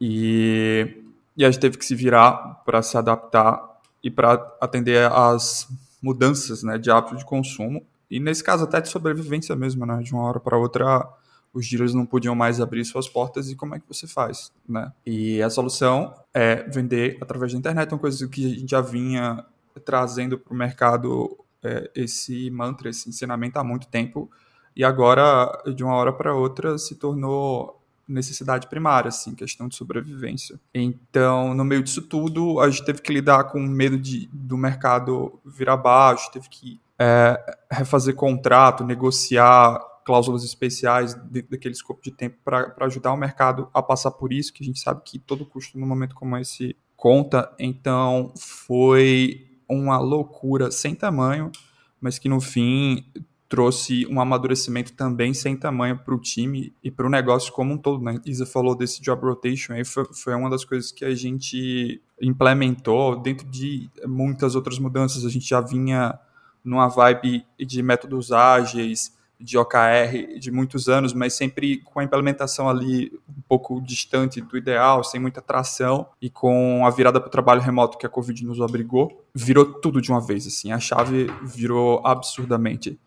E, 0.01 1.03
e 1.37 1.45
a 1.45 1.51
gente 1.51 1.61
teve 1.61 1.77
que 1.77 1.85
se 1.85 1.95
virar 1.95 2.63
para 2.65 2.83
se 2.83 2.97
adaptar 2.97 3.81
e 4.03 4.11
para 4.11 4.35
atender 4.61 5.11
às 5.11 5.69
mudanças 6.03 6.63
né, 6.63 6.79
de 6.79 6.91
hábito 6.91 7.17
de 7.17 7.25
consumo. 7.25 7.85
E 8.11 8.19
nesse 8.19 8.43
caso, 8.43 8.65
até 8.65 8.81
de 8.81 8.89
sobrevivência 8.89 9.55
mesmo, 9.55 9.85
né? 9.85 9.99
De 10.03 10.13
uma 10.15 10.23
hora 10.23 10.41
para 10.41 10.57
outra, 10.57 11.07
os 11.53 11.69
dealers 11.69 11.93
não 11.93 12.07
podiam 12.07 12.35
mais 12.35 12.61
abrir 12.61 12.85
suas 12.85 13.09
portas 13.09 13.51
e 13.51 13.57
como 13.57 13.75
é 13.75 13.79
que 13.79 13.87
você 13.87 14.07
faz, 14.07 14.51
né? 14.67 14.93
E 15.05 15.43
a 15.43 15.51
solução 15.51 16.15
é 16.33 16.63
vender 16.71 17.19
através 17.21 17.53
da 17.53 17.59
internet, 17.59 17.93
uma 17.93 17.99
coisa 17.99 18.27
que 18.29 18.47
a 18.47 18.49
gente 18.49 18.71
já 18.71 18.81
vinha 18.81 19.45
trazendo 19.85 20.39
para 20.39 20.53
o 20.53 20.57
mercado 20.57 21.39
é, 21.63 21.91
esse 21.95 22.51
mantra, 22.51 22.89
esse 22.89 23.09
ensinamento 23.09 23.59
há 23.59 23.65
muito 23.65 23.89
tempo. 23.89 24.31
E 24.75 24.85
agora, 24.85 25.51
de 25.75 25.83
uma 25.83 25.95
hora 25.95 26.13
para 26.13 26.35
outra, 26.35 26.79
se 26.79 26.95
tornou 26.95 27.78
necessidade 28.09 28.67
primária, 28.69 29.09
assim, 29.09 29.35
questão 29.35 29.69
de 29.69 29.77
sobrevivência. 29.77 30.59
Então, 30.75 31.55
no 31.55 31.65
meio 31.65 31.83
disso 31.83 32.03
tudo, 32.03 32.61
a 32.61 32.71
gente 32.71 32.85
teve 32.85 33.03
que 33.03 33.13
lidar 33.13 33.45
com 33.45 33.61
medo 33.61 33.99
de, 33.99 34.29
do 34.33 34.57
mercado 34.57 35.39
vir 35.45 35.69
abaixo, 35.69 36.31
teve 36.33 36.49
que 36.49 36.81
é, 36.99 37.39
refazer 37.71 38.15
contrato, 38.15 38.85
negociar 38.85 39.79
cláusulas 40.05 40.43
especiais 40.43 41.13
dentro 41.15 41.51
daquele 41.51 41.75
escopo 41.75 42.01
de 42.03 42.11
tempo 42.11 42.39
para 42.43 42.73
ajudar 42.81 43.13
o 43.13 43.17
mercado 43.17 43.69
a 43.75 43.83
passar 43.83 44.11
por 44.11 44.33
isso, 44.33 44.53
que 44.53 44.63
a 44.63 44.67
gente 44.67 44.81
sabe 44.81 45.03
que 45.05 45.19
todo 45.19 45.45
custo 45.45 45.79
num 45.79 45.87
momento 45.87 46.15
como 46.15 46.37
esse 46.39 46.75
conta. 46.97 47.55
Então, 47.59 48.33
foi 48.39 49.47
uma 49.69 49.99
loucura 49.99 50.71
sem 50.71 50.95
tamanho, 50.95 51.53
mas 52.01 52.19
que 52.19 52.29
no 52.29 52.41
fim 52.41 53.05
trouxe 53.49 54.07
um 54.07 54.21
amadurecimento 54.21 54.93
também 54.93 55.33
sem 55.33 55.57
tamanho 55.57 55.99
para 55.99 56.15
o 56.15 56.21
time 56.21 56.73
e 56.85 56.91
para 56.91 57.07
o 57.07 57.11
negócio 57.11 57.53
como 57.53 57.75
um 57.75 57.79
todo. 57.79 58.05
Né? 58.05 58.21
Isa 58.27 58.45
falou 58.45 58.77
desse 58.77 59.01
job 59.01 59.23
rotation, 59.23 59.73
aí 59.73 59.85
foi, 59.85 60.05
foi 60.13 60.35
uma 60.35 60.51
das 60.51 60.65
coisas 60.65 60.93
que 60.93 61.05
a 61.05 61.15
gente 61.15 62.01
implementou 62.21 63.17
dentro 63.21 63.47
de 63.49 63.91
muitas 64.07 64.55
outras 64.55 64.79
mudanças. 64.79 65.25
A 65.25 65.31
gente 65.31 65.49
já 65.49 65.61
vinha 65.61 66.19
numa 66.63 66.89
vibe 66.89 67.47
de 67.59 67.83
métodos 67.83 68.33
ágeis, 68.33 69.17
de 69.41 69.57
OKR 69.57 70.39
de 70.39 70.51
muitos 70.51 70.89
anos, 70.89 71.13
mas 71.13 71.33
sempre 71.35 71.79
com 71.79 72.01
a 72.01 72.05
implementação 72.05 72.69
ali 72.69 73.13
um 73.29 73.41
pouco 73.49 73.81
distante 73.81 74.41
do 74.41 74.57
ideal, 74.57 75.05
sem 75.05 75.21
muita 75.21 75.41
tração 75.41 76.09
e 76.21 76.29
com 76.29 76.85
a 76.85 76.91
virada 76.91 77.21
para 77.21 77.29
o 77.29 77.31
trabalho 77.31 77.61
remoto 77.61 77.97
que 77.97 78.05
a 78.05 78.09
Covid 78.09 78.45
nos 78.45 78.61
obrigou, 78.61 79.25
virou 79.33 79.65
tudo 79.65 80.03
de 80.03 80.11
uma 80.11 80.21
vez, 80.21 80.47
assim, 80.47 80.73
a 80.73 80.81
chave 80.81 81.29
virou 81.43 82.05
absurdamente. 82.05 82.99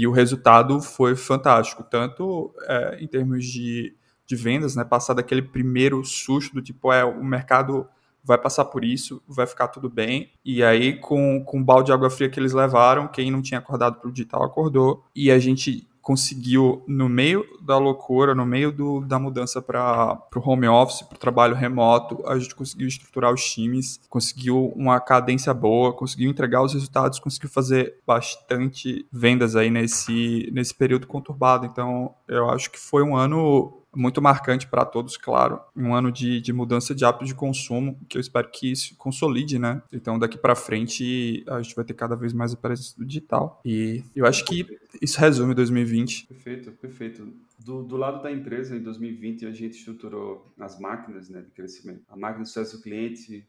E 0.00 0.06
o 0.06 0.12
resultado 0.12 0.80
foi 0.80 1.14
fantástico, 1.14 1.84
tanto 1.84 2.54
é, 2.66 3.04
em 3.04 3.06
termos 3.06 3.44
de, 3.44 3.94
de 4.26 4.34
vendas, 4.34 4.74
né? 4.74 4.82
Passar 4.82 5.12
daquele 5.12 5.42
primeiro 5.42 6.02
susto 6.06 6.54
do 6.54 6.62
tipo, 6.62 6.90
é, 6.90 7.04
o 7.04 7.22
mercado 7.22 7.86
vai 8.24 8.38
passar 8.38 8.64
por 8.64 8.82
isso, 8.82 9.22
vai 9.28 9.46
ficar 9.46 9.68
tudo 9.68 9.90
bem. 9.90 10.32
E 10.42 10.64
aí, 10.64 10.98
com, 10.98 11.44
com 11.44 11.60
o 11.60 11.62
balde 11.62 11.88
de 11.88 11.92
água 11.92 12.08
fria 12.08 12.30
que 12.30 12.40
eles 12.40 12.54
levaram, 12.54 13.08
quem 13.08 13.30
não 13.30 13.42
tinha 13.42 13.58
acordado 13.58 14.00
para 14.00 14.08
o 14.08 14.12
digital 14.12 14.42
acordou. 14.42 15.04
E 15.14 15.30
a 15.30 15.38
gente 15.38 15.86
conseguiu, 16.02 16.82
no 16.86 17.08
meio 17.08 17.44
da 17.62 17.78
loucura, 17.78 18.34
no 18.34 18.46
meio 18.46 18.72
do, 18.72 19.00
da 19.00 19.18
mudança 19.18 19.60
para 19.60 20.18
o 20.34 20.50
home 20.50 20.68
office, 20.68 21.02
para 21.02 21.16
o 21.16 21.18
trabalho 21.18 21.54
remoto, 21.54 22.22
a 22.26 22.38
gente 22.38 22.54
conseguiu 22.54 22.88
estruturar 22.88 23.32
os 23.32 23.44
times, 23.44 24.00
conseguiu 24.08 24.72
uma 24.74 25.00
cadência 25.00 25.52
boa, 25.52 25.92
conseguiu 25.92 26.30
entregar 26.30 26.62
os 26.62 26.72
resultados, 26.72 27.18
conseguiu 27.18 27.50
fazer 27.50 27.96
bastante 28.06 29.06
vendas 29.12 29.56
aí 29.56 29.70
nesse, 29.70 30.48
nesse 30.52 30.74
período 30.74 31.06
conturbado. 31.06 31.66
Então, 31.66 32.14
eu 32.26 32.48
acho 32.50 32.70
que 32.70 32.78
foi 32.78 33.02
um 33.02 33.16
ano 33.16 33.79
muito 33.94 34.22
marcante 34.22 34.66
para 34.66 34.84
todos, 34.84 35.16
claro. 35.16 35.60
Um 35.76 35.94
ano 35.94 36.12
de, 36.12 36.40
de 36.40 36.52
mudança 36.52 36.94
de 36.94 37.04
hábito 37.04 37.24
de 37.24 37.34
consumo, 37.34 37.98
que 38.08 38.16
eu 38.16 38.20
espero 38.20 38.48
que 38.50 38.70
isso 38.70 38.94
consolide, 38.96 39.58
né? 39.58 39.82
Então, 39.92 40.18
daqui 40.18 40.38
para 40.38 40.54
frente, 40.54 41.44
a 41.48 41.60
gente 41.60 41.74
vai 41.74 41.84
ter 41.84 41.94
cada 41.94 42.14
vez 42.14 42.32
mais 42.32 42.52
a 42.52 42.56
presença 42.56 42.94
do 42.96 43.04
digital. 43.04 43.60
E 43.64 44.04
eu 44.14 44.26
acho 44.26 44.44
que 44.44 44.66
isso 45.00 45.20
resume 45.20 45.54
2020. 45.54 46.26
Perfeito, 46.26 46.72
perfeito. 46.72 47.32
Do, 47.58 47.82
do 47.82 47.96
lado 47.96 48.22
da 48.22 48.32
empresa, 48.32 48.76
em 48.76 48.82
2020, 48.82 49.46
a 49.46 49.52
gente 49.52 49.76
estruturou 49.76 50.50
as 50.58 50.78
máquinas 50.80 51.28
né, 51.28 51.42
de 51.42 51.50
crescimento. 51.50 52.02
A 52.08 52.16
máquina 52.16 52.42
de 52.42 52.48
sucesso 52.48 52.78
do 52.78 52.82
cliente, 52.82 53.46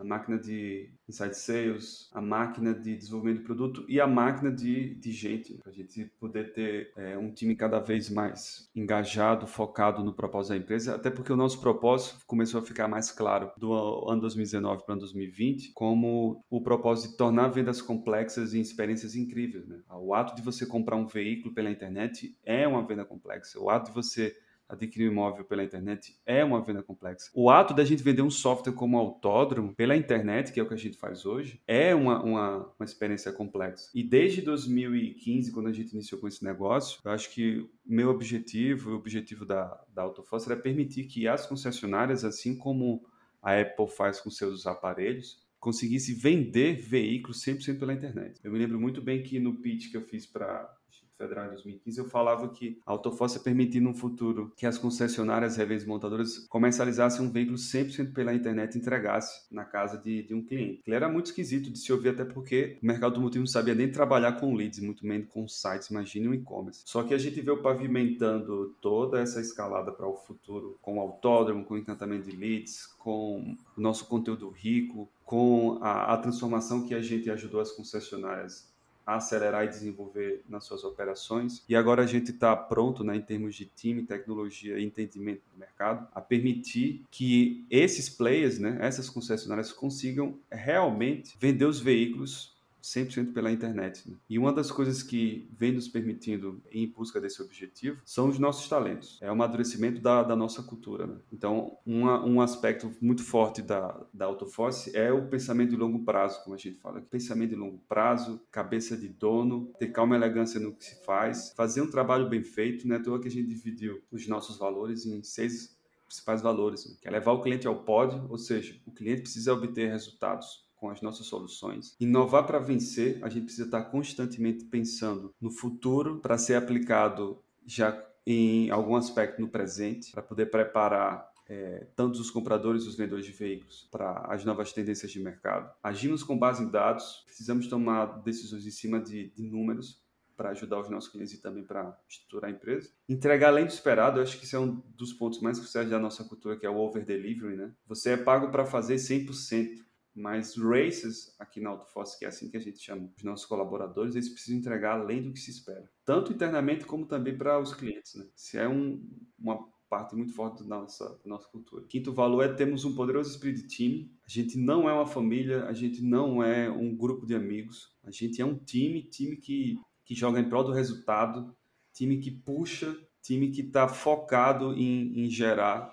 a 0.00 0.04
máquina 0.04 0.38
de 0.38 0.90
inside 1.06 1.36
sales, 1.36 2.08
a 2.12 2.20
máquina 2.20 2.72
de 2.72 2.96
desenvolvimento 2.96 3.38
de 3.38 3.44
produto 3.44 3.84
e 3.88 4.00
a 4.00 4.06
máquina 4.06 4.50
de, 4.50 4.94
de 4.94 5.12
gente, 5.12 5.54
para 5.54 5.70
a 5.70 5.74
gente 5.74 6.06
poder 6.18 6.52
ter 6.52 6.92
é, 6.96 7.18
um 7.18 7.32
time 7.32 7.54
cada 7.54 7.78
vez 7.80 8.08
mais 8.08 8.70
engajado, 8.74 9.46
focado 9.46 10.02
no 10.02 10.14
propósito 10.14 10.52
da 10.52 10.56
empresa, 10.56 10.94
até 10.94 11.10
porque 11.10 11.32
o 11.32 11.36
nosso 11.36 11.60
propósito 11.60 12.24
começou 12.26 12.60
a 12.60 12.64
ficar 12.64 12.88
mais 12.88 13.10
claro 13.10 13.50
do 13.58 13.72
ano 14.08 14.22
2019 14.22 14.84
para 14.84 14.92
o 14.92 14.94
ano 14.94 15.00
2020, 15.00 15.72
como 15.72 16.42
o 16.48 16.62
propósito 16.62 17.10
de 17.10 17.16
tornar 17.18 17.48
vendas 17.48 17.82
complexas 17.82 18.54
e 18.54 18.60
experiências 18.60 19.14
incríveis. 19.14 19.66
Né? 19.66 19.80
O 19.90 20.14
ato 20.14 20.34
de 20.34 20.42
você 20.42 20.64
comprar 20.64 20.96
um 20.96 21.06
veículo 21.06 21.52
pela 21.52 21.70
internet 21.70 22.34
é 22.44 22.66
uma 22.66 22.86
venda 22.86 23.04
complexa, 23.04 23.60
o 23.60 23.68
ato 23.68 23.90
de 23.90 23.94
você 23.94 24.34
adquirir 24.74 25.08
um 25.08 25.12
imóvel 25.12 25.44
pela 25.44 25.64
internet 25.64 26.16
é 26.24 26.44
uma 26.44 26.62
venda 26.62 26.82
complexa. 26.82 27.30
O 27.34 27.50
ato 27.50 27.74
da 27.74 27.84
gente 27.84 28.02
vender 28.02 28.22
um 28.22 28.30
software 28.30 28.72
como 28.72 28.98
autódromo 28.98 29.74
pela 29.74 29.96
internet, 29.96 30.52
que 30.52 30.60
é 30.60 30.62
o 30.62 30.68
que 30.68 30.74
a 30.74 30.78
gente 30.78 30.96
faz 30.96 31.26
hoje, 31.26 31.60
é 31.66 31.94
uma, 31.94 32.22
uma, 32.22 32.56
uma 32.78 32.84
experiência 32.84 33.32
complexa. 33.32 33.90
E 33.94 34.02
desde 34.02 34.42
2015, 34.42 35.52
quando 35.52 35.68
a 35.68 35.72
gente 35.72 35.92
iniciou 35.92 36.20
com 36.20 36.28
esse 36.28 36.44
negócio, 36.44 37.00
eu 37.04 37.10
acho 37.10 37.30
que 37.30 37.68
meu 37.84 38.10
objetivo, 38.10 38.90
o 38.90 38.96
objetivo 38.96 39.44
da, 39.44 39.82
da 39.92 40.02
Autofossa 40.02 40.52
era 40.52 40.60
permitir 40.60 41.04
que 41.04 41.26
as 41.26 41.46
concessionárias, 41.46 42.24
assim 42.24 42.56
como 42.56 43.04
a 43.42 43.58
Apple 43.58 43.88
faz 43.88 44.20
com 44.20 44.30
seus 44.30 44.66
aparelhos, 44.66 45.42
conseguisse 45.58 46.14
vender 46.14 46.76
veículos 46.76 47.44
100% 47.44 47.78
pela 47.78 47.92
internet. 47.92 48.40
Eu 48.42 48.50
me 48.50 48.58
lembro 48.58 48.80
muito 48.80 49.02
bem 49.02 49.22
que 49.22 49.38
no 49.38 49.60
pitch 49.60 49.90
que 49.90 49.96
eu 49.96 50.02
fiz 50.02 50.26
para 50.26 50.74
Federal 51.20 51.46
em 51.46 51.50
2015, 51.50 51.98
eu 51.98 52.04
falava 52.06 52.48
que 52.48 52.80
a 52.86 52.92
Autofossa 52.92 53.38
permitir 53.38 53.80
no 53.80 53.92
futuro 53.92 54.52
que 54.56 54.64
as 54.64 54.78
concessionárias, 54.78 55.56
revendas 55.56 55.84
montadoras 55.84 56.38
comercializassem 56.48 57.24
um 57.24 57.30
veículo 57.30 57.58
100% 57.58 58.14
pela 58.14 58.32
internet 58.32 58.74
e 58.74 58.78
entregasse 58.78 59.46
na 59.50 59.64
casa 59.64 59.98
de, 59.98 60.22
de 60.22 60.34
um 60.34 60.42
cliente. 60.42 60.82
Ele 60.86 60.96
era 60.96 61.08
muito 61.08 61.26
esquisito 61.26 61.70
de 61.70 61.78
se 61.78 61.92
ouvir, 61.92 62.10
até 62.10 62.24
porque 62.24 62.78
o 62.82 62.86
mercado 62.86 63.10
automotivo 63.12 63.42
não 63.42 63.46
sabia 63.46 63.74
nem 63.74 63.90
trabalhar 63.90 64.32
com 64.32 64.54
leads, 64.54 64.80
muito 64.80 65.06
menos 65.06 65.28
com 65.28 65.46
sites, 65.46 65.90
imagine 65.90 66.28
um 66.28 66.34
e-commerce. 66.34 66.82
Só 66.86 67.02
que 67.02 67.12
a 67.12 67.18
gente 67.18 67.40
veio 67.42 67.60
pavimentando 67.60 68.74
toda 68.80 69.20
essa 69.20 69.40
escalada 69.40 69.92
para 69.92 70.08
o 70.08 70.16
futuro 70.16 70.78
com 70.80 70.96
o 70.96 71.00
autódromo, 71.00 71.64
com 71.64 71.74
o 71.74 71.78
encantamento 71.78 72.30
de 72.30 72.36
leads, 72.36 72.86
com 72.98 73.56
o 73.76 73.80
nosso 73.80 74.06
conteúdo 74.06 74.48
rico, 74.48 75.10
com 75.24 75.78
a, 75.82 76.14
a 76.14 76.16
transformação 76.16 76.86
que 76.86 76.94
a 76.94 77.02
gente 77.02 77.30
ajudou 77.30 77.60
as 77.60 77.70
concessionárias 77.70 78.69
acelerar 79.06 79.64
e 79.64 79.68
desenvolver 79.68 80.42
nas 80.48 80.64
suas 80.64 80.84
operações. 80.84 81.64
E 81.68 81.74
agora 81.74 82.02
a 82.02 82.06
gente 82.06 82.30
está 82.30 82.54
pronto, 82.56 83.02
né, 83.02 83.16
em 83.16 83.20
termos 83.20 83.54
de 83.54 83.66
time, 83.66 84.02
tecnologia 84.02 84.78
e 84.78 84.84
entendimento 84.84 85.42
do 85.52 85.58
mercado, 85.58 86.06
a 86.14 86.20
permitir 86.20 87.04
que 87.10 87.64
esses 87.70 88.08
players, 88.08 88.58
né, 88.58 88.78
essas 88.80 89.08
concessionárias, 89.08 89.72
consigam 89.72 90.38
realmente 90.50 91.34
vender 91.38 91.64
os 91.64 91.80
veículos 91.80 92.59
100% 92.82 93.32
pela 93.32 93.50
internet. 93.50 94.08
Né? 94.08 94.16
E 94.28 94.38
uma 94.38 94.52
das 94.52 94.70
coisas 94.70 95.02
que 95.02 95.48
vem 95.56 95.72
nos 95.72 95.88
permitindo 95.88 96.62
em 96.70 96.88
busca 96.88 97.20
desse 97.20 97.42
objetivo 97.42 98.00
são 98.04 98.28
os 98.28 98.38
nossos 98.38 98.68
talentos. 98.68 99.18
É 99.20 99.28
o 99.28 99.32
amadurecimento 99.32 100.00
da, 100.00 100.22
da 100.22 100.36
nossa 100.36 100.62
cultura. 100.62 101.06
Né? 101.06 101.16
Então, 101.32 101.76
uma, 101.84 102.24
um 102.24 102.40
aspecto 102.40 102.90
muito 103.00 103.22
forte 103.22 103.62
da, 103.62 104.00
da 104.12 104.26
Autoforce 104.26 104.96
é 104.96 105.12
o 105.12 105.28
pensamento 105.28 105.70
de 105.70 105.76
longo 105.76 106.04
prazo, 106.04 106.42
como 106.42 106.54
a 106.54 106.58
gente 106.58 106.76
fala. 106.76 107.00
Pensamento 107.00 107.50
de 107.50 107.56
longo 107.56 107.78
prazo, 107.88 108.40
cabeça 108.50 108.96
de 108.96 109.08
dono, 109.08 109.72
ter 109.78 109.88
calma 109.88 110.14
e 110.14 110.18
elegância 110.18 110.60
no 110.60 110.74
que 110.74 110.84
se 110.84 111.04
faz, 111.04 111.52
fazer 111.56 111.82
um 111.82 111.90
trabalho 111.90 112.28
bem 112.28 112.42
feito. 112.42 112.86
Não 112.86 112.96
é 112.96 112.98
toa 112.98 113.20
que 113.20 113.28
a 113.28 113.30
gente 113.30 113.48
dividiu 113.48 114.02
os 114.10 114.26
nossos 114.26 114.58
valores 114.58 115.06
em 115.06 115.22
seis 115.22 115.78
principais 116.10 116.42
valores, 116.42 116.86
né? 116.86 116.96
que 117.00 117.06
é 117.06 117.10
levar 117.10 117.32
o 117.32 117.40
cliente 117.40 117.68
ao 117.68 117.84
pódio, 117.84 118.26
ou 118.28 118.36
seja, 118.36 118.76
o 118.84 118.90
cliente 118.90 119.22
precisa 119.22 119.52
obter 119.52 119.90
resultados 119.90 120.68
com 120.80 120.88
as 120.88 121.02
nossas 121.02 121.26
soluções. 121.26 121.94
Inovar 122.00 122.46
para 122.46 122.58
vencer, 122.58 123.18
a 123.22 123.28
gente 123.28 123.44
precisa 123.44 123.66
estar 123.66 123.82
constantemente 123.84 124.64
pensando 124.64 125.34
no 125.38 125.50
futuro 125.50 126.18
para 126.20 126.38
ser 126.38 126.54
aplicado 126.54 127.38
já 127.66 128.06
em 128.26 128.70
algum 128.70 128.96
aspecto 128.96 129.40
no 129.40 129.48
presente, 129.48 130.10
para 130.10 130.22
poder 130.22 130.46
preparar 130.46 131.30
é, 131.46 131.86
tanto 131.94 132.20
os 132.20 132.30
compradores 132.30 132.84
e 132.84 132.88
os 132.88 132.96
vendedores 132.96 133.26
de 133.26 133.32
veículos 133.32 133.88
para 133.90 134.24
as 134.28 134.44
novas 134.44 134.72
tendências 134.72 135.10
de 135.10 135.20
mercado. 135.20 135.70
Agimos 135.82 136.22
com 136.22 136.38
base 136.38 136.62
em 136.62 136.70
dados, 136.70 137.22
precisamos 137.26 137.66
tomar 137.66 138.22
decisões 138.22 138.64
em 138.66 138.70
cima 138.70 139.00
de, 139.00 139.30
de 139.30 139.42
números 139.42 140.00
para 140.36 140.50
ajudar 140.50 140.80
os 140.80 140.88
nossos 140.88 141.10
clientes 141.10 141.34
e 141.34 141.42
também 141.42 141.62
para 141.62 141.94
estruturar 142.08 142.50
a 142.50 142.54
empresa. 142.54 142.88
Entregar 143.06 143.48
além 143.48 143.66
do 143.66 143.70
esperado, 143.70 144.18
eu 144.18 144.22
acho 144.22 144.38
que 144.38 144.46
isso 144.46 144.56
é 144.56 144.58
um 144.58 144.80
dos 144.96 145.12
pontos 145.12 145.40
mais 145.42 145.58
cruciais 145.58 145.90
da 145.90 145.98
nossa 145.98 146.24
cultura, 146.24 146.56
que 146.56 146.64
é 146.64 146.70
o 146.70 146.76
over 146.76 147.04
delivery, 147.04 147.56
né? 147.56 147.74
Você 147.86 148.12
é 148.12 148.16
pago 148.16 148.50
para 148.50 148.64
fazer 148.64 148.94
100%. 148.94 149.84
Mas 150.14 150.56
races, 150.56 151.34
aqui 151.38 151.60
na 151.60 151.70
AutoForce, 151.70 152.18
que 152.18 152.24
é 152.24 152.28
assim 152.28 152.50
que 152.50 152.56
a 152.56 152.60
gente 152.60 152.80
chama 152.80 153.10
os 153.16 153.22
nossos 153.22 153.46
colaboradores, 153.46 154.14
eles 154.14 154.28
precisam 154.28 154.58
entregar 154.58 154.98
além 154.98 155.22
do 155.22 155.32
que 155.32 155.38
se 155.38 155.50
espera. 155.50 155.88
Tanto 156.04 156.32
internamente 156.32 156.84
como 156.84 157.06
também 157.06 157.36
para 157.36 157.60
os 157.60 157.72
clientes. 157.74 158.14
Né? 158.14 158.26
Se 158.34 158.58
é 158.58 158.68
um, 158.68 159.02
uma 159.38 159.68
parte 159.90 160.14
muito 160.14 160.32
forte 160.32 160.62
da 160.62 160.78
nossa, 160.78 161.04
da 161.08 161.28
nossa 161.28 161.48
cultura. 161.48 161.84
Quinto 161.86 162.12
valor 162.12 162.44
é 162.44 162.52
termos 162.52 162.84
um 162.84 162.94
poderoso 162.94 163.30
espírito 163.30 163.62
de 163.62 163.68
time. 163.68 164.12
A 164.24 164.28
gente 164.28 164.56
não 164.56 164.88
é 164.88 164.92
uma 164.92 165.06
família, 165.06 165.64
a 165.64 165.72
gente 165.72 166.00
não 166.00 166.42
é 166.42 166.70
um 166.70 166.94
grupo 166.96 167.26
de 167.26 167.34
amigos. 167.34 167.96
A 168.04 168.10
gente 168.10 168.40
é 168.40 168.44
um 168.44 168.56
time, 168.56 169.02
time 169.02 169.36
que, 169.36 169.78
que 170.04 170.14
joga 170.14 170.38
em 170.38 170.48
prol 170.48 170.62
do 170.62 170.72
resultado, 170.72 171.54
time 171.92 172.18
que 172.18 172.30
puxa, 172.30 172.96
time 173.20 173.50
que 173.50 173.62
está 173.62 173.88
focado 173.88 174.72
em, 174.74 175.24
em 175.24 175.28
gerar 175.28 175.92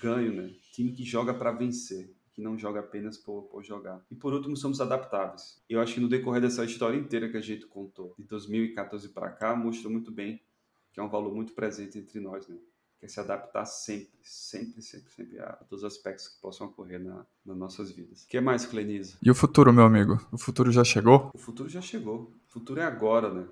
ganho, 0.00 0.32
né? 0.32 0.50
Time 0.72 0.92
que 0.92 1.04
joga 1.04 1.34
para 1.34 1.52
vencer 1.52 2.11
que 2.34 2.40
não 2.40 2.58
joga 2.58 2.80
apenas 2.80 3.16
por, 3.18 3.42
por, 3.42 3.62
jogar. 3.62 4.04
E 4.10 4.14
por 4.14 4.32
último, 4.32 4.56
somos 4.56 4.80
adaptáveis. 4.80 5.62
Eu 5.68 5.80
acho 5.80 5.94
que 5.94 6.00
no 6.00 6.08
decorrer 6.08 6.40
dessa 6.40 6.64
história 6.64 6.96
inteira 6.96 7.28
que 7.28 7.36
a 7.36 7.40
gente 7.40 7.66
contou, 7.66 8.14
de 8.18 8.24
2014 8.24 9.08
para 9.10 9.30
cá, 9.30 9.54
mostra 9.54 9.90
muito 9.90 10.10
bem 10.10 10.40
que 10.92 11.00
é 11.00 11.02
um 11.02 11.08
valor 11.08 11.34
muito 11.34 11.54
presente 11.54 11.98
entre 11.98 12.20
nós, 12.20 12.46
né? 12.46 12.56
Que 12.98 13.06
é 13.06 13.08
se 13.08 13.18
adaptar 13.18 13.64
sempre, 13.64 14.12
sempre, 14.22 14.80
sempre, 14.82 15.10
sempre 15.10 15.40
a 15.40 15.52
todos 15.68 15.82
os 15.82 15.92
aspectos 15.92 16.28
que 16.28 16.40
possam 16.40 16.68
ocorrer 16.68 17.00
na, 17.00 17.26
nas 17.44 17.56
nossas 17.56 17.90
vidas. 17.90 18.24
O 18.24 18.28
que 18.28 18.40
mais, 18.40 18.66
Clenisa? 18.66 19.16
E 19.22 19.30
o 19.30 19.34
futuro, 19.34 19.72
meu 19.72 19.84
amigo? 19.84 20.20
O 20.30 20.38
futuro 20.38 20.70
já 20.70 20.84
chegou? 20.84 21.30
O 21.34 21.38
futuro 21.38 21.68
já 21.68 21.80
chegou. 21.80 22.32
O 22.48 22.52
futuro 22.52 22.80
é 22.80 22.84
agora, 22.84 23.32
né? 23.32 23.48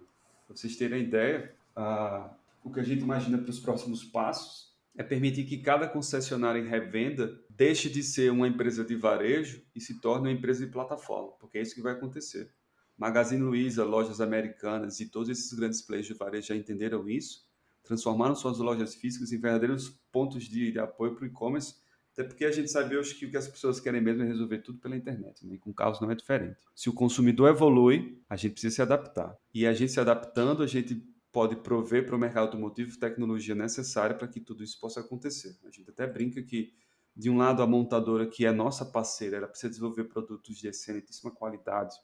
Pra 0.46 0.56
vocês 0.56 0.76
terem 0.76 1.02
ideia, 1.02 1.54
uh, 1.76 2.30
o 2.62 2.70
que 2.70 2.80
a 2.80 2.82
gente 2.82 3.02
imagina 3.02 3.38
para 3.38 3.50
os 3.50 3.58
próximos 3.58 4.04
passos 4.04 4.69
é 5.00 5.02
permitir 5.02 5.44
que 5.44 5.56
cada 5.56 5.88
concessionária 5.88 6.60
em 6.60 6.68
revenda 6.68 7.34
deixe 7.48 7.88
de 7.88 8.02
ser 8.02 8.30
uma 8.30 8.46
empresa 8.46 8.84
de 8.84 8.94
varejo 8.94 9.62
e 9.74 9.80
se 9.80 9.98
torne 9.98 10.28
uma 10.28 10.32
empresa 10.34 10.66
de 10.66 10.70
plataforma, 10.70 11.32
porque 11.40 11.56
é 11.56 11.62
isso 11.62 11.74
que 11.74 11.80
vai 11.80 11.94
acontecer. 11.94 12.52
Magazine 12.98 13.40
Luiza, 13.40 13.82
lojas 13.82 14.20
americanas 14.20 15.00
e 15.00 15.06
todos 15.06 15.30
esses 15.30 15.50
grandes 15.54 15.80
players 15.80 16.06
de 16.06 16.12
varejo 16.12 16.48
já 16.48 16.54
entenderam 16.54 17.08
isso, 17.08 17.48
transformaram 17.82 18.34
suas 18.34 18.58
lojas 18.58 18.94
físicas 18.94 19.32
em 19.32 19.40
verdadeiros 19.40 19.88
pontos 20.12 20.44
de, 20.44 20.70
de 20.70 20.78
apoio 20.78 21.14
para 21.14 21.24
o 21.24 21.26
e-commerce, 21.26 21.76
até 22.12 22.22
porque 22.22 22.44
a 22.44 22.52
gente 22.52 22.70
sabe 22.70 22.94
hoje 22.94 23.14
que 23.14 23.24
o 23.24 23.30
que 23.30 23.38
as 23.38 23.48
pessoas 23.48 23.80
querem 23.80 24.02
mesmo 24.02 24.22
é 24.22 24.26
resolver 24.26 24.58
tudo 24.58 24.80
pela 24.80 24.94
internet, 24.94 25.46
né? 25.46 25.54
e 25.54 25.58
com 25.58 25.72
carros 25.72 25.98
não 26.02 26.10
é 26.10 26.14
diferente. 26.14 26.58
Se 26.74 26.90
o 26.90 26.92
consumidor 26.92 27.48
evolui, 27.48 28.20
a 28.28 28.36
gente 28.36 28.52
precisa 28.52 28.74
se 28.74 28.82
adaptar. 28.82 29.34
E 29.54 29.66
a 29.66 29.72
gente 29.72 29.92
se 29.92 30.00
adaptando, 30.00 30.62
a 30.62 30.66
gente 30.66 31.02
pode 31.32 31.56
prover 31.56 32.06
para 32.06 32.16
o 32.16 32.18
mercado 32.18 32.46
automotivo 32.46 32.98
tecnologia 32.98 33.54
necessária 33.54 34.16
para 34.16 34.28
que 34.28 34.40
tudo 34.40 34.64
isso 34.64 34.78
possa 34.80 35.00
acontecer. 35.00 35.58
A 35.64 35.70
gente 35.70 35.88
até 35.90 36.06
brinca 36.06 36.42
que, 36.42 36.74
de 37.14 37.30
um 37.30 37.36
lado, 37.36 37.62
a 37.62 37.66
montadora, 37.66 38.26
que 38.26 38.44
é 38.44 38.52
nossa 38.52 38.84
parceira, 38.84 39.36
ela 39.36 39.48
precisa 39.48 39.68
desenvolver 39.70 40.04
produtos 40.04 40.56
de 40.56 40.68
excelentíssima 40.68 41.30
qualidade, 41.30 41.94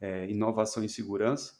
é, 0.00 0.28
inovação 0.30 0.84
e 0.84 0.88
segurança. 0.88 1.58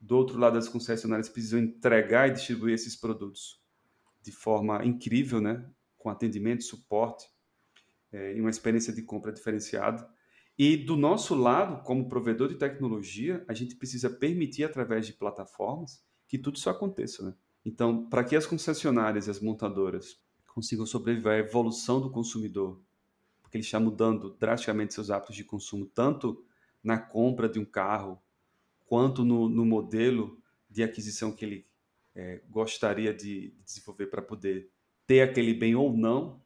Do 0.00 0.16
outro 0.16 0.38
lado, 0.38 0.58
as 0.58 0.68
concessionárias 0.68 1.28
precisam 1.28 1.60
entregar 1.60 2.28
e 2.28 2.32
distribuir 2.32 2.74
esses 2.74 2.94
produtos 2.94 3.62
de 4.22 4.32
forma 4.32 4.84
incrível, 4.84 5.40
né? 5.40 5.64
com 5.96 6.10
atendimento, 6.10 6.64
suporte 6.64 7.26
é, 8.12 8.36
e 8.36 8.40
uma 8.40 8.50
experiência 8.50 8.92
de 8.92 9.02
compra 9.02 9.32
diferenciada. 9.32 10.06
E 10.58 10.76
do 10.76 10.96
nosso 10.96 11.34
lado, 11.34 11.82
como 11.82 12.08
provedor 12.08 12.48
de 12.48 12.56
tecnologia, 12.56 13.44
a 13.48 13.54
gente 13.54 13.74
precisa 13.74 14.10
permitir, 14.10 14.64
através 14.64 15.06
de 15.06 15.14
plataformas, 15.14 16.04
que 16.26 16.38
tudo 16.38 16.56
isso 16.56 16.70
aconteça. 16.70 17.24
Né? 17.24 17.34
Então, 17.64 18.06
para 18.06 18.24
que 18.24 18.36
as 18.36 18.46
concessionárias 18.46 19.26
e 19.26 19.30
as 19.30 19.40
montadoras 19.40 20.20
consigam 20.54 20.86
sobreviver 20.86 21.32
à 21.32 21.38
evolução 21.38 22.00
do 22.00 22.10
consumidor, 22.10 22.80
porque 23.42 23.56
ele 23.56 23.64
está 23.64 23.80
mudando 23.80 24.36
drasticamente 24.38 24.94
seus 24.94 25.10
hábitos 25.10 25.34
de 25.34 25.44
consumo, 25.44 25.86
tanto 25.86 26.44
na 26.82 26.98
compra 26.98 27.48
de 27.48 27.58
um 27.58 27.64
carro, 27.64 28.20
quanto 28.86 29.24
no, 29.24 29.48
no 29.48 29.64
modelo 29.64 30.38
de 30.70 30.82
aquisição 30.82 31.32
que 31.32 31.44
ele 31.44 31.66
é, 32.14 32.40
gostaria 32.48 33.12
de, 33.12 33.50
de 33.50 33.62
desenvolver 33.64 34.06
para 34.06 34.22
poder 34.22 34.70
ter 35.06 35.22
aquele 35.22 35.54
bem 35.54 35.74
ou 35.74 35.96
não, 35.96 36.40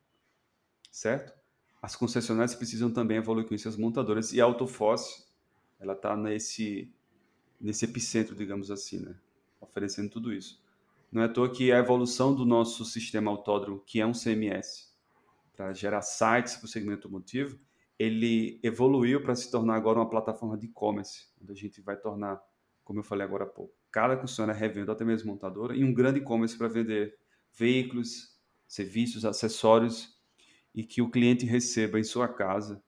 certo? 0.91 1.37
As 1.81 1.95
concessionárias 1.95 2.55
precisam 2.55 2.91
também 2.91 3.19
evoluir 3.19 3.47
com 3.47 3.55
isso, 3.55 3.69
as 3.69 3.77
montadoras. 3.77 4.33
E 4.33 4.41
a 4.41 4.45
Autofoss, 4.45 5.29
ela 5.79 5.93
está 5.93 6.17
nesse, 6.17 6.93
nesse 7.61 7.85
epicentro, 7.85 8.35
digamos 8.35 8.71
assim, 8.71 8.99
né? 9.01 9.15
Oferecendo 9.69 10.11
tudo 10.11 10.33
isso. 10.33 10.63
Não 11.11 11.23
é 11.23 11.25
à 11.25 11.29
toa 11.29 11.51
que 11.51 11.73
a 11.73 11.79
evolução 11.79 12.35
do 12.35 12.45
nosso 12.45 12.85
sistema 12.85 13.31
autódromo, 13.31 13.81
que 13.81 14.01
é 14.01 14.07
um 14.07 14.13
CMS, 14.13 14.95
para 15.57 15.73
gerar 15.73 16.03
sites 16.03 16.57
para 16.57 16.67
o 16.67 16.69
segmento 16.69 17.07
automotivo, 17.07 17.59
ele 17.99 18.61
evoluiu 18.63 19.23
para 19.23 19.35
se 19.35 19.51
tornar 19.51 19.75
agora 19.75 19.99
uma 19.99 20.09
plataforma 20.09 20.57
de 20.57 20.67
e-commerce, 20.67 21.27
onde 21.43 21.53
a 21.53 21.55
gente 21.57 21.81
vai 21.81 21.97
tornar, 21.97 22.41
como 22.85 23.01
eu 23.01 23.03
falei 23.03 23.27
agora 23.27 23.45
há 23.45 23.47
pouco, 23.49 23.75
cada 23.91 24.17
concessionária 24.17 24.59
revenda, 24.59 24.93
até 24.93 25.05
mesmo 25.05 25.33
montadora, 25.33 25.75
e 25.75 25.83
um 25.83 25.93
grande 25.93 26.21
e-commerce 26.21 26.57
para 26.57 26.69
vender 26.69 27.19
veículos, 27.53 28.39
serviços, 28.69 29.25
acessórios, 29.25 30.17
e 30.75 30.85
que 30.85 31.03
o 31.03 31.11
cliente 31.11 31.45
receba 31.45 31.99
em 31.99 32.05
sua 32.05 32.29
casa 32.29 32.81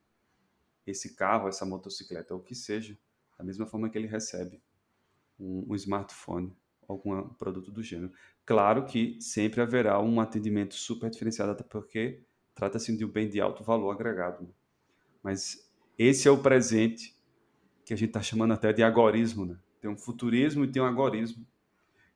esse 0.87 1.15
carro, 1.15 1.49
essa 1.49 1.65
motocicleta, 1.65 2.33
ou 2.33 2.39
o 2.39 2.43
que 2.43 2.55
seja, 2.55 2.97
da 3.37 3.43
mesma 3.43 3.65
forma 3.65 3.89
que 3.89 3.97
ele 3.97 4.07
recebe 4.07 4.61
um, 5.37 5.65
um 5.69 5.75
smartphone 5.75 6.55
algum 6.91 7.29
produto 7.29 7.71
do 7.71 7.81
gênero. 7.81 8.11
Claro 8.45 8.85
que 8.85 9.17
sempre 9.19 9.61
haverá 9.61 9.99
um 10.01 10.19
atendimento 10.19 10.75
super 10.75 11.09
diferenciado, 11.09 11.51
até 11.51 11.63
porque 11.63 12.21
trata-se 12.53 12.95
de 12.95 13.05
um 13.05 13.09
bem 13.09 13.29
de 13.29 13.39
alto 13.39 13.63
valor 13.63 13.91
agregado. 13.91 14.53
Mas 15.23 15.69
esse 15.97 16.27
é 16.27 16.31
o 16.31 16.37
presente 16.37 17.15
que 17.85 17.93
a 17.93 17.97
gente 17.97 18.09
está 18.09 18.21
chamando 18.21 18.53
até 18.53 18.73
de 18.73 18.83
agorismo. 18.83 19.45
Né? 19.45 19.57
Tem 19.79 19.89
um 19.89 19.97
futurismo 19.97 20.63
e 20.63 20.67
tem 20.67 20.81
um 20.81 20.85
agorismo. 20.85 21.45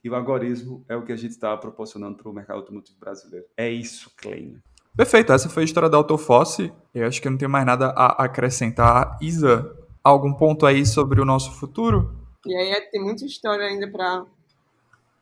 E 0.03 0.09
o 0.09 0.15
agorismo 0.15 0.85
é 0.87 0.95
o 0.95 1.03
que 1.03 1.11
a 1.11 1.15
gente 1.15 1.31
está 1.31 1.57
proporcionando 1.57 2.17
para 2.17 2.29
o 2.29 2.33
mercado 2.33 2.57
automotivo 2.57 2.99
brasileiro. 2.99 3.45
É 3.57 3.69
isso, 3.69 4.11
Klein. 4.15 4.61
Perfeito, 4.95 5.33
essa 5.33 5.49
foi 5.49 5.63
a 5.63 5.65
história 5.65 5.89
da 5.89 5.97
Autofosse. 5.97 6.71
Eu 6.93 7.05
acho 7.05 7.21
que 7.21 7.27
eu 7.27 7.31
não 7.31 7.37
tenho 7.37 7.51
mais 7.51 7.65
nada 7.65 7.87
a 7.87 8.23
acrescentar. 8.23 9.17
Isa, 9.21 9.75
algum 10.03 10.31
ponto 10.31 10.65
aí 10.65 10.85
sobre 10.85 11.19
o 11.19 11.25
nosso 11.25 11.51
futuro? 11.53 12.15
E 12.45 12.55
aí 12.55 12.81
tem 12.91 13.03
muita 13.03 13.25
história 13.25 13.65
ainda 13.65 13.91
para 13.91 14.25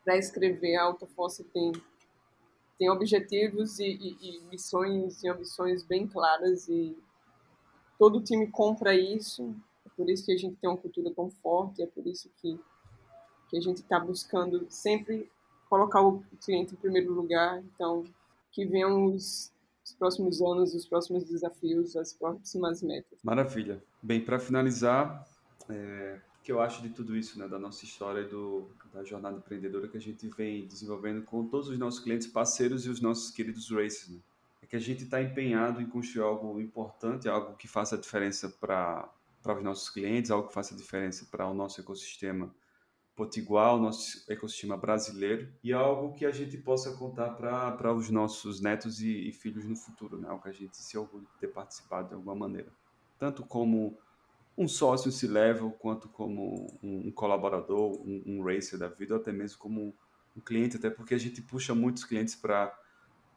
escrever. 0.07 0.75
A 0.75 0.83
Autofosse 0.83 1.43
tem, 1.45 1.71
tem 2.77 2.89
objetivos 2.89 3.79
e, 3.79 3.85
e, 3.85 4.17
e 4.21 4.41
missões 4.49 5.23
e 5.23 5.29
ambições 5.29 5.83
bem 5.83 6.07
claras 6.07 6.67
e 6.67 6.97
todo 7.97 8.21
time 8.21 8.47
compra 8.47 8.95
isso. 8.95 9.55
É 9.85 9.89
por 9.95 10.09
isso 10.09 10.25
que 10.25 10.33
a 10.33 10.37
gente 10.37 10.55
tem 10.57 10.69
uma 10.69 10.77
cultura 10.77 11.11
tão 11.11 11.29
forte, 11.29 11.81
é 11.81 11.87
por 11.87 12.05
isso 12.07 12.29
que, 12.41 12.59
que 13.49 13.57
a 13.57 13.61
gente 13.61 13.77
está 13.77 13.99
buscando 13.99 14.65
sempre 14.69 15.31
colocar 15.69 16.01
o 16.01 16.23
cliente 16.43 16.73
em 16.73 16.77
primeiro 16.77 17.13
lugar. 17.13 17.59
Então, 17.59 18.03
que 18.51 18.65
venham 18.65 19.05
os 19.05 19.53
os 19.83 19.93
próximos 19.93 20.41
anos, 20.41 20.73
os 20.73 20.87
próximos 20.87 21.23
desafios, 21.25 21.95
as 21.97 22.13
próximas 22.13 22.81
metas. 22.81 23.19
Maravilha. 23.21 23.83
Bem, 24.01 24.23
para 24.23 24.39
finalizar, 24.39 25.27
é, 25.69 26.19
que 26.43 26.51
eu 26.51 26.61
acho 26.61 26.81
de 26.81 26.89
tudo 26.89 27.15
isso, 27.15 27.39
né, 27.39 27.47
da 27.47 27.57
nossa 27.57 27.85
história 27.85 28.21
e 28.21 28.27
do, 28.27 28.67
da 28.93 29.03
jornada 29.03 29.37
empreendedora 29.37 29.87
que 29.87 29.95
a 29.95 30.01
gente 30.01 30.27
vem 30.27 30.67
desenvolvendo 30.67 31.23
com 31.23 31.47
todos 31.47 31.69
os 31.69 31.79
nossos 31.79 32.01
clientes 32.01 32.27
parceiros 32.27 32.85
e 32.85 32.89
os 32.89 32.99
nossos 32.99 33.31
queridos 33.31 33.71
races, 33.71 34.09
né? 34.09 34.19
é 34.61 34.65
que 34.67 34.75
a 34.75 34.79
gente 34.79 35.05
está 35.05 35.21
empenhado 35.21 35.81
em 35.81 35.87
construir 35.87 36.23
algo 36.23 36.59
importante, 36.59 37.29
algo 37.29 37.55
que 37.55 37.67
faça 37.67 37.97
diferença 37.97 38.49
para 38.49 39.09
os 39.45 39.63
nossos 39.63 39.89
clientes, 39.89 40.31
algo 40.31 40.49
que 40.49 40.53
faça 40.53 40.75
diferença 40.75 41.25
para 41.31 41.47
o 41.47 41.53
nosso 41.53 41.79
ecossistema 41.79 42.53
potiguar, 43.15 43.75
o 43.75 43.79
nosso 43.79 44.29
ecossistema 44.29 44.75
brasileiro, 44.75 45.47
e 45.63 45.71
algo 45.71 46.13
que 46.13 46.25
a 46.25 46.31
gente 46.31 46.57
possa 46.57 46.97
contar 46.97 47.29
para 47.31 47.93
os 47.93 48.09
nossos 48.09 48.59
netos 48.59 49.01
e, 49.01 49.29
e, 49.29 49.31
filhos 49.31 49.65
no 49.65 49.75
futuro, 49.75 50.17
né? 50.17 50.27
algo 50.27 50.41
que 50.41 50.49
a 50.49 50.53
gente 50.53 50.75
se 50.75 50.97
orgulha 50.97 51.25
de 51.25 51.39
ter 51.39 51.47
participado 51.47 52.09
de 52.09 52.15
alguma 52.15 52.35
maneira. 52.35 52.71
Tanto 53.19 53.45
como 53.45 53.97
um 54.57 54.67
sócio 54.67 55.11
se 55.11 55.27
level, 55.27 55.71
quanto 55.71 56.07
como 56.09 56.77
um, 56.81 57.07
um 57.07 57.11
colaborador, 57.11 57.99
um, 58.01 58.23
um, 58.25 58.43
racer 58.43 58.77
da 58.77 58.87
vida, 58.87 59.15
ou 59.15 59.19
até 59.19 59.31
mesmo 59.31 59.57
como 59.57 59.95
um 60.35 60.41
cliente, 60.41 60.77
até 60.77 60.89
porque 60.89 61.13
a 61.13 61.17
gente 61.17 61.41
puxa 61.41 61.73
muitos 61.73 62.03
clientes 62.03 62.35
para 62.35 62.77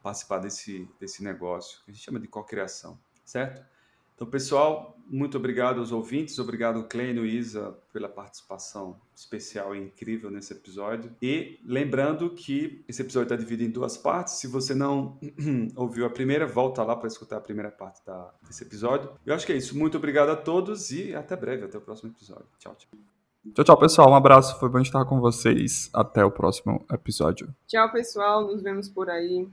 participar 0.03 0.39
desse, 0.39 0.89
desse 1.01 1.23
negócio, 1.23 1.83
que 1.85 1.91
a 1.91 1.95
gente 1.95 2.05
chama 2.05 2.21
de 2.21 2.29
cocriação, 2.29 2.99
certo? 3.25 3.65
Então, 4.17 4.27
pessoal, 4.27 4.97
muito 5.07 5.37
obrigado 5.37 5.79
aos 5.79 5.93
ouvintes, 5.93 6.39
obrigado 6.39 6.83
Clênio 6.85 7.25
e 7.25 7.37
Isa 7.37 7.77
pela 7.93 8.09
participação 8.09 8.97
especial 9.15 9.77
e 9.77 9.79
incrível 9.79 10.31
nesse 10.31 10.55
episódio. 10.55 11.15
E 11.23 11.61
lembrando 11.65 12.31
que 12.31 12.83
esse 12.89 13.03
episódio 13.03 13.27
está 13.27 13.37
dividido 13.37 13.69
em 13.69 13.73
duas 13.73 13.97
partes. 13.97 14.35
Se 14.35 14.47
você 14.47 14.75
não 14.75 15.19
ouviu 15.77 16.07
a 16.07 16.11
primeira, 16.11 16.47
volta 16.47 16.83
lá 16.83 16.97
para 16.97 17.09
escutar 17.09 17.37
a 17.37 17.41
primeira 17.41 17.71
parte 17.71 18.05
da, 18.05 18.33
desse 18.47 18.65
episódio. 18.65 19.11
Eu 19.25 19.35
acho 19.35 19.47
que 19.47 19.53
é 19.53 19.57
isso. 19.57 19.79
Muito 19.79 19.99
obrigado 19.99 20.31
a 20.31 20.37
todos 20.37 20.91
e 20.91 21.15
até 21.15 21.37
breve, 21.37 21.67
até 21.67 21.79
o 21.79 21.83
próximo 21.83 22.11
episódio. 22.11 22.47
Tchau, 22.59 22.75
tchau. 22.75 22.99
Tchau, 23.55 23.65
tchau, 23.65 23.79
pessoal. 23.79 24.11
Um 24.11 24.15
abraço. 24.15 24.59
Foi 24.59 24.69
bom 24.69 24.81
estar 24.81 25.05
com 25.05 25.21
vocês. 25.21 25.89
Até 25.93 26.25
o 26.25 26.31
próximo 26.31 26.85
episódio. 26.91 27.55
Tchau, 27.67 27.93
pessoal. 27.93 28.47
Nos 28.47 28.63
vemos 28.63 28.89
por 28.89 29.09
aí. 29.09 29.47